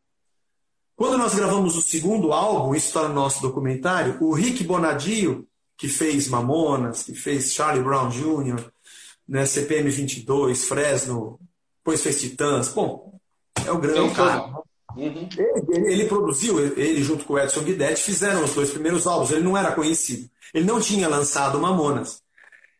Quando 0.96 1.18
nós 1.18 1.36
gravamos 1.36 1.78
o 1.78 1.82
segundo 1.82 2.34
álbum, 2.34 2.74
isso 2.74 2.88
está 2.88 3.08
no 3.08 3.14
nosso 3.14 3.42
documentário, 3.42 4.18
o 4.20 4.34
Rick 4.34 4.64
Bonadio, 4.64 5.48
que 5.78 5.88
fez 5.88 6.28
Mamonas, 6.28 7.04
que 7.04 7.14
fez 7.14 7.54
Charlie 7.54 7.84
Brown 7.84 8.10
Jr., 8.10 8.66
né, 9.28 9.46
CPM 9.46 9.90
22, 9.90 10.66
Fresno, 10.66 11.40
depois 11.78 12.02
fez 12.02 12.20
Titãs, 12.20 12.70
bom, 12.70 13.20
é 13.64 13.72
o 13.72 13.78
grande 13.78 14.16
cara. 14.16 14.52
Uhum. 14.96 15.30
Ele, 15.70 15.94
ele, 15.94 16.06
produziu, 16.06 16.60
ele 16.60 17.04
junto 17.04 17.26
com 17.26 17.34
o 17.34 17.40
Edson 17.40 17.62
Guidetti, 17.62 18.02
fizeram 18.02 18.44
os 18.44 18.54
dois 18.54 18.72
primeiros 18.72 19.06
álbuns. 19.06 19.32
Ele 19.32 19.44
não 19.44 19.58
era 19.58 19.72
conhecido. 19.72 20.30
Ele 20.54 20.66
não 20.66 20.80
tinha 20.80 21.08
lançado 21.08 21.60
Mamonas. 21.60 22.22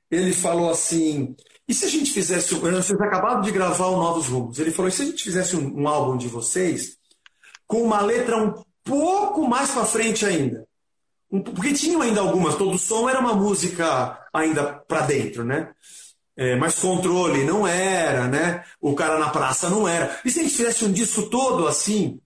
Ele 0.10 0.34
falou 0.34 0.70
assim: 0.70 1.36
e 1.68 1.74
se 1.74 1.86
a 1.86 1.90
gente 1.90 2.12
fizesse. 2.12 2.56
Vocês 2.56 3.02
acabaram 3.02 3.42
de 3.42 3.52
gravar 3.52 3.88
o 3.88 3.98
Novos 3.98 4.28
Rumos. 4.28 4.58
Ele 4.58 4.72
falou: 4.72 4.88
e 4.90 4.92
se 4.92 5.02
a 5.02 5.06
gente 5.06 5.24
fizesse 5.24 5.56
um, 5.56 5.82
um 5.82 5.88
álbum 5.88 6.18
de 6.18 6.28
vocês 6.28 6.98
com 7.68 7.84
uma 7.84 8.02
letra 8.02 8.38
um 8.38 8.54
pouco 8.84 9.48
mais 9.48 9.72
para 9.72 9.86
frente 9.86 10.26
ainda? 10.26 10.66
Um, 11.30 11.42
porque 11.42 11.74
tinham 11.74 12.02
ainda 12.02 12.22
algumas, 12.22 12.56
todo 12.56 12.80
som 12.80 13.10
era 13.10 13.20
uma 13.20 13.34
música 13.34 14.18
ainda 14.34 14.64
para 14.88 15.02
dentro, 15.02 15.44
né? 15.44 15.74
É, 16.38 16.56
mas 16.56 16.78
controle 16.78 17.44
não 17.44 17.66
era, 17.66 18.28
né? 18.28 18.64
O 18.80 18.94
cara 18.94 19.18
na 19.18 19.30
praça 19.30 19.72
não 19.72 19.88
era. 19.88 20.22
E 20.24 20.30
se 20.30 20.40
a 20.40 20.44
gente 20.44 20.56
fizesse 20.56 20.86
um 20.86 20.92
disco 20.92 21.24
todo 21.24 21.68
assim, 21.68 22.22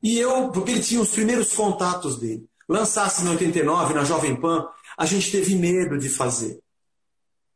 e 0.00 0.16
eu, 0.16 0.50
porque 0.52 0.70
ele 0.70 0.80
tinha 0.80 1.00
os 1.00 1.10
primeiros 1.10 1.52
contatos 1.52 2.16
dele, 2.16 2.48
lançasse 2.68 3.24
em 3.24 3.28
89 3.28 3.92
na 3.92 4.04
Jovem 4.04 4.36
Pan, 4.36 4.68
a 4.96 5.04
gente 5.04 5.32
teve 5.32 5.56
medo 5.56 5.98
de 5.98 6.08
fazer. 6.08 6.60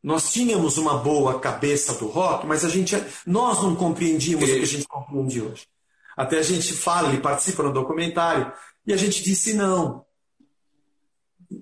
Nós 0.02 0.32
tínhamos 0.32 0.78
uma 0.78 0.98
boa 0.98 1.38
cabeça 1.38 1.94
do 1.94 2.08
rock, 2.08 2.44
mas 2.44 2.64
a 2.64 2.68
gente, 2.68 2.96
nós 3.24 3.62
não 3.62 3.76
compreendíamos 3.76 4.48
o 4.48 4.52
que 4.52 4.62
a 4.62 4.66
gente 4.66 4.88
compreende 4.88 5.40
hoje. 5.40 5.68
Até 6.16 6.38
a 6.38 6.42
gente 6.42 6.72
fala, 6.72 7.08
ele 7.08 7.20
participa 7.20 7.62
no 7.62 7.72
documentário, 7.72 8.52
e 8.84 8.92
a 8.92 8.96
gente 8.96 9.22
disse 9.22 9.54
não. 9.54 10.04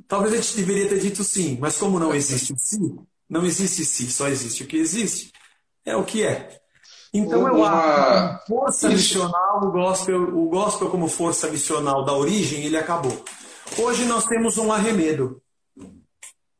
Talvez 0.07 0.32
a 0.32 0.36
gente 0.36 0.57
deveria 0.57 0.88
ter 0.88 1.01
dito 1.01 1.22
sim, 1.22 1.59
mas 1.61 1.76
como 1.76 1.99
não 1.99 2.14
existe 2.14 2.53
o 2.53 2.57
sim, 2.59 2.99
não 3.28 3.44
existe 3.44 3.84
si, 3.84 4.10
só 4.10 4.28
existe 4.28 4.62
o 4.62 4.66
que 4.66 4.76
existe. 4.76 5.32
É 5.84 5.96
o 5.96 6.04
que 6.04 6.24
é. 6.24 6.58
Então 7.12 7.46
eu 7.48 7.64
acho 7.64 8.38
que 8.40 8.46
força 8.48 8.88
missional, 8.88 9.64
o 9.64 9.70
gospel, 9.70 10.22
o 10.22 10.48
gospel 10.48 10.90
como 10.90 11.08
força 11.08 11.48
missional 11.48 12.04
da 12.04 12.12
origem, 12.12 12.64
ele 12.64 12.76
acabou. 12.76 13.24
Hoje 13.78 14.04
nós 14.04 14.24
temos 14.26 14.58
um 14.58 14.72
arremedo. 14.72 15.42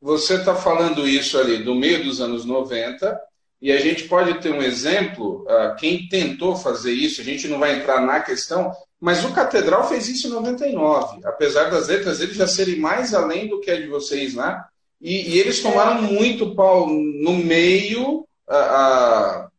Você 0.01 0.35
está 0.35 0.55
falando 0.55 1.07
isso 1.07 1.37
ali 1.37 1.63
do 1.63 1.75
meio 1.75 2.03
dos 2.03 2.21
anos 2.21 2.45
90, 2.45 3.19
e 3.61 3.71
a 3.71 3.77
gente 3.77 4.07
pode 4.07 4.39
ter 4.39 4.53
um 4.53 4.61
exemplo, 4.61 5.43
uh, 5.43 5.75
quem 5.77 6.07
tentou 6.07 6.55
fazer 6.55 6.93
isso, 6.93 7.19
a 7.19 7.23
gente 7.23 7.47
não 7.47 7.59
vai 7.59 7.77
entrar 7.77 7.99
na 8.01 8.21
questão, 8.21 8.71
mas 8.99 9.25
o 9.25 9.33
Catedral 9.33 9.87
fez 9.87 10.07
isso 10.07 10.27
em 10.27 10.31
99, 10.31 11.19
apesar 11.25 11.69
das 11.69 11.89
letras 11.89 12.19
dele 12.19 12.33
já 12.33 12.47
serem 12.47 12.79
mais 12.79 13.13
além 13.13 13.49
do 13.49 13.59
que 13.59 13.69
a 13.69 13.75
de 13.75 13.87
vocês, 13.87 14.33
né? 14.33 14.63
E, 15.01 15.35
e 15.35 15.39
eles 15.39 15.61
tomaram 15.61 16.01
muito 16.01 16.53
pau 16.55 16.87
no 16.87 17.33
meio, 17.33 18.27
a, 18.47 18.57
a, 18.57 19.49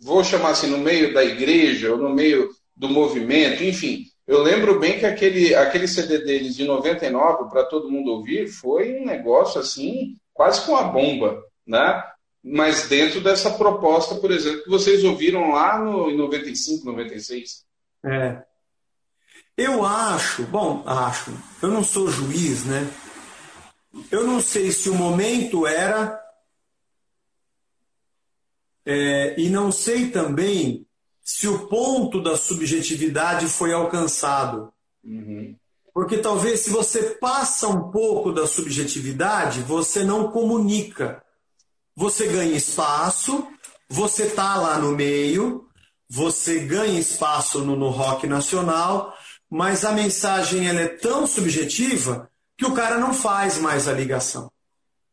vou 0.00 0.22
chamar 0.22 0.50
assim, 0.50 0.68
no 0.68 0.78
meio 0.78 1.12
da 1.12 1.24
igreja, 1.24 1.92
ou 1.92 1.98
no 1.98 2.10
meio 2.10 2.48
do 2.76 2.88
movimento, 2.88 3.64
enfim. 3.64 4.04
Eu 4.26 4.42
lembro 4.42 4.78
bem 4.78 4.98
que 4.98 5.04
aquele, 5.04 5.54
aquele 5.54 5.86
CD 5.86 6.18
deles 6.18 6.54
de 6.54 6.64
99, 6.64 7.50
para 7.50 7.64
todo 7.64 7.90
mundo 7.90 8.12
ouvir, 8.12 8.48
foi 8.48 9.00
um 9.00 9.04
negócio 9.04 9.60
assim, 9.60 10.16
quase 10.32 10.64
com 10.64 10.76
a 10.76 10.84
bomba, 10.84 11.42
né? 11.66 12.02
Mas 12.42 12.88
dentro 12.88 13.20
dessa 13.20 13.50
proposta, 13.50 14.14
por 14.16 14.30
exemplo, 14.30 14.62
que 14.62 14.70
vocês 14.70 15.02
ouviram 15.04 15.52
lá 15.52 15.78
no, 15.78 16.10
em 16.10 16.16
95, 16.16 16.86
96. 16.86 17.64
É. 18.04 18.42
Eu 19.56 19.84
acho, 19.84 20.42
bom, 20.44 20.82
acho, 20.86 21.32
eu 21.62 21.68
não 21.68 21.84
sou 21.84 22.10
juiz, 22.10 22.64
né? 22.64 22.86
Eu 24.10 24.26
não 24.26 24.40
sei 24.40 24.72
se 24.72 24.88
o 24.88 24.94
momento 24.94 25.66
era. 25.66 26.20
É, 28.86 29.40
e 29.40 29.48
não 29.48 29.72
sei 29.72 30.10
também 30.10 30.86
se 31.22 31.48
o 31.48 31.66
ponto 31.68 32.22
da 32.22 32.36
subjetividade 32.36 33.46
foi 33.48 33.72
alcançado. 33.72 34.72
Uhum. 35.02 35.56
Porque 35.92 36.18
talvez 36.18 36.60
se 36.60 36.70
você 36.70 37.02
passa 37.20 37.68
um 37.68 37.90
pouco 37.90 38.32
da 38.32 38.46
subjetividade, 38.46 39.60
você 39.60 40.04
não 40.04 40.30
comunica. 40.30 41.22
Você 41.96 42.26
ganha 42.26 42.56
espaço, 42.56 43.46
você 43.88 44.28
tá 44.28 44.56
lá 44.56 44.78
no 44.78 44.90
meio, 44.90 45.68
você 46.08 46.58
ganha 46.58 46.98
espaço 46.98 47.60
no, 47.64 47.76
no 47.76 47.90
rock 47.90 48.26
nacional, 48.26 49.16
mas 49.48 49.84
a 49.84 49.92
mensagem 49.92 50.66
ela 50.68 50.80
é 50.80 50.88
tão 50.88 51.26
subjetiva 51.26 52.28
que 52.56 52.64
o 52.64 52.74
cara 52.74 52.98
não 52.98 53.12
faz 53.12 53.58
mais 53.58 53.88
a 53.88 53.92
ligação. 53.92 54.50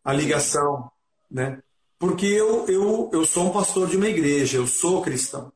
A 0.04 0.14
ligação, 0.14 0.90
né? 1.30 1.60
Porque 1.98 2.26
eu, 2.26 2.68
eu, 2.68 3.10
eu 3.14 3.26
sou 3.26 3.48
um 3.48 3.52
pastor 3.52 3.88
de 3.88 3.98
uma 3.98 4.10
igreja, 4.10 4.58
eu 4.58 4.68
sou 4.68 5.02
cristão. 5.02 5.52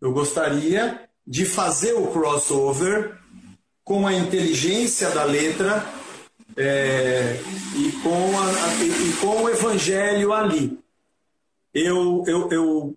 Eu 0.00 0.12
gostaria 0.12 1.08
de 1.26 1.44
fazer 1.44 1.92
o 1.94 2.06
crossover 2.08 3.18
com 3.84 4.06
a 4.06 4.14
inteligência 4.14 5.10
da 5.10 5.24
letra 5.24 5.84
é, 6.56 7.40
e, 7.76 7.92
com 8.02 8.38
a, 8.38 8.84
e 8.84 9.12
com 9.20 9.42
o 9.42 9.48
evangelho 9.48 10.32
ali. 10.32 10.78
Eu, 11.74 12.24
eu, 12.26 12.48
eu 12.50 12.96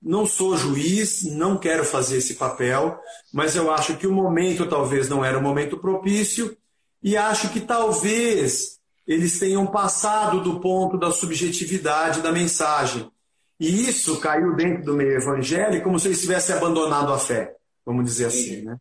não 0.00 0.26
sou 0.26 0.56
juiz, 0.56 1.22
não 1.22 1.56
quero 1.56 1.84
fazer 1.84 2.18
esse 2.18 2.34
papel, 2.34 3.00
mas 3.32 3.54
eu 3.54 3.70
acho 3.70 3.96
que 3.96 4.06
o 4.06 4.12
momento 4.12 4.68
talvez 4.68 5.08
não 5.08 5.24
era 5.24 5.38
o 5.38 5.42
momento 5.42 5.78
propício 5.78 6.56
e 7.02 7.16
acho 7.16 7.50
que 7.50 7.60
talvez 7.60 8.78
eles 9.06 9.38
tenham 9.38 9.66
passado 9.66 10.40
do 10.40 10.60
ponto 10.60 10.96
da 10.96 11.10
subjetividade 11.10 12.20
da 12.20 12.30
mensagem. 12.30 13.10
E 13.58 13.88
isso 13.88 14.20
caiu 14.20 14.54
dentro 14.54 14.84
do 14.84 14.94
meio 14.94 15.16
evangélico 15.16 15.84
como 15.84 15.98
se 15.98 16.08
eles 16.08 16.20
tivessem 16.20 16.54
abandonado 16.54 17.12
a 17.12 17.18
fé, 17.18 17.54
vamos 17.84 18.04
dizer 18.04 18.26
assim, 18.26 18.62
né? 18.62 18.76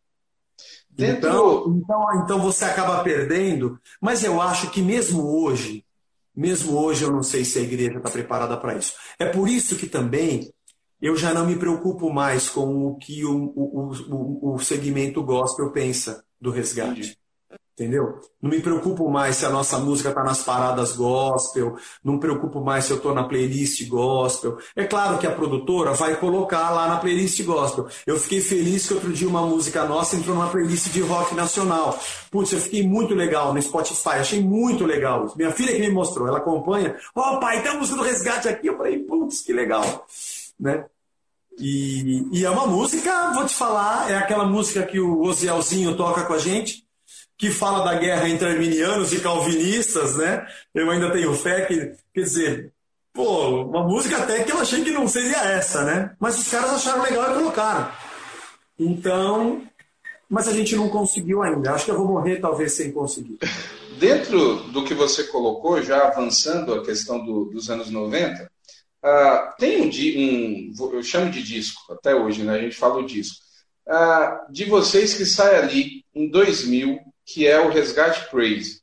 Dentro... 0.90 1.30
Então, 1.30 1.78
então, 1.78 2.24
então 2.24 2.42
você 2.42 2.66
acaba 2.66 3.04
perdendo, 3.04 3.80
mas 4.00 4.24
eu 4.24 4.42
acho 4.42 4.70
que 4.70 4.82
mesmo 4.82 5.24
hoje, 5.24 5.86
mesmo 6.36 6.78
hoje 6.78 7.04
eu 7.04 7.12
não 7.12 7.24
sei 7.24 7.46
se 7.46 7.60
a 7.60 7.62
igreja 7.62 7.98
está 7.98 8.10
preparada 8.10 8.58
para 8.58 8.76
isso. 8.76 8.94
É 9.18 9.26
por 9.26 9.48
isso 9.48 9.76
que 9.76 9.88
também 9.88 10.52
eu 11.02 11.16
já 11.16 11.34
não 11.34 11.48
me 11.48 11.56
preocupo 11.56 12.12
mais 12.12 12.50
com 12.50 12.86
o 12.86 12.98
que 12.98 13.26
o, 13.26 13.54
o, 13.56 13.92
o, 14.10 14.56
o 14.56 14.60
segmento 14.60 15.24
gospel 15.24 15.72
pensa 15.72 16.24
do 16.40 16.52
resgate. 16.52 17.18
Entendeu? 17.74 18.20
Não 18.42 18.50
me 18.50 18.60
preocupo 18.60 19.10
mais 19.10 19.38
se 19.38 19.46
a 19.46 19.50
nossa 19.50 19.80
música 19.80 20.10
está 20.10 20.24
nas 20.24 20.44
paradas 20.44 20.96
gospel, 20.96 21.78
não 22.04 22.14
me 22.14 22.20
preocupo 22.20 22.60
mais 22.60 22.86
se 22.86 22.92
eu 22.92 22.98
estou 22.98 23.16
na 23.16 23.24
playlist 23.24 23.88
gospel. 23.88 24.58
É 24.76 24.84
claro 24.84 25.18
que 25.18 25.26
a 25.26 25.32
produtora 25.32 25.94
vai 25.94 26.16
colocar 26.18 26.70
lá 26.72 26.88
na 26.90 26.98
playlist 26.98 27.42
gospel. 27.44 27.88
Eu 28.06 28.20
fiquei 28.20 28.42
feliz 28.42 28.88
que 28.88 28.94
outro 28.94 29.12
dia 29.14 29.28
uma 29.28 29.42
música 29.42 29.86
nossa 29.86 30.18
entrou 30.18 30.36
numa 30.36 30.50
playlist 30.50 30.90
de 30.90 31.02
rock 31.02 31.34
nacional. 31.34 31.98
Putz, 32.30 32.52
eu 32.52 32.60
fiquei 32.60 32.86
muito 32.86 33.16
legal 33.16 33.54
no 33.54 33.62
Spotify, 33.62 34.20
achei 34.20 34.42
muito 34.42 34.86
legal. 34.86 35.34
Minha 35.38 35.52
filha 35.52 35.74
que 35.74 35.80
me 35.80 35.90
mostrou, 35.90 36.28
ela 36.28 36.40
acompanha. 36.40 36.96
Ó, 37.16 37.36
oh, 37.36 37.40
pai, 37.40 37.64
tem 37.64 37.72
a 37.72 37.76
música 37.76 37.98
do 37.98 38.04
resgate 38.04 38.50
aqui. 38.50 38.68
Eu 38.68 38.78
falei, 38.78 39.00
putz, 39.00 39.42
que 39.42 39.54
legal. 39.54 40.06
Né? 40.60 40.86
E, 41.58 42.28
e 42.32 42.46
é 42.46 42.50
uma 42.50 42.68
música, 42.68 43.32
vou 43.34 43.46
te 43.46 43.56
falar, 43.56 44.12
é 44.12 44.18
aquela 44.18 44.46
música 44.46 44.84
que 44.84 45.00
o 45.00 45.22
Ozielzinho 45.22 45.96
toca 45.96 46.26
com 46.26 46.34
a 46.34 46.38
gente 46.38 46.86
que 47.42 47.50
fala 47.50 47.84
da 47.84 47.96
guerra 47.96 48.30
entre 48.30 48.48
arminianos 48.48 49.12
e 49.12 49.20
calvinistas, 49.20 50.16
né? 50.16 50.48
Eu 50.76 50.92
ainda 50.92 51.12
tenho 51.12 51.34
fé 51.34 51.66
que, 51.66 51.92
quer 52.14 52.22
dizer, 52.22 52.72
pô, 53.12 53.64
uma 53.64 53.84
música 53.84 54.18
até 54.18 54.44
que 54.44 54.52
eu 54.52 54.60
achei 54.60 54.84
que 54.84 54.92
não 54.92 55.08
seria 55.08 55.40
essa, 55.46 55.84
né? 55.84 56.16
Mas 56.20 56.38
os 56.38 56.48
caras 56.48 56.70
acharam 56.70 57.02
legal 57.02 57.32
e 57.32 57.34
colocaram. 57.34 57.92
Então, 58.78 59.64
mas 60.30 60.48
a 60.48 60.54
gente 60.54 60.76
não 60.76 60.88
conseguiu 60.88 61.42
ainda. 61.42 61.74
Acho 61.74 61.86
que 61.86 61.92
eu 61.92 61.98
vou 61.98 62.10
morrer 62.10 62.40
talvez 62.40 62.74
sem 62.74 62.92
conseguir. 62.92 63.40
Dentro 63.98 64.58
do 64.70 64.84
que 64.84 64.94
você 64.94 65.24
colocou, 65.24 65.82
já 65.82 66.10
avançando 66.10 66.76
a 66.76 66.86
questão 66.86 67.26
do, 67.26 67.46
dos 67.46 67.72
anos 67.72 67.90
90, 67.90 68.44
uh, 68.44 68.48
ah, 69.04 69.56
tem 69.58 69.82
um, 69.82 70.74
um, 70.80 70.94
eu 70.94 71.02
chamo 71.02 71.32
de 71.32 71.42
disco, 71.42 71.92
até 71.92 72.14
hoje, 72.14 72.44
né? 72.44 72.54
A 72.54 72.62
gente 72.62 72.78
fala 72.78 73.00
o 73.00 73.06
disco. 73.06 73.38
Uh, 73.88 74.52
de 74.54 74.66
vocês 74.66 75.16
que 75.16 75.26
sai 75.26 75.56
ali 75.56 76.06
em 76.14 76.30
2000 76.30 77.11
que 77.32 77.48
é 77.48 77.60
o 77.60 77.70
Resgate 77.70 78.30
Crazy, 78.30 78.82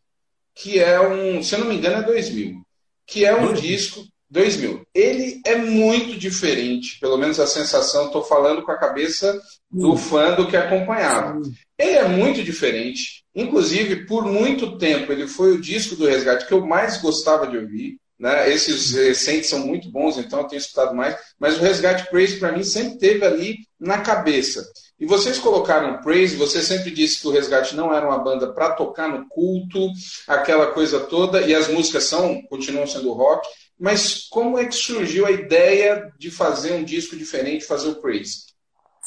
que 0.54 0.78
é 0.78 1.00
um, 1.00 1.42
se 1.42 1.54
eu 1.54 1.60
não 1.60 1.66
me 1.66 1.76
engano, 1.76 1.98
é 1.98 2.02
2000, 2.02 2.62
que 3.06 3.24
é 3.24 3.34
um 3.34 3.52
disco 3.52 4.04
2000. 4.30 4.86
Ele 4.94 5.40
é 5.46 5.56
muito 5.56 6.18
diferente, 6.18 6.98
pelo 7.00 7.16
menos 7.16 7.38
a 7.38 7.46
sensação, 7.46 8.06
estou 8.06 8.24
falando 8.24 8.62
com 8.62 8.72
a 8.72 8.78
cabeça 8.78 9.40
do 9.70 9.96
fã 9.96 10.34
do 10.34 10.48
que 10.48 10.56
acompanhava. 10.56 11.40
Ele 11.78 11.92
é 11.92 12.08
muito 12.08 12.42
diferente, 12.42 13.22
inclusive 13.34 14.06
por 14.06 14.24
muito 14.24 14.78
tempo 14.78 15.12
ele 15.12 15.26
foi 15.26 15.52
o 15.52 15.60
disco 15.60 15.94
do 15.94 16.06
Resgate 16.06 16.46
que 16.46 16.52
eu 16.52 16.66
mais 16.66 17.00
gostava 17.00 17.46
de 17.46 17.56
ouvir, 17.56 17.98
né? 18.18 18.52
Esses 18.52 18.92
recentes 18.92 19.48
são 19.48 19.60
muito 19.60 19.90
bons, 19.90 20.18
então 20.18 20.40
eu 20.40 20.46
tenho 20.46 20.58
escutado 20.58 20.94
mais. 20.94 21.16
Mas 21.38 21.56
o 21.56 21.60
Resgate 21.60 22.10
Praise, 22.10 22.38
para 22.38 22.52
mim, 22.52 22.64
sempre 22.64 22.98
teve 22.98 23.24
ali 23.24 23.58
na 23.78 24.00
cabeça. 24.00 24.66
E 25.00 25.06
vocês 25.06 25.38
colocaram 25.38 26.00
Praise, 26.02 26.36
você 26.36 26.60
sempre 26.60 26.90
disse 26.90 27.20
que 27.20 27.28
o 27.28 27.30
Resgate 27.30 27.76
não 27.76 27.94
era 27.94 28.06
uma 28.06 28.18
banda 28.18 28.52
para 28.52 28.72
tocar 28.72 29.08
no 29.08 29.28
culto, 29.28 29.78
aquela 30.26 30.66
coisa 30.68 30.98
toda, 31.00 31.40
e 31.42 31.54
as 31.54 31.68
músicas 31.68 32.04
são, 32.04 32.42
continuam 32.48 32.86
sendo 32.86 33.12
rock. 33.12 33.46
Mas 33.78 34.26
como 34.28 34.58
é 34.58 34.66
que 34.66 34.74
surgiu 34.74 35.24
a 35.24 35.30
ideia 35.30 36.12
de 36.18 36.32
fazer 36.32 36.72
um 36.72 36.82
disco 36.82 37.16
diferente, 37.16 37.64
fazer 37.64 37.88
o 37.88 38.00
Praise? 38.00 38.46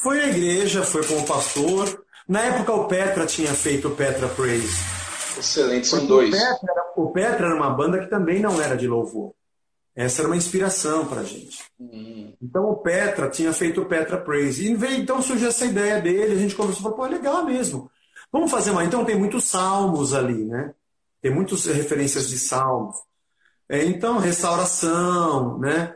Foi 0.02 0.22
a 0.22 0.30
igreja, 0.30 0.82
foi 0.82 1.06
com 1.06 1.18
o 1.18 1.26
pastor. 1.26 2.06
Na 2.28 2.42
época 2.42 2.72
o 2.74 2.88
Petra 2.88 3.26
tinha 3.26 3.54
feito 3.54 3.90
o 3.90 3.96
Petra 3.96 4.30
Praise. 4.30 4.78
Excelente, 5.38 5.88
são 5.88 6.06
dois. 6.06 6.30
O 6.30 6.32
Petra, 6.32 6.84
o 6.96 7.12
Petra, 7.12 7.46
era, 7.48 7.56
uma 7.56 7.70
banda 7.70 8.00
que 8.00 8.10
também 8.10 8.40
não 8.40 8.62
era 8.62 8.76
de 8.76 8.88
louvor. 8.88 9.34
Essa 9.96 10.22
era 10.22 10.30
uma 10.30 10.38
inspiração 10.38 11.06
para 11.06 11.22
a 11.22 11.24
gente. 11.24 11.66
Uhum. 11.80 12.34
Então 12.42 12.64
o 12.66 12.78
Petra 12.78 13.30
tinha 13.30 13.52
feito 13.52 13.82
o 13.82 13.86
Petra 13.86 14.18
Praise. 14.18 14.66
E 14.66 14.76
veio, 14.76 15.02
então 15.02 15.22
surgiu 15.22 15.50
essa 15.50 15.66
ideia 15.66 16.00
dele, 16.00 16.34
a 16.34 16.38
gente 16.38 16.56
conversou, 16.56 16.84
falou, 16.84 16.98
pô, 16.98 17.06
é 17.06 17.10
legal 17.10 17.46
mesmo. 17.46 17.92
Vamos 18.32 18.50
fazer 18.50 18.72
uma. 18.72 18.86
Então 18.86 19.04
tem 19.04 19.18
muitos 19.18 19.44
salmos 19.46 20.14
ali, 20.14 20.46
né? 20.46 20.74
Tem 21.22 21.34
muitas 21.34 21.66
referências 21.66 22.30
de 22.30 22.40
salmos. 22.40 22.96
É, 23.68 23.84
então, 23.84 24.18
restauração, 24.18 25.58
né? 25.60 25.96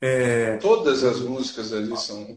É, 0.00 0.56
Todas 0.56 1.04
as 1.04 1.20
músicas 1.20 1.72
ali 1.72 1.96
são. 1.96 2.36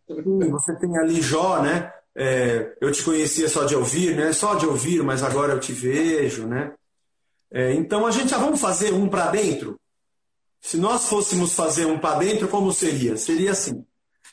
Você 0.51 0.75
tem 0.75 0.97
ali 0.97 1.21
Jó, 1.21 1.61
né? 1.61 1.91
É, 2.15 2.75
eu 2.79 2.91
te 2.91 3.03
conhecia 3.03 3.49
só 3.49 3.63
de 3.63 3.75
ouvir, 3.75 4.15
né? 4.15 4.31
Só 4.33 4.55
de 4.55 4.65
ouvir, 4.67 5.01
mas 5.01 5.23
agora 5.23 5.53
eu 5.53 5.59
te 5.59 5.71
vejo, 5.71 6.45
né? 6.45 6.73
É, 7.51 7.73
então 7.73 8.05
a 8.05 8.11
gente 8.11 8.29
já 8.29 8.37
vamos 8.37 8.59
fazer 8.59 8.93
um 8.93 9.07
para 9.07 9.31
dentro. 9.31 9.79
Se 10.63 10.77
nós 10.77 11.09
fôssemos 11.09 11.53
fazer 11.53 11.85
um 11.85 11.99
para 11.99 12.19
dentro, 12.19 12.47
como 12.47 12.71
seria? 12.71 13.17
Seria 13.17 13.51
assim. 13.51 13.85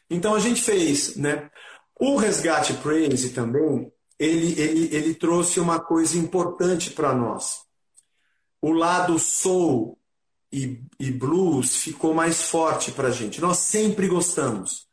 Então 0.08 0.32
a 0.32 0.38
gente 0.38 0.62
fez, 0.62 1.16
né? 1.16 1.50
O 1.98 2.16
Resgate 2.16 2.72
Praise 2.74 3.30
também, 3.30 3.92
ele, 4.16 4.58
ele, 4.58 4.94
ele 4.94 5.14
trouxe 5.14 5.58
uma 5.58 5.80
coisa 5.80 6.16
importante 6.16 6.90
para 6.90 7.12
nós. 7.12 7.62
O 8.62 8.70
lado 8.70 9.18
soul 9.18 9.98
e, 10.52 10.80
e 11.00 11.10
blues 11.10 11.76
ficou 11.76 12.14
mais 12.14 12.44
forte 12.44 12.92
para 12.92 13.08
a 13.08 13.12
gente. 13.12 13.40
Nós 13.40 13.58
sempre 13.58 14.06
gostamos. 14.06 14.88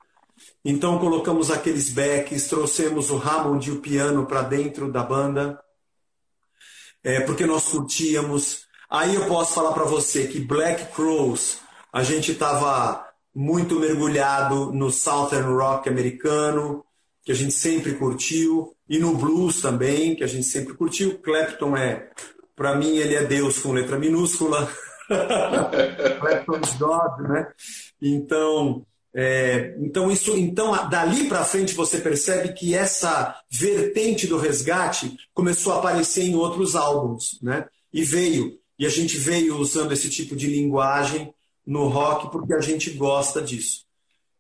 Então 0.65 0.97
colocamos 0.97 1.51
aqueles 1.51 1.89
backs, 1.91 2.47
trouxemos 2.47 3.11
o 3.11 3.17
Hammond 3.17 3.69
e 3.69 3.71
o 3.71 3.79
piano 3.79 4.25
para 4.25 4.41
dentro 4.41 4.91
da 4.91 5.03
banda, 5.03 5.63
é, 7.03 7.21
porque 7.21 7.45
nós 7.45 7.69
curtíamos. 7.69 8.66
Aí 8.89 9.15
eu 9.15 9.25
posso 9.25 9.53
falar 9.53 9.73
para 9.73 9.83
você 9.83 10.27
que 10.27 10.39
Black 10.39 10.93
Crows, 10.93 11.59
a 11.91 12.03
gente 12.03 12.31
estava 12.31 13.05
muito 13.35 13.79
mergulhado 13.79 14.71
no 14.71 14.89
Southern 14.89 15.53
Rock 15.53 15.89
americano, 15.89 16.83
que 17.23 17.31
a 17.31 17.35
gente 17.35 17.53
sempre 17.53 17.95
curtiu, 17.95 18.73
e 18.88 18.97
no 18.97 19.15
blues 19.15 19.61
também, 19.61 20.15
que 20.15 20.23
a 20.23 20.27
gente 20.27 20.45
sempre 20.45 20.73
curtiu. 20.73 21.19
Clapton 21.19 21.75
é, 21.75 22.09
para 22.55 22.75
mim, 22.75 22.97
ele 22.97 23.15
é 23.15 23.23
Deus 23.23 23.59
com 23.59 23.73
letra 23.73 23.99
minúscula. 23.99 24.71
Clapton's 26.19 26.73
God, 26.77 27.19
né? 27.27 27.47
Então, 28.01 28.85
é, 29.13 29.75
então 29.79 30.09
isso, 30.09 30.38
então 30.38 30.71
dali 30.89 31.27
para 31.27 31.43
frente 31.43 31.73
você 31.73 31.99
percebe 31.99 32.53
que 32.53 32.73
essa 32.73 33.35
vertente 33.49 34.27
do 34.27 34.38
resgate 34.38 35.17
começou 35.33 35.73
a 35.73 35.79
aparecer 35.79 36.23
em 36.23 36.35
outros 36.35 36.75
álbuns, 36.75 37.38
né? 37.41 37.65
E 37.91 38.03
veio 38.03 38.57
e 38.78 38.86
a 38.86 38.89
gente 38.89 39.17
veio 39.17 39.57
usando 39.57 39.91
esse 39.91 40.09
tipo 40.09 40.36
de 40.36 40.47
linguagem 40.47 41.34
no 41.65 41.88
rock 41.88 42.32
porque 42.32 42.53
a 42.53 42.61
gente 42.61 42.91
gosta 42.91 43.41
disso. 43.41 43.86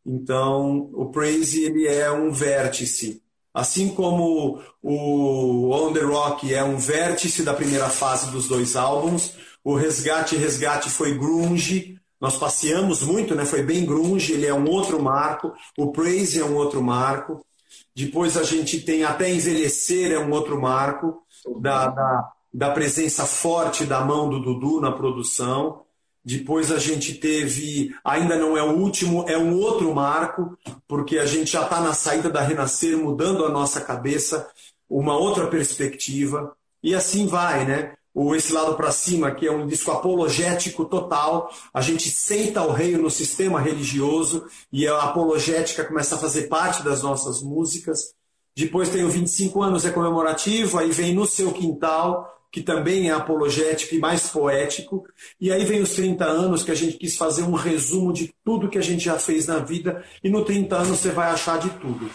Então, 0.05 0.89
o 0.93 1.07
Praise 1.07 1.63
ele 1.63 1.85
é 1.87 2.09
um 2.09 2.31
vértice, 2.31 3.21
assim 3.53 3.89
como 3.89 4.61
o 4.81 5.69
On 5.71 5.91
the 5.91 5.99
Rock 5.99 6.53
é 6.53 6.63
um 6.63 6.77
vértice 6.77 7.43
da 7.43 7.53
primeira 7.53 7.89
fase 7.89 8.31
dos 8.31 8.47
dois 8.47 8.75
álbuns. 8.77 9.33
O 9.63 9.75
Resgate 9.75 10.37
Resgate 10.37 10.89
foi 10.89 11.17
grunge. 11.17 11.99
Nós 12.21 12.37
passeamos 12.37 13.01
muito, 13.03 13.35
né? 13.35 13.45
Foi 13.45 13.61
bem 13.61 13.85
grunge, 13.85 14.31
ele 14.31 14.45
é 14.45 14.53
um 14.53 14.69
outro 14.69 15.01
marco. 15.01 15.53
O 15.77 15.91
Praise 15.91 16.39
é 16.39 16.45
um 16.45 16.55
outro 16.55 16.81
marco. 16.81 17.45
Depois 17.93 18.37
a 18.37 18.43
gente 18.43 18.79
tem 18.79 19.03
até 19.03 19.29
Envelhecer 19.29 20.11
é 20.11 20.19
um 20.19 20.31
outro 20.31 20.61
marco 20.61 21.21
da, 21.59 21.87
da, 21.89 22.31
da 22.57 22.71
presença 22.71 23.23
forte 23.23 23.85
da 23.85 24.01
mão 24.01 24.27
do 24.27 24.39
Dudu 24.39 24.81
na 24.81 24.91
produção. 24.91 25.83
Depois 26.25 26.71
a 26.71 26.79
gente 26.79 27.13
teve, 27.13 27.95
ainda 28.03 28.35
não 28.35 28.57
é 28.57 28.63
o 28.63 28.71
último, 28.71 29.29
é 29.29 29.37
um 29.37 29.59
outro 29.59 29.93
marco, 29.93 30.57
porque 30.87 31.19
a 31.19 31.25
gente 31.27 31.51
já 31.51 31.61
está 31.61 31.79
na 31.79 31.93
saída 31.93 32.31
da 32.31 32.41
Renascer, 32.41 32.97
mudando 32.97 33.45
a 33.45 33.49
nossa 33.49 33.79
cabeça, 33.79 34.49
uma 34.89 35.15
outra 35.15 35.45
perspectiva. 35.45 36.51
E 36.81 36.95
assim 36.95 37.27
vai, 37.27 37.63
né? 37.63 37.93
o 38.11 38.33
Esse 38.33 38.51
Lado 38.51 38.73
para 38.73 38.89
Cima, 38.91 39.29
que 39.29 39.45
é 39.45 39.51
um 39.51 39.67
disco 39.67 39.91
apologético 39.91 40.83
total. 40.85 41.53
A 41.71 41.81
gente 41.81 42.09
senta 42.09 42.63
o 42.63 42.71
rei 42.71 42.97
no 42.97 43.11
sistema 43.11 43.61
religioso 43.61 44.47
e 44.73 44.87
a 44.87 45.03
apologética 45.03 45.85
começa 45.85 46.15
a 46.15 46.17
fazer 46.17 46.47
parte 46.47 46.81
das 46.81 47.03
nossas 47.03 47.43
músicas. 47.43 48.15
Depois 48.55 48.89
tem 48.89 49.03
o 49.03 49.09
25 49.09 49.61
anos 49.61 49.85
é 49.85 49.91
comemorativo, 49.91 50.79
aí 50.79 50.89
vem 50.89 51.13
No 51.13 51.27
Seu 51.27 51.51
Quintal, 51.53 52.36
que 52.51 52.61
também 52.61 53.09
é 53.09 53.13
apologético 53.13 53.95
e 53.95 53.99
mais 53.99 54.29
poético. 54.29 55.05
E 55.39 55.51
aí 55.51 55.65
vem 55.65 55.81
os 55.81 55.93
30 55.93 56.25
anos, 56.25 56.63
que 56.63 56.71
a 56.71 56.75
gente 56.75 56.97
quis 56.97 57.15
fazer 57.15 57.43
um 57.43 57.53
resumo 57.53 58.13
de 58.13 58.33
tudo 58.43 58.69
que 58.69 58.77
a 58.77 58.81
gente 58.81 59.03
já 59.03 59.19
fez 59.19 59.47
na 59.47 59.59
vida. 59.59 60.03
E 60.23 60.29
no 60.29 60.43
30 60.43 60.75
anos 60.75 60.99
você 60.99 61.11
vai 61.11 61.29
achar 61.29 61.59
de 61.59 61.69
tudo. 61.71 62.09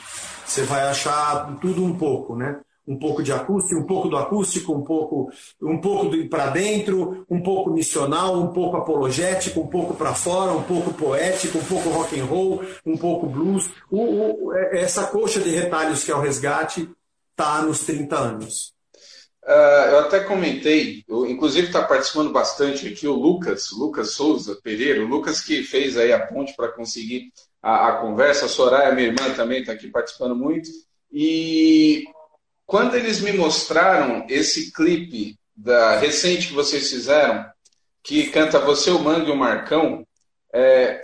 Você 0.47 0.62
vai 0.62 0.83
achar 0.83 1.59
tudo 1.61 1.85
um 1.85 1.97
pouco, 1.97 2.37
né? 2.37 2.61
um 2.87 2.99
pouco 2.99 3.22
de 3.22 3.33
acústico, 3.33 3.80
um 3.80 3.87
pouco 3.87 4.09
do 4.09 4.16
acústico, 4.16 4.72
um 4.72 4.83
pouco, 4.83 5.30
um 5.61 5.80
pouco 5.80 6.11
para 6.28 6.49
dentro, 6.49 7.24
um 7.30 7.41
pouco 7.41 7.70
missional, 7.70 8.41
um 8.41 8.49
pouco 8.49 8.76
apologético, 8.76 9.61
um 9.61 9.68
pouco 9.68 9.95
para 9.95 10.14
fora, 10.14 10.53
um 10.53 10.62
pouco 10.62 10.93
poético, 10.93 11.59
um 11.59 11.64
pouco 11.64 11.89
rock 11.91 12.18
and 12.18 12.24
roll, 12.24 12.62
um 12.85 12.97
pouco 12.97 13.26
blues. 13.26 13.70
O, 13.91 14.49
o, 14.49 14.53
é, 14.55 14.80
essa 14.80 15.07
coxa 15.07 15.41
de 15.41 15.51
retalhos 15.51 16.03
que 16.05 16.11
é 16.11 16.14
o 16.14 16.20
resgate 16.20 16.91
está 17.30 17.62
nos 17.62 17.85
30 17.85 18.16
anos. 18.16 18.72
Uh, 19.45 19.90
eu 19.90 19.99
até 19.99 20.20
comentei, 20.20 21.05
eu, 21.09 21.26
inclusive 21.26 21.66
está 21.66 21.82
participando 21.82 22.30
bastante 22.30 22.86
aqui 22.86 23.09
o 23.09 23.14
Lucas, 23.14 23.72
Lucas 23.72 24.12
Souza 24.12 24.57
Pereira, 24.62 25.03
o 25.03 25.09
Lucas 25.09 25.40
que 25.40 25.64
fez 25.64 25.97
aí 25.97 26.12
a 26.12 26.24
ponte 26.24 26.55
para 26.55 26.70
conseguir 26.70 27.32
a, 27.61 27.88
a, 27.88 27.93
conversa, 28.01 28.47
a 28.47 28.49
Soraya, 28.49 28.95
minha 28.95 29.09
irmã, 29.09 29.34
também 29.34 29.61
está 29.61 29.72
aqui 29.72 29.88
participando 29.88 30.36
muito. 30.36 30.70
E 31.11 32.05
quando 32.64 32.95
eles 32.95 33.20
me 33.20 33.32
mostraram 33.32 34.24
esse 34.28 34.72
clipe 34.72 35.36
da 35.57 35.99
recente 35.99 36.49
que 36.49 36.55
vocês 36.55 36.88
fizeram, 36.88 37.45
que 38.03 38.28
canta 38.30 38.59
Você, 38.61 38.90
o 38.90 38.99
Mangue 38.99 39.28
e 39.28 39.32
o 39.32 39.36
Marcão, 39.36 40.07
é, 40.53 41.03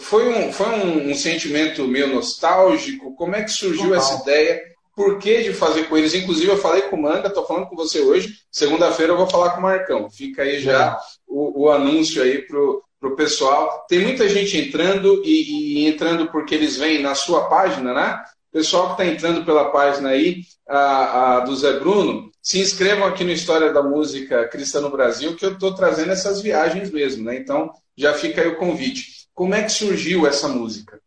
foi, 0.00 0.28
um, 0.28 0.52
foi 0.52 0.66
um, 0.66 1.10
um, 1.10 1.14
sentimento 1.14 1.86
meio 1.86 2.08
nostálgico? 2.08 3.14
Como 3.14 3.34
é 3.34 3.42
que 3.42 3.50
surgiu 3.50 3.90
Total. 3.90 3.98
essa 3.98 4.22
ideia? 4.22 4.62
Por 4.98 5.16
que 5.20 5.44
de 5.44 5.52
fazer 5.52 5.84
com 5.84 5.96
eles? 5.96 6.12
Inclusive, 6.12 6.50
eu 6.50 6.58
falei 6.58 6.82
com 6.82 6.96
o 6.96 7.02
Manga, 7.02 7.28
estou 7.28 7.46
falando 7.46 7.68
com 7.68 7.76
você 7.76 8.00
hoje. 8.00 8.34
Segunda-feira 8.50 9.12
eu 9.12 9.16
vou 9.16 9.30
falar 9.30 9.50
com 9.50 9.60
o 9.60 9.62
Marcão. 9.62 10.10
Fica 10.10 10.42
aí 10.42 10.58
já 10.58 10.98
o, 11.24 11.66
o, 11.66 11.70
anúncio 11.70 12.20
aí 12.20 12.42
pro, 12.42 12.82
pro 12.98 13.14
pessoal. 13.14 13.86
Tem 13.88 14.00
muita 14.00 14.28
gente 14.28 14.56
entrando 14.56 15.22
e, 15.24 15.84
e 15.84 15.86
entrando 15.86 16.32
porque 16.32 16.52
eles 16.52 16.76
vêm 16.76 17.00
na 17.00 17.14
sua 17.14 17.48
página, 17.48 17.94
né? 17.94 18.24
Pessoal 18.50 18.86
que 18.86 19.00
está 19.00 19.06
entrando 19.06 19.44
pela 19.44 19.70
página 19.70 20.08
aí 20.08 20.40
a, 20.68 21.36
a, 21.36 21.40
do 21.42 21.54
Zé 21.54 21.78
Bruno, 21.78 22.32
se 22.42 22.58
inscrevam 22.58 23.06
aqui 23.06 23.22
no 23.22 23.30
História 23.30 23.72
da 23.72 23.84
Música 23.84 24.48
Cristã 24.48 24.80
no 24.80 24.90
Brasil, 24.90 25.36
que 25.36 25.44
eu 25.44 25.52
estou 25.52 25.76
trazendo 25.76 26.10
essas 26.10 26.42
viagens 26.42 26.90
mesmo, 26.90 27.22
né? 27.22 27.36
Então 27.36 27.70
já 27.96 28.14
fica 28.14 28.40
aí 28.40 28.48
o 28.48 28.56
convite. 28.56 29.28
Como 29.32 29.54
é 29.54 29.62
que 29.62 29.70
surgiu 29.70 30.26
essa 30.26 30.48
música? 30.48 31.00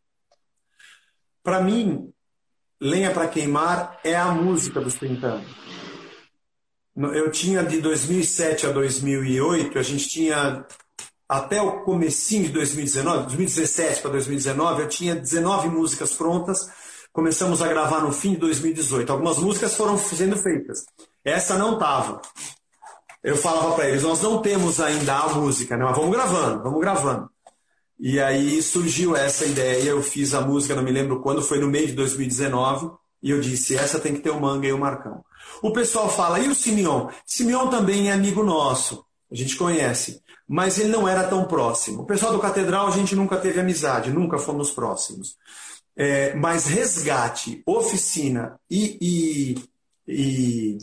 Para 1.44 1.60
mim, 1.60 2.14
Lenha 2.82 3.12
para 3.12 3.28
Queimar 3.28 4.00
é 4.04 4.16
a 4.16 4.32
música 4.32 4.82
dos 4.82 4.96
30 4.96 5.28
anos. 5.28 5.48
Eu 7.14 7.32
tinha 7.32 7.64
de 7.64 7.80
2007 7.80 8.66
a 8.66 8.72
2008, 8.72 9.78
a 9.78 9.84
gente 9.84 10.10
tinha 10.10 10.66
até 11.30 11.62
o 11.62 11.84
comecinho 11.84 12.48
de 12.48 12.54
2019, 12.54 13.28
2017 13.28 14.02
para 14.02 14.12
2019, 14.12 14.82
eu 14.82 14.88
tinha 14.90 15.16
19 15.16 15.70
músicas 15.70 16.14
prontas 16.14 16.70
começamos 17.12 17.62
a 17.62 17.68
gravar 17.68 18.02
no 18.02 18.12
fim 18.12 18.32
de 18.32 18.38
2018. 18.38 19.12
Algumas 19.12 19.38
músicas 19.38 19.76
foram 19.76 19.98
sendo 19.98 20.38
feitas. 20.38 20.86
Essa 21.24 21.58
não 21.58 21.74
estava. 21.74 22.22
Eu 23.24 23.38
falava 23.38 23.74
para 23.76 23.90
eles: 23.90 24.04
nós 24.04 24.22
não 24.22 24.42
temos 24.42 24.80
ainda 24.80 25.16
a 25.18 25.30
música, 25.30 25.78
né? 25.78 25.86
mas 25.86 25.96
vamos 25.96 26.12
gravando, 26.12 26.64
vamos 26.64 26.80
gravando. 26.80 27.31
E 28.02 28.20
aí 28.20 28.64
surgiu 28.64 29.16
essa 29.16 29.46
ideia. 29.46 29.84
Eu 29.84 30.02
fiz 30.02 30.34
a 30.34 30.42
música, 30.42 30.76
não 30.76 30.82
me 30.82 30.92
lembro 30.92 31.22
quando, 31.22 31.44
foi 31.44 31.60
no 31.60 31.68
meio 31.68 31.86
de 31.86 31.94
2019. 31.94 32.90
E 33.22 33.30
eu 33.30 33.40
disse: 33.40 33.78
essa 33.78 34.00
tem 34.00 34.16
que 34.16 34.22
ter 34.22 34.32
o 34.32 34.42
Manga 34.42 34.68
e 34.68 34.74
o 34.74 34.80
Marcão. 34.80 35.24
O 35.62 35.72
pessoal 35.72 36.10
fala: 36.10 36.40
e 36.40 36.48
o 36.48 36.56
Simeon? 36.56 37.10
Simeon 37.24 37.70
também 37.70 38.10
é 38.10 38.14
amigo 38.14 38.44
nosso. 38.44 39.06
A 39.32 39.36
gente 39.36 39.56
conhece. 39.56 40.20
Mas 40.48 40.80
ele 40.80 40.90
não 40.90 41.08
era 41.08 41.28
tão 41.28 41.46
próximo. 41.46 42.02
O 42.02 42.06
pessoal 42.06 42.34
do 42.34 42.40
Catedral 42.40 42.88
a 42.88 42.92
gente 42.92 43.16
nunca 43.16 43.38
teve 43.38 43.60
amizade, 43.60 44.12
nunca 44.12 44.40
fomos 44.40 44.72
próximos. 44.72 45.38
É, 45.96 46.34
mas 46.34 46.66
resgate, 46.66 47.62
oficina 47.66 48.60
e, 48.70 48.98
e, 49.00 49.64
e, 50.08 50.78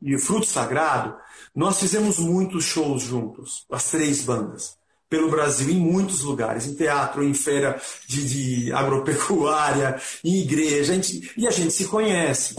e 0.00 0.18
fruto 0.18 0.46
sagrado, 0.46 1.16
nós 1.54 1.80
fizemos 1.80 2.18
muitos 2.18 2.64
shows 2.64 3.02
juntos, 3.02 3.66
as 3.70 3.90
três 3.90 4.22
bandas 4.22 4.76
pelo 5.08 5.30
Brasil, 5.30 5.70
em 5.70 5.78
muitos 5.78 6.22
lugares, 6.22 6.66
em 6.66 6.74
teatro, 6.74 7.22
em 7.22 7.34
feira 7.34 7.80
de, 8.06 8.64
de 8.64 8.72
agropecuária, 8.72 10.00
em 10.24 10.40
igreja, 10.40 10.92
a 10.92 10.96
gente, 10.96 11.32
e 11.36 11.46
a 11.46 11.50
gente 11.50 11.72
se 11.72 11.86
conhece. 11.86 12.56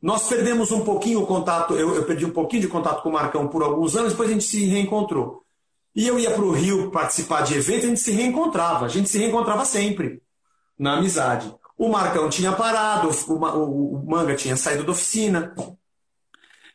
Nós 0.00 0.28
perdemos 0.28 0.72
um 0.72 0.84
pouquinho 0.84 1.22
o 1.22 1.26
contato, 1.26 1.74
eu, 1.74 1.94
eu, 1.94 2.04
perdi 2.04 2.24
um 2.24 2.30
pouquinho 2.30 2.62
de 2.62 2.68
contato 2.68 3.02
com 3.02 3.08
o 3.08 3.12
Marcão 3.12 3.46
por 3.46 3.62
alguns 3.62 3.94
anos, 3.94 4.12
depois 4.12 4.28
a 4.28 4.32
gente 4.32 4.44
se 4.44 4.64
reencontrou. 4.64 5.42
E 5.94 6.08
eu 6.08 6.18
ia 6.18 6.30
para 6.30 6.42
o 6.42 6.50
Rio 6.50 6.90
participar 6.90 7.42
de 7.42 7.54
evento, 7.54 7.84
a 7.84 7.88
gente 7.88 8.00
se 8.00 8.12
reencontrava, 8.12 8.86
a 8.86 8.88
gente 8.88 9.08
se 9.08 9.18
reencontrava 9.18 9.64
sempre, 9.64 10.22
na 10.78 10.94
amizade. 10.94 11.54
O 11.76 11.88
Marcão 11.88 12.28
tinha 12.28 12.52
parado, 12.52 13.08
o, 13.08 13.32
o, 13.32 13.96
o 13.96 14.06
Manga 14.06 14.34
tinha 14.34 14.56
saído 14.56 14.84
da 14.84 14.92
oficina. 14.92 15.54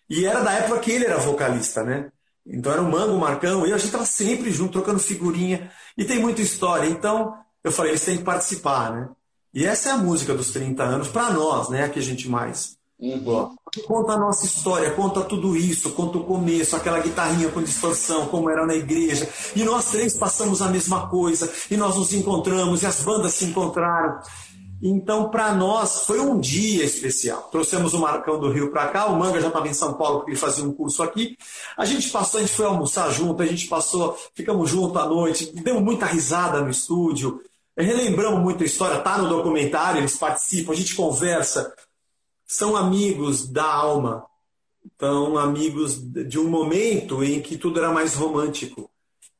E 0.10 0.26
era 0.26 0.41
da 0.41 0.53
época 0.53 0.80
que 0.80 0.91
ele 0.91 1.05
era 1.05 1.18
vocalista, 1.18 1.84
né? 1.84 2.12
Então 2.50 2.72
era 2.72 2.82
o 2.82 2.89
Mango, 2.89 3.14
o 3.14 3.20
Marcão, 3.20 3.66
e 3.68 3.74
a 3.74 3.78
gente 3.78 3.88
estava 3.88 4.06
sempre 4.06 4.52
junto, 4.52 4.74
trocando 4.74 5.00
figurinha. 5.00 5.70
E 5.98 6.06
tem 6.06 6.20
muita 6.20 6.41
história. 6.41 6.88
Então 6.88 7.34
eu 7.64 7.72
falei, 7.72 7.91
eles 7.91 8.06
têm 8.06 8.18
que 8.18 8.24
participar, 8.24 8.91
né? 8.91 9.10
E 9.54 9.66
essa 9.66 9.89
é 9.89 9.91
a 9.91 9.98
música 9.98 10.34
dos 10.34 10.52
30 10.52 10.84
anos, 10.84 11.08
para 11.08 11.32
nós, 11.32 11.70
né? 11.70 11.84
A 11.84 11.89
que 11.89 12.00
a 12.00 12.02
gente 12.02 12.30
mais 12.30 12.78
uhum. 13.00 13.56
Conta 13.86 14.14
a 14.14 14.18
nossa 14.18 14.45
história, 14.45 14.91
conta 14.91 15.22
tudo 15.22 15.56
isso, 15.56 15.91
conta 15.91 16.18
o 16.18 16.24
começo, 16.24 16.76
aquela 16.76 17.00
guitarrinha 17.00 17.50
com 17.50 17.62
distorção, 17.62 18.28
como 18.28 18.50
era 18.50 18.66
na 18.66 18.76
igreja. 18.76 19.30
E 19.56 19.64
nós 19.64 19.91
três 19.91 20.18
passamos 20.18 20.62
a 20.62 20.68
mesma 20.68 21.08
coisa, 21.08 21.52
e 21.70 21.78
nós 21.78 21.95
nos 21.95 22.14
encontramos, 22.14 22.82
e 22.82 22.86
as 22.86 23.02
bandas 23.04 23.34
se 23.34 23.45
encontraram. 23.45 24.20
Então, 24.82 25.30
para 25.30 25.53
nós, 25.53 26.03
foi 26.03 26.19
um 26.19 26.39
dia 26.39 26.84
especial. 26.84 27.49
Trouxemos 27.51 27.93
o 27.93 27.99
Marcão 27.99 28.39
do 28.39 28.51
Rio 28.51 28.71
para 28.71 28.88
cá, 28.89 29.07
o 29.07 29.17
Manga 29.17 29.41
já 29.41 29.47
estava 29.47 29.67
em 29.67 29.73
São 29.73 29.95
Paulo 29.95 30.19
porque 30.19 30.32
ele 30.32 30.39
fazia 30.39 30.63
um 30.63 30.71
curso 30.71 31.01
aqui. 31.01 31.36
A 31.75 31.84
gente 31.84 32.09
passou, 32.09 32.39
a 32.39 32.43
gente 32.43 32.53
foi 32.53 32.65
almoçar 32.65 33.11
junto, 33.11 33.41
a 33.41 33.45
gente 33.45 33.67
passou, 33.67 34.17
ficamos 34.36 34.69
junto 34.69 34.97
à 34.99 35.07
noite, 35.07 35.51
demos 35.51 35.82
muita 35.82 36.05
risada 36.05 36.61
no 36.61 36.69
estúdio, 36.69 37.41
relembramos 37.75 38.39
muita 38.39 38.63
história, 38.63 38.99
tá 38.99 39.17
no 39.17 39.28
documentário, 39.28 39.99
eles 39.99 40.15
participam, 40.15 40.73
a 40.73 40.75
gente 40.75 40.95
conversa. 40.95 41.73
São 42.45 42.78
amigos 42.78 43.47
da 43.47 43.65
alma, 43.65 44.25
são 44.99 45.38
amigos 45.39 45.99
de 45.99 46.38
um 46.38 46.47
momento 46.47 47.23
em 47.23 47.41
que 47.41 47.57
tudo 47.57 47.80
era 47.80 47.91
mais 47.91 48.13
romântico 48.13 48.89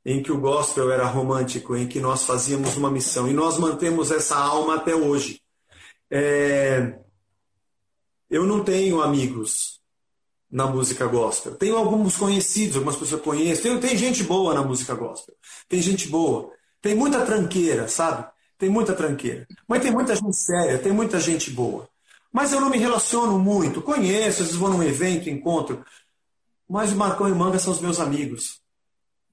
em 0.08 0.24
que 0.24 0.32
o 0.32 0.40
gospel 0.40 0.90
era 0.90 1.06
romântico, 1.06 1.76
em 1.76 1.86
que 1.86 2.00
nós 2.00 2.24
fazíamos 2.24 2.78
uma 2.78 2.90
missão. 2.90 3.28
E 3.28 3.34
nós 3.34 3.58
mantemos 3.58 4.10
essa 4.10 4.38
alma 4.38 4.76
até 4.76 4.96
hoje. 4.96 5.42
É... 6.10 6.98
Eu 8.30 8.46
não 8.46 8.64
tenho 8.64 9.02
amigos 9.02 9.82
na 10.50 10.66
música 10.66 11.06
gospel. 11.08 11.56
Tenho 11.56 11.76
alguns 11.76 12.16
conhecidos, 12.16 12.78
algumas 12.78 12.96
pessoas 12.96 13.22
conheço. 13.22 13.64
Tem, 13.64 13.78
tem 13.82 13.98
gente 13.98 14.24
boa 14.24 14.54
na 14.54 14.64
música 14.64 14.96
gospel. 14.96 15.36
Tem 15.68 15.82
gente 15.82 16.08
boa. 16.08 16.54
Tem 16.82 16.96
muita 16.96 17.26
tranqueira, 17.26 17.90
sabe? 17.90 18.26
Tem 18.58 18.70
muita 18.70 18.94
tranqueira. 18.94 19.46
Mas 19.68 19.82
tem 19.82 19.92
muita 19.92 20.16
gente 20.16 20.38
séria, 20.38 20.80
tem 20.80 20.94
muita 20.94 21.20
gente 21.20 21.52
boa. 21.52 21.86
Mas 22.32 22.54
eu 22.54 22.62
não 22.62 22.70
me 22.70 22.78
relaciono 22.78 23.38
muito. 23.38 23.82
Conheço, 23.82 24.42
às 24.42 24.48
vezes 24.48 24.56
vou 24.56 24.70
num 24.70 24.84
evento, 24.84 25.30
encontro. 25.30 25.84
Mas 26.70 26.94
o 26.94 26.96
Marcão 26.96 27.28
e 27.28 27.34
o 27.34 27.36
Manga 27.36 27.60
são 27.60 27.74
os 27.74 27.82
meus 27.82 28.00
amigos. 28.00 28.66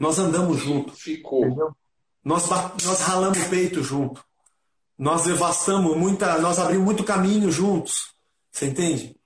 Nós 0.05 0.19
andamos 0.19 0.59
junto. 0.61 0.95
Ficou. 0.95 1.47
Entendeu? 1.47 1.75
Nós, 2.23 2.47
nós 2.51 3.01
ralamos 3.01 3.39
o 3.39 3.49
peito 3.49 3.83
junto. 3.83 4.23
Nós 4.99 5.25
devastamos 5.25 5.97
muita. 5.97 6.39
Nós 6.41 6.59
abrimos 6.59 6.85
muito 6.85 7.03
caminho 7.03 7.51
juntos. 7.51 8.09
Você 8.53 8.67
entende? 8.67 9.17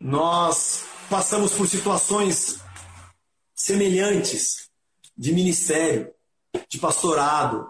Nós 0.00 0.84
passamos 1.10 1.54
por 1.54 1.66
situações 1.66 2.60
semelhantes 3.52 4.68
de 5.18 5.32
ministério, 5.32 6.12
de 6.68 6.78
pastorado, 6.78 7.66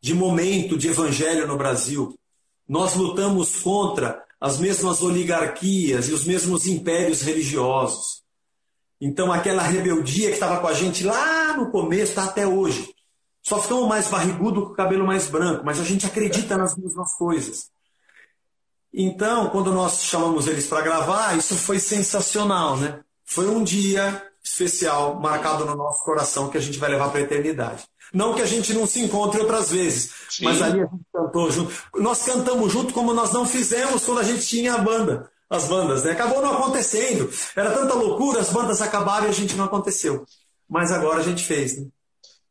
de 0.00 0.14
momento 0.14 0.76
de 0.76 0.88
evangelho 0.88 1.46
no 1.46 1.56
Brasil. 1.56 2.18
Nós 2.68 2.96
lutamos 2.96 3.60
contra 3.60 4.20
as 4.40 4.58
mesmas 4.58 5.00
oligarquias 5.00 6.08
e 6.08 6.12
os 6.12 6.24
mesmos 6.24 6.66
impérios 6.66 7.22
religiosos. 7.22 8.23
Então, 9.06 9.30
aquela 9.30 9.62
rebeldia 9.62 10.28
que 10.28 10.32
estava 10.32 10.58
com 10.60 10.66
a 10.66 10.72
gente 10.72 11.04
lá 11.04 11.54
no 11.58 11.70
começo 11.70 12.12
está 12.12 12.24
até 12.24 12.46
hoje. 12.46 12.88
Só 13.42 13.60
ficamos 13.60 13.86
mais 13.86 14.08
barrigudo 14.08 14.64
com 14.64 14.72
o 14.72 14.74
cabelo 14.74 15.06
mais 15.06 15.26
branco, 15.26 15.62
mas 15.62 15.78
a 15.78 15.84
gente 15.84 16.06
acredita 16.06 16.56
nas 16.56 16.74
mesmas 16.74 17.12
coisas. 17.12 17.68
Então, 18.90 19.50
quando 19.50 19.74
nós 19.74 20.04
chamamos 20.04 20.46
eles 20.46 20.66
para 20.66 20.80
gravar, 20.80 21.36
isso 21.36 21.54
foi 21.54 21.78
sensacional, 21.78 22.78
né? 22.78 23.00
Foi 23.26 23.46
um 23.46 23.62
dia 23.62 24.26
especial, 24.42 25.20
marcado 25.20 25.66
no 25.66 25.76
nosso 25.76 26.02
coração, 26.02 26.48
que 26.48 26.56
a 26.56 26.60
gente 26.60 26.78
vai 26.78 26.88
levar 26.88 27.10
para 27.10 27.18
a 27.18 27.24
eternidade. 27.24 27.84
Não 28.10 28.32
que 28.32 28.40
a 28.40 28.46
gente 28.46 28.72
não 28.72 28.86
se 28.86 29.00
encontre 29.00 29.38
outras 29.38 29.70
vezes, 29.70 30.14
Sim. 30.30 30.44
mas 30.46 30.62
ali 30.62 30.80
a 30.80 30.86
gente 30.86 31.04
cantou 31.12 31.50
junto. 31.50 31.74
Nós 31.96 32.22
cantamos 32.22 32.72
junto 32.72 32.94
como 32.94 33.12
nós 33.12 33.34
não 33.34 33.44
fizemos 33.44 34.06
quando 34.06 34.20
a 34.20 34.24
gente 34.24 34.46
tinha 34.46 34.76
a 34.76 34.78
banda 34.78 35.30
as 35.54 35.68
bandas, 35.68 36.04
né? 36.04 36.12
Acabou 36.12 36.42
não 36.42 36.54
acontecendo. 36.54 37.30
Era 37.54 37.70
tanta 37.70 37.94
loucura, 37.94 38.40
as 38.40 38.50
bandas 38.50 38.80
acabaram 38.82 39.26
e 39.26 39.30
a 39.30 39.32
gente 39.32 39.56
não 39.56 39.64
aconteceu. 39.64 40.24
Mas 40.68 40.92
agora 40.92 41.20
a 41.20 41.22
gente 41.22 41.44
fez, 41.44 41.78
né? 41.78 41.86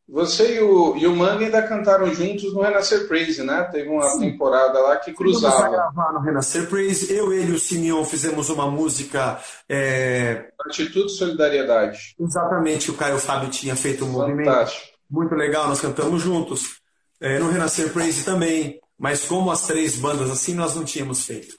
Você 0.06 0.56
e 0.56 0.60
o, 0.60 0.96
e 0.96 1.06
o 1.06 1.24
ainda 1.26 1.62
cantaram 1.62 2.12
juntos 2.12 2.52
no 2.52 2.60
Renascer 2.60 3.08
Praise, 3.08 3.42
né? 3.42 3.64
Teve 3.72 3.88
uma 3.88 4.06
Sim. 4.10 4.20
temporada 4.32 4.78
lá 4.78 4.96
que 4.96 5.14
cruzava. 5.14 5.56
Vamos 5.56 5.72
gravar 5.72 6.12
no 6.12 6.20
Renascer 6.20 6.68
Praise. 6.68 7.10
Eu, 7.10 7.32
ele 7.32 7.52
e 7.52 7.54
o 7.54 7.58
Simeon 7.58 8.04
fizemos 8.04 8.50
uma 8.50 8.70
música. 8.70 9.40
É... 9.66 10.50
Atitude 10.60 11.06
e 11.06 11.16
Solidariedade. 11.16 12.14
Exatamente, 12.20 12.90
o 12.90 12.94
Caio 12.94 13.18
Fábio 13.18 13.48
tinha 13.48 13.74
feito 13.74 14.04
um 14.04 14.12
Fantástico. 14.12 14.30
movimento. 14.30 14.94
Muito 15.10 15.34
legal, 15.34 15.68
nós 15.68 15.80
cantamos 15.80 16.20
juntos. 16.20 16.82
É, 17.18 17.38
no 17.38 17.50
Renascer 17.50 17.90
Praise 17.90 18.24
também. 18.24 18.78
Mas 18.98 19.24
como 19.24 19.50
as 19.50 19.66
três 19.66 19.96
bandas 19.96 20.30
assim, 20.30 20.54
nós 20.54 20.74
não 20.74 20.84
tínhamos 20.84 21.24
feito. 21.24 21.56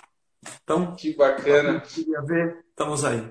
Então, 0.64 0.96
que 0.96 1.16
bacana. 1.16 1.82
Queria 1.82 2.22
ver, 2.22 2.58
estamos 2.70 3.04
aí. 3.04 3.24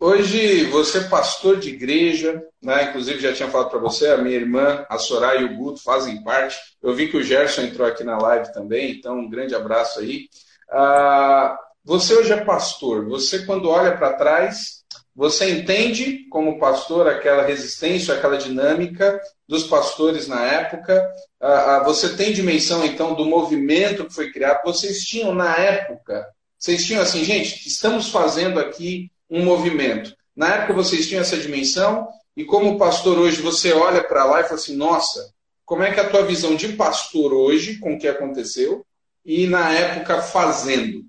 Hoje 0.00 0.64
você 0.64 0.98
é 0.98 1.08
pastor 1.08 1.58
de 1.58 1.70
igreja, 1.70 2.42
né? 2.62 2.90
inclusive 2.90 3.20
já 3.20 3.32
tinha 3.32 3.48
falado 3.48 3.70
para 3.70 3.78
você, 3.78 4.08
a 4.08 4.18
minha 4.18 4.36
irmã, 4.36 4.84
a 4.90 4.98
Soraya 4.98 5.40
e 5.40 5.44
o 5.44 5.56
Guto 5.56 5.82
fazem 5.82 6.22
parte. 6.22 6.58
Eu 6.82 6.92
vi 6.94 7.08
que 7.08 7.16
o 7.16 7.22
Gerson 7.22 7.62
entrou 7.62 7.86
aqui 7.86 8.04
na 8.04 8.18
live 8.18 8.52
também, 8.52 8.90
então 8.90 9.18
um 9.18 9.30
grande 9.30 9.54
abraço 9.54 10.00
aí. 10.00 10.28
Ah, 10.70 11.56
você 11.82 12.14
hoje 12.14 12.32
é 12.32 12.44
pastor, 12.44 13.06
você 13.06 13.46
quando 13.46 13.70
olha 13.70 13.96
para 13.96 14.12
trás, 14.12 14.84
você 15.16 15.48
entende 15.50 16.28
como 16.28 16.58
pastor 16.58 17.08
aquela 17.08 17.42
resistência, 17.42 18.14
aquela 18.14 18.36
dinâmica 18.36 19.20
dos 19.48 19.64
pastores 19.64 20.26
na 20.26 20.44
época? 20.44 21.06
Ah, 21.40 21.76
ah, 21.76 21.84
você 21.84 22.16
tem 22.16 22.32
dimensão 22.32 22.84
então 22.84 23.14
do 23.14 23.24
movimento 23.24 24.04
que 24.06 24.14
foi 24.14 24.30
criado? 24.32 24.64
Vocês 24.64 24.98
tinham 24.98 25.34
na 25.34 25.56
época 25.56 26.26
vocês 26.64 26.86
tinham 26.86 27.02
assim, 27.02 27.22
gente, 27.22 27.68
estamos 27.68 28.08
fazendo 28.08 28.58
aqui 28.58 29.12
um 29.28 29.44
movimento. 29.44 30.16
Na 30.34 30.48
época 30.48 30.72
vocês 30.72 31.06
tinham 31.06 31.20
essa 31.20 31.36
dimensão, 31.36 32.08
e 32.34 32.42
como 32.42 32.78
pastor 32.78 33.18
hoje 33.18 33.42
você 33.42 33.74
olha 33.74 34.02
para 34.02 34.24
lá 34.24 34.40
e 34.40 34.44
fala 34.44 34.54
assim: 34.54 34.74
nossa, 34.74 35.30
como 35.62 35.82
é 35.82 35.92
que 35.92 36.00
é 36.00 36.02
a 36.02 36.08
tua 36.08 36.22
visão 36.22 36.56
de 36.56 36.72
pastor 36.72 37.34
hoje, 37.34 37.78
com 37.80 37.92
o 37.92 37.98
que 37.98 38.08
aconteceu, 38.08 38.82
e 39.22 39.46
na 39.46 39.74
época 39.74 40.22
fazendo? 40.22 41.04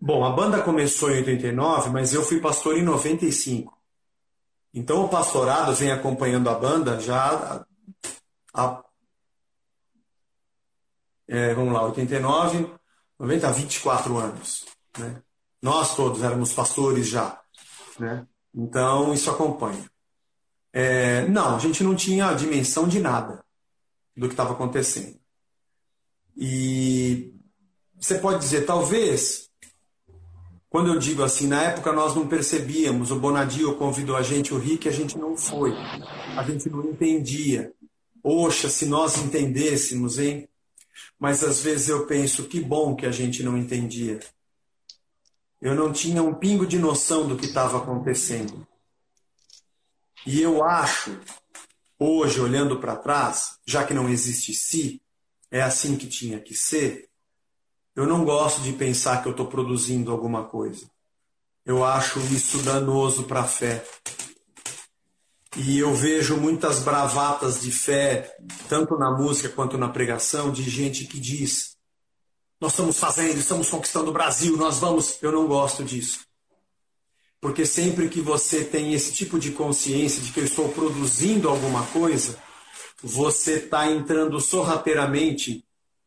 Bom, 0.00 0.24
a 0.24 0.30
banda 0.30 0.62
começou 0.62 1.10
em 1.10 1.16
89, 1.16 1.90
mas 1.90 2.14
eu 2.14 2.22
fui 2.22 2.40
pastor 2.40 2.78
em 2.78 2.84
95. 2.84 3.76
Então 4.72 5.06
o 5.06 5.08
pastorado 5.08 5.74
vem 5.74 5.90
acompanhando 5.90 6.48
a 6.48 6.54
banda 6.54 7.00
já 7.00 7.66
há. 8.54 8.80
É, 11.26 11.52
vamos 11.52 11.74
lá, 11.74 11.82
89, 11.86 12.78
90 13.20 13.48
a 13.48 13.52
24 13.52 14.16
anos. 14.16 14.64
Né? 14.98 15.22
Nós 15.62 15.94
todos 15.94 16.22
éramos 16.22 16.54
pastores 16.54 17.06
já. 17.06 17.38
Né? 17.98 18.26
Então, 18.54 19.12
isso 19.12 19.30
acompanha. 19.30 19.84
É, 20.72 21.28
não, 21.28 21.56
a 21.56 21.58
gente 21.58 21.84
não 21.84 21.94
tinha 21.94 22.28
a 22.28 22.34
dimensão 22.34 22.88
de 22.88 22.98
nada 22.98 23.44
do 24.16 24.26
que 24.26 24.32
estava 24.32 24.54
acontecendo. 24.54 25.18
E 26.34 27.34
você 27.98 28.18
pode 28.18 28.38
dizer, 28.38 28.64
talvez, 28.64 29.50
quando 30.70 30.88
eu 30.88 30.98
digo 30.98 31.22
assim, 31.22 31.46
na 31.46 31.62
época 31.62 31.92
nós 31.92 32.14
não 32.14 32.26
percebíamos, 32.26 33.10
o 33.10 33.20
Bonadio 33.20 33.76
convidou 33.76 34.16
a 34.16 34.22
gente, 34.22 34.54
o 34.54 34.58
Rick, 34.58 34.88
a 34.88 34.92
gente 34.92 35.18
não 35.18 35.36
foi. 35.36 35.72
A 36.36 36.42
gente 36.44 36.70
não 36.70 36.84
entendia. 36.86 37.70
Oxa, 38.22 38.70
se 38.70 38.86
nós 38.86 39.18
entendêssemos, 39.18 40.18
hein? 40.18 40.48
Mas 41.18 41.44
às 41.44 41.62
vezes 41.62 41.88
eu 41.88 42.06
penso 42.06 42.44
que 42.44 42.60
bom 42.60 42.94
que 42.94 43.06
a 43.06 43.10
gente 43.10 43.42
não 43.42 43.56
entendia. 43.56 44.20
Eu 45.60 45.74
não 45.74 45.92
tinha 45.92 46.22
um 46.22 46.34
pingo 46.34 46.66
de 46.66 46.78
noção 46.78 47.28
do 47.28 47.36
que 47.36 47.46
estava 47.46 47.78
acontecendo. 47.78 48.66
E 50.26 50.40
eu 50.40 50.62
acho, 50.64 51.18
hoje, 51.98 52.40
olhando 52.40 52.78
para 52.78 52.96
trás, 52.96 53.58
já 53.66 53.84
que 53.84 53.94
não 53.94 54.08
existe 54.08 54.54
si, 54.54 55.02
é 55.50 55.60
assim 55.60 55.96
que 55.96 56.06
tinha 56.06 56.40
que 56.40 56.54
ser, 56.54 57.08
eu 57.94 58.06
não 58.06 58.24
gosto 58.24 58.62
de 58.62 58.72
pensar 58.72 59.22
que 59.22 59.28
eu 59.28 59.32
estou 59.32 59.46
produzindo 59.46 60.12
alguma 60.12 60.44
coisa. 60.44 60.88
Eu 61.64 61.84
acho 61.84 62.18
isso 62.34 62.58
danoso 62.62 63.24
para 63.24 63.40
a 63.40 63.46
fé. 63.46 63.84
E 65.56 65.78
eu 65.78 65.92
vejo 65.94 66.36
muitas 66.36 66.78
bravatas 66.80 67.60
de 67.60 67.72
fé, 67.72 68.36
tanto 68.68 68.96
na 68.96 69.10
música 69.10 69.48
quanto 69.48 69.76
na 69.76 69.88
pregação, 69.88 70.52
de 70.52 70.62
gente 70.62 71.06
que 71.06 71.18
diz: 71.18 71.76
Nós 72.60 72.72
estamos 72.72 72.98
fazendo, 72.98 73.38
estamos 73.38 73.68
conquistando 73.68 74.10
o 74.10 74.12
Brasil, 74.12 74.56
nós 74.56 74.78
vamos. 74.78 75.18
Eu 75.20 75.32
não 75.32 75.48
gosto 75.48 75.82
disso. 75.82 76.20
Porque 77.40 77.66
sempre 77.66 78.08
que 78.08 78.20
você 78.20 78.62
tem 78.64 78.92
esse 78.92 79.12
tipo 79.12 79.38
de 79.38 79.50
consciência 79.50 80.22
de 80.22 80.30
que 80.30 80.40
eu 80.40 80.44
estou 80.44 80.68
produzindo 80.68 81.48
alguma 81.48 81.86
coisa, 81.86 82.38
você 83.02 83.54
está 83.54 83.90
entrando 83.90 84.38
sorrateiramente, 84.40 85.64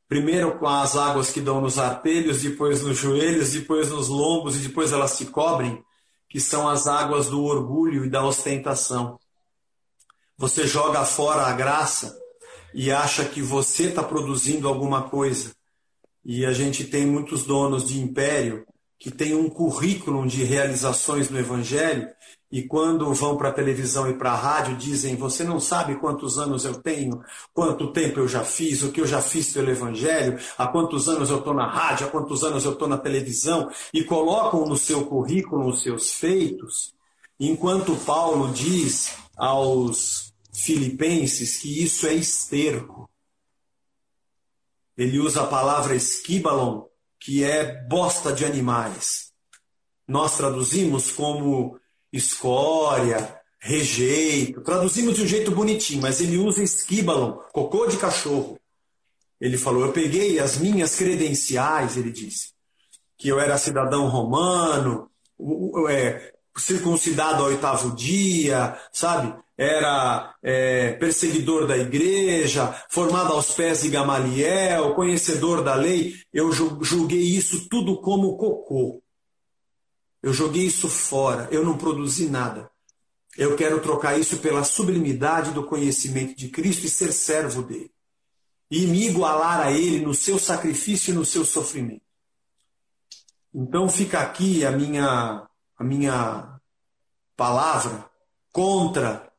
primeiro 0.07 0.57
com 0.59 0.67
as 0.67 0.95
águas 0.95 1.31
que 1.31 1.41
dão 1.41 1.59
nos 1.59 1.79
artelhos, 1.79 2.43
depois 2.43 2.83
nos 2.83 2.97
joelhos, 2.97 3.51
depois 3.51 3.89
nos 3.89 4.07
lombos 4.07 4.55
e 4.55 4.59
depois 4.59 4.93
elas 4.93 5.11
se 5.11 5.25
cobrem, 5.25 5.83
que 6.29 6.39
são 6.39 6.69
as 6.69 6.87
águas 6.87 7.27
do 7.27 7.43
orgulho 7.43 8.05
e 8.05 8.09
da 8.09 8.23
ostentação. 8.23 9.19
Você 10.43 10.67
joga 10.67 11.05
fora 11.05 11.43
a 11.43 11.53
graça 11.53 12.19
e 12.73 12.91
acha 12.91 13.23
que 13.23 13.41
você 13.41 13.83
está 13.83 14.03
produzindo 14.03 14.67
alguma 14.67 15.03
coisa. 15.03 15.51
E 16.25 16.45
a 16.45 16.51
gente 16.51 16.83
tem 16.83 17.05
muitos 17.05 17.45
donos 17.45 17.87
de 17.87 17.97
império 17.97 18.65
que 18.99 19.09
têm 19.09 19.33
um 19.33 19.49
currículo 19.49 20.27
de 20.27 20.43
realizações 20.43 21.29
no 21.29 21.39
Evangelho 21.39 22.09
e 22.51 22.61
quando 22.61 23.13
vão 23.13 23.37
para 23.37 23.47
a 23.47 23.53
televisão 23.53 24.09
e 24.09 24.15
para 24.15 24.33
a 24.33 24.35
rádio 24.35 24.75
dizem: 24.75 25.15
Você 25.15 25.45
não 25.45 25.61
sabe 25.61 25.95
quantos 25.95 26.37
anos 26.37 26.65
eu 26.65 26.75
tenho, 26.75 27.23
quanto 27.53 27.93
tempo 27.93 28.19
eu 28.19 28.27
já 28.27 28.43
fiz, 28.43 28.83
o 28.83 28.91
que 28.91 28.99
eu 28.99 29.07
já 29.07 29.21
fiz 29.21 29.53
pelo 29.53 29.71
Evangelho, 29.71 30.37
há 30.57 30.67
quantos 30.67 31.07
anos 31.07 31.29
eu 31.29 31.37
estou 31.37 31.53
na 31.53 31.71
rádio, 31.71 32.07
há 32.07 32.09
quantos 32.09 32.43
anos 32.43 32.65
eu 32.65 32.73
estou 32.73 32.89
na 32.89 32.97
televisão, 32.97 33.71
e 33.93 34.03
colocam 34.03 34.65
no 34.65 34.75
seu 34.75 35.05
currículo 35.05 35.69
os 35.69 35.81
seus 35.81 36.11
feitos, 36.11 36.93
enquanto 37.39 37.95
Paulo 37.95 38.51
diz 38.51 39.23
aos 39.37 40.22
Filipenses 40.53 41.57
que 41.57 41.83
isso 41.83 42.07
é 42.07 42.13
esterco. 42.13 43.09
Ele 44.95 45.19
usa 45.19 45.43
a 45.43 45.47
palavra 45.47 45.95
esquibalon, 45.95 46.85
que 47.19 47.43
é 47.43 47.83
bosta 47.85 48.31
de 48.31 48.45
animais. 48.45 49.31
Nós 50.07 50.37
traduzimos 50.37 51.11
como 51.11 51.79
escória, 52.11 53.41
rejeito, 53.59 54.61
traduzimos 54.61 55.15
de 55.15 55.23
um 55.23 55.27
jeito 55.27 55.51
bonitinho, 55.51 56.01
mas 56.01 56.21
ele 56.21 56.37
usa 56.37 56.61
esquibalon, 56.61 57.39
cocô 57.51 57.87
de 57.87 57.97
cachorro. 57.97 58.59
Ele 59.39 59.57
falou: 59.57 59.85
Eu 59.85 59.93
peguei 59.93 60.39
as 60.39 60.57
minhas 60.57 60.95
credenciais, 60.95 61.97
ele 61.97 62.11
disse, 62.11 62.53
que 63.17 63.29
eu 63.29 63.39
era 63.39 63.57
cidadão 63.57 64.07
romano, 64.07 65.09
é, 65.89 66.32
circuncidado 66.57 67.43
ao 67.43 67.49
oitavo 67.49 67.95
dia, 67.95 68.77
sabe? 68.91 69.33
Era 69.57 70.35
é, 70.41 70.93
perseguidor 70.93 71.67
da 71.67 71.77
igreja, 71.77 72.73
formado 72.89 73.33
aos 73.33 73.51
pés 73.51 73.81
de 73.81 73.89
Gamaliel, 73.89 74.93
conhecedor 74.95 75.63
da 75.63 75.75
lei. 75.75 76.15
Eu 76.31 76.51
julguei 76.51 77.21
isso 77.21 77.67
tudo 77.69 78.01
como 78.01 78.37
cocô. 78.37 79.01
Eu 80.21 80.33
joguei 80.33 80.65
isso 80.65 80.87
fora, 80.87 81.47
eu 81.51 81.65
não 81.65 81.77
produzi 81.77 82.29
nada. 82.29 82.71
Eu 83.37 83.55
quero 83.55 83.81
trocar 83.81 84.17
isso 84.17 84.37
pela 84.37 84.63
sublimidade 84.63 85.51
do 85.51 85.65
conhecimento 85.65 86.35
de 86.35 86.49
Cristo 86.49 86.85
e 86.85 86.89
ser 86.89 87.11
servo 87.11 87.63
dele. 87.63 87.91
E 88.69 88.87
me 88.87 89.07
igualar 89.07 89.59
a 89.59 89.71
ele 89.71 89.99
no 89.99 90.13
seu 90.13 90.39
sacrifício 90.39 91.11
e 91.11 91.15
no 91.15 91.25
seu 91.25 91.43
sofrimento. 91.43 92.03
Então 93.53 93.89
fica 93.89 94.19
aqui 94.19 94.65
a 94.65 94.71
minha 94.71 95.47
a 95.83 95.85
minha 95.85 96.59
palavra 97.35 98.05
contra 98.53 99.29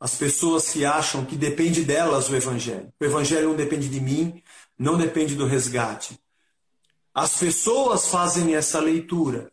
as 0.00 0.14
pessoas 0.14 0.70
que 0.70 0.84
acham 0.84 1.26
que 1.26 1.36
depende 1.36 1.84
delas 1.84 2.30
o 2.30 2.36
Evangelho. 2.36 2.90
O 2.98 3.04
Evangelho 3.04 3.50
não 3.50 3.56
depende 3.56 3.88
de 3.88 4.00
mim, 4.00 4.42
não 4.78 4.96
depende 4.96 5.34
do 5.34 5.44
resgate. 5.44 6.18
As 7.14 7.36
pessoas 7.36 8.08
fazem 8.08 8.54
essa 8.54 8.80
leitura. 8.80 9.52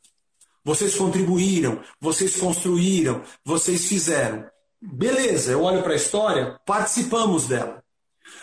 Vocês 0.63 0.95
contribuíram, 0.95 1.82
vocês 1.99 2.38
construíram, 2.38 3.22
vocês 3.43 3.86
fizeram. 3.86 4.49
Beleza, 4.82 5.51
eu 5.51 5.63
olho 5.63 5.84
para 5.84 5.93
a 5.93 5.97
história, 5.97 6.59
participamos 6.66 7.47
dela. 7.47 7.84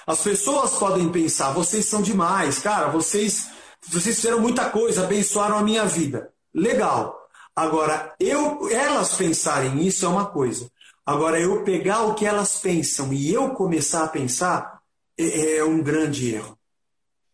As 0.07 0.21
pessoas 0.21 0.73
podem 0.73 1.11
pensar, 1.11 1.53
vocês 1.53 1.87
são 1.87 2.03
demais, 2.03 2.59
cara, 2.59 2.89
vocês, 2.89 3.49
vocês 3.89 4.17
fizeram 4.17 4.41
muita 4.41 4.69
coisa, 4.71 5.05
abençoaram 5.05 5.57
a 5.57 5.63
minha 5.63 5.87
vida. 5.87 6.33
Legal. 6.53 7.22
Agora, 7.55 8.15
eu, 8.19 8.71
elas 8.71 9.15
pensarem 9.15 9.87
isso 9.87 10.07
é 10.07 10.09
uma 10.09 10.27
coisa. 10.27 10.71
Agora, 11.05 11.39
eu 11.39 11.63
pegar 11.65 12.05
o 12.05 12.15
que 12.15 12.25
elas 12.25 12.59
pensam 12.61 13.13
e 13.13 13.33
eu 13.33 13.51
começar 13.51 14.05
a 14.05 14.09
pensar 14.09 14.81
é, 15.19 15.57
é 15.57 15.65
um 15.65 15.83
grande 15.83 16.35
erro. 16.35 16.59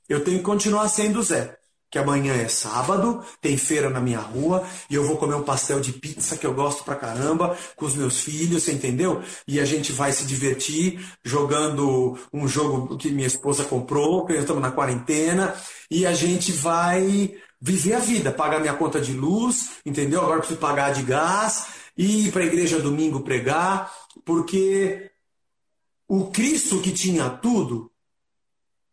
Eu 0.08 0.24
tenho 0.24 0.38
que 0.38 0.44
continuar 0.44 0.88
sendo 0.88 1.22
Zé. 1.22 1.56
Que 1.90 1.98
amanhã 1.98 2.34
é 2.34 2.48
sábado, 2.48 3.24
tem 3.40 3.56
feira 3.56 3.88
na 3.88 3.98
minha 3.98 4.18
rua 4.18 4.62
e 4.90 4.94
eu 4.94 5.06
vou 5.06 5.16
comer 5.16 5.36
um 5.36 5.42
pastel 5.42 5.80
de 5.80 5.90
pizza 5.90 6.36
que 6.36 6.46
eu 6.46 6.52
gosto 6.52 6.84
pra 6.84 6.94
caramba 6.94 7.56
com 7.76 7.86
os 7.86 7.94
meus 7.94 8.20
filhos, 8.20 8.68
entendeu? 8.68 9.22
E 9.46 9.58
a 9.58 9.64
gente 9.64 9.90
vai 9.90 10.12
se 10.12 10.26
divertir 10.26 11.02
jogando 11.24 12.18
um 12.30 12.46
jogo 12.46 12.94
que 12.98 13.10
minha 13.10 13.26
esposa 13.26 13.64
comprou, 13.64 14.26
que 14.26 14.34
estamos 14.34 14.62
na 14.62 14.70
quarentena, 14.70 15.54
e 15.90 16.04
a 16.04 16.12
gente 16.12 16.52
vai 16.52 17.34
viver 17.60 17.94
a 17.94 17.98
vida, 17.98 18.32
pagar 18.32 18.60
minha 18.60 18.74
conta 18.74 19.00
de 19.00 19.12
luz, 19.12 19.72
entendeu? 19.84 20.20
Agora 20.20 20.38
preciso 20.38 20.60
pagar 20.60 20.92
de 20.92 21.02
gás, 21.02 21.68
ir 21.96 22.32
para 22.32 22.42
a 22.42 22.46
igreja 22.46 22.80
domingo 22.80 23.20
pregar, 23.20 23.92
porque 24.24 25.10
o 26.06 26.30
Cristo 26.30 26.80
que 26.80 26.92
tinha 26.92 27.28
tudo 27.28 27.90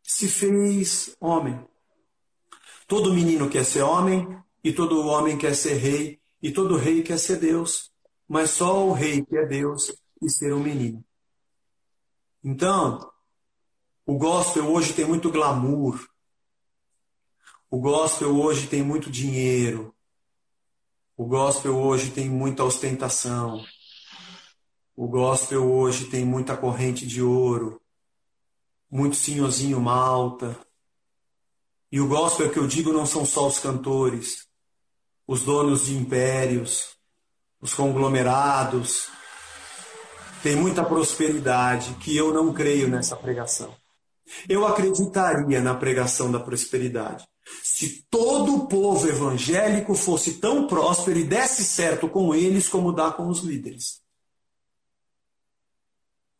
se 0.04 0.28
fez 0.28 1.16
homem. 1.20 1.60
Todo 2.88 3.14
menino 3.14 3.50
quer 3.50 3.66
ser 3.66 3.82
homem, 3.82 4.38
e 4.64 4.74
todo 4.74 5.06
homem 5.08 5.38
quer 5.38 5.56
ser 5.56 5.76
rei, 5.76 6.20
e 6.42 6.52
todo 6.52 6.78
rei 6.78 7.04
quer 7.04 7.18
ser 7.18 7.38
Deus. 7.38 7.92
Mas 8.28 8.52
só 8.52 8.86
o 8.88 8.94
rei 8.94 9.24
que 9.24 9.38
é 9.38 9.46
Deus 9.46 9.96
e 10.22 10.30
ser 10.30 10.54
um 10.54 10.60
menino. 10.60 11.04
Então, 12.44 13.12
o 14.06 14.18
gospel 14.18 14.72
hoje 14.72 14.94
tem 14.94 15.06
muito 15.06 15.32
glamour, 15.32 16.08
o 17.70 17.80
gospel 17.80 18.36
hoje 18.38 18.68
tem 18.68 18.84
muito 18.84 19.10
dinheiro. 19.10 19.94
O 21.18 21.26
gospel 21.26 21.78
hoje 21.78 22.12
tem 22.12 22.30
muita 22.30 22.64
ostentação. 22.64 23.64
O 24.96 25.08
gospel 25.08 25.72
hoje 25.72 26.06
tem 26.06 26.24
muita 26.24 26.56
corrente 26.56 27.06
de 27.08 27.22
ouro. 27.22 27.82
Muito 28.90 29.16
senhorzinho 29.16 29.80
malta. 29.82 30.58
E 31.92 32.00
o 32.00 32.08
gospel 32.08 32.52
que 32.52 32.60
eu 32.60 32.68
digo 32.68 32.94
não 32.94 33.06
são 33.06 33.26
só 33.26 33.48
os 33.48 33.60
cantores, 33.60 34.48
os 35.28 35.42
donos 35.42 35.86
de 35.86 35.96
impérios, 35.96 36.96
os 37.60 37.74
conglomerados. 37.74 39.10
Tem 40.44 40.56
muita 40.56 40.84
prosperidade 40.84 41.96
que 41.96 42.16
eu 42.16 42.32
não 42.32 42.54
creio 42.54 42.88
nessa 42.88 43.16
pregação. 43.16 43.76
Eu 44.48 44.66
acreditaria 44.68 45.62
na 45.62 45.74
pregação 45.74 46.32
da 46.32 46.40
prosperidade 46.40 47.26
se 47.64 48.06
todo 48.10 48.56
o 48.56 48.68
povo 48.68 49.08
evangélico 49.08 49.94
fosse 49.96 50.36
tão 50.36 50.68
próspero 50.68 51.20
e 51.20 51.24
desse 51.24 51.64
certo 51.64 52.08
com 52.08 52.34
eles 52.34 52.68
como 52.68 52.92
dá 52.92 53.12
com 53.12 53.28
os 53.28 53.40
líderes. 53.40 54.02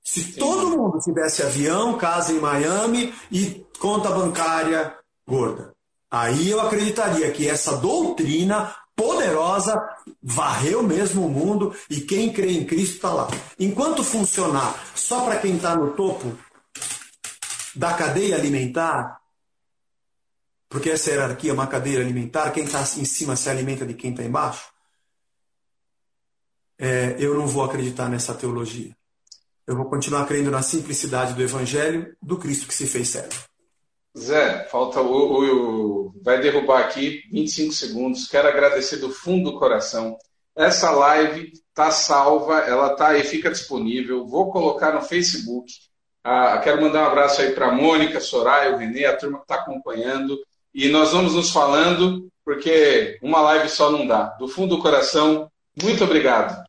Se 0.04 0.34
todo 0.34 0.78
mundo 0.78 1.00
tivesse 1.00 1.42
avião, 1.42 1.98
casa 1.98 2.32
em 2.32 2.40
Miami 2.40 3.14
e 3.32 3.66
conta 3.80 4.12
bancária 4.12 4.96
gorda, 5.28 5.74
aí 6.10 6.50
eu 6.50 6.62
acreditaria 6.62 7.32
que 7.32 7.50
essa 7.50 7.78
doutrina 7.78 8.74
poderosa 8.96 9.76
varreu 10.22 10.82
mesmo 10.82 11.26
o 11.26 11.30
mundo 11.30 11.76
e 11.90 12.00
quem 12.02 12.32
crê 12.32 12.54
em 12.54 12.66
Cristo 12.66 12.96
está 12.96 13.12
lá. 13.12 13.28
Enquanto 13.60 14.04
funcionar 14.04 14.74
só 14.96 15.26
para 15.26 15.38
quem 15.38 15.56
está 15.56 15.76
no 15.76 15.94
topo 15.94 16.38
da 17.76 17.94
cadeia 17.94 18.36
alimentar, 18.36 19.20
porque 20.76 20.90
essa 20.90 21.10
hierarquia 21.10 21.52
é 21.52 21.54
uma 21.54 21.68
cadeira 21.68 22.02
alimentar, 22.02 22.52
quem 22.52 22.66
está 22.66 22.82
em 22.82 23.06
cima 23.06 23.38
se 23.38 23.50
alimenta 23.50 23.86
de 23.86 23.94
quem 23.94 24.12
está 24.12 24.24
embaixo. 24.24 24.68
É, 26.78 27.16
eu 27.18 27.34
não 27.34 27.48
vou 27.48 27.64
acreditar 27.64 28.10
nessa 28.10 28.34
teologia. 28.34 28.94
Eu 29.66 29.78
vou 29.78 29.86
continuar 29.86 30.26
crendo 30.26 30.52
na 30.52 30.62
simplicidade 30.62 31.34
do 31.34 31.42
Evangelho 31.42 32.14
do 32.22 32.38
Cristo 32.38 32.68
que 32.68 32.74
se 32.74 32.88
fez 32.88 33.08
servo. 33.08 33.46
Zé, 34.18 34.66
falta 34.66 35.00
o, 35.00 36.10
o, 36.10 36.14
Vai 36.22 36.42
derrubar 36.42 36.82
aqui 36.82 37.24
25 37.32 37.72
segundos. 37.72 38.28
Quero 38.28 38.50
agradecer 38.50 38.98
do 38.98 39.10
fundo 39.10 39.52
do 39.52 39.58
coração 39.58 40.18
essa 40.58 40.92
live 40.92 41.52
está 41.54 41.92
salva, 41.92 42.60
ela 42.60 42.94
está 42.94 43.10
aí, 43.10 43.24
fica 43.24 43.50
disponível. 43.50 44.26
Vou 44.26 44.52
colocar 44.52 44.94
no 44.94 45.02
Facebook. 45.02 45.72
Ah, 46.22 46.58
quero 46.60 46.82
mandar 46.82 47.04
um 47.04 47.08
abraço 47.08 47.42
aí 47.42 47.52
para 47.54 47.68
a 47.68 47.72
Mônica, 47.72 48.20
Soraya, 48.20 48.74
o 48.74 48.78
Renê, 48.78 49.06
a 49.06 49.16
turma 49.16 49.38
que 49.38 49.44
está 49.44 49.56
acompanhando. 49.56 50.38
E 50.76 50.90
nós 50.90 51.14
vamos 51.14 51.34
nos 51.34 51.52
falando, 51.52 52.28
porque 52.44 53.18
uma 53.22 53.40
live 53.40 53.70
só 53.70 53.90
não 53.90 54.06
dá. 54.06 54.26
Do 54.38 54.46
fundo 54.46 54.76
do 54.76 54.82
coração, 54.82 55.50
muito 55.82 56.04
obrigado. 56.04 56.66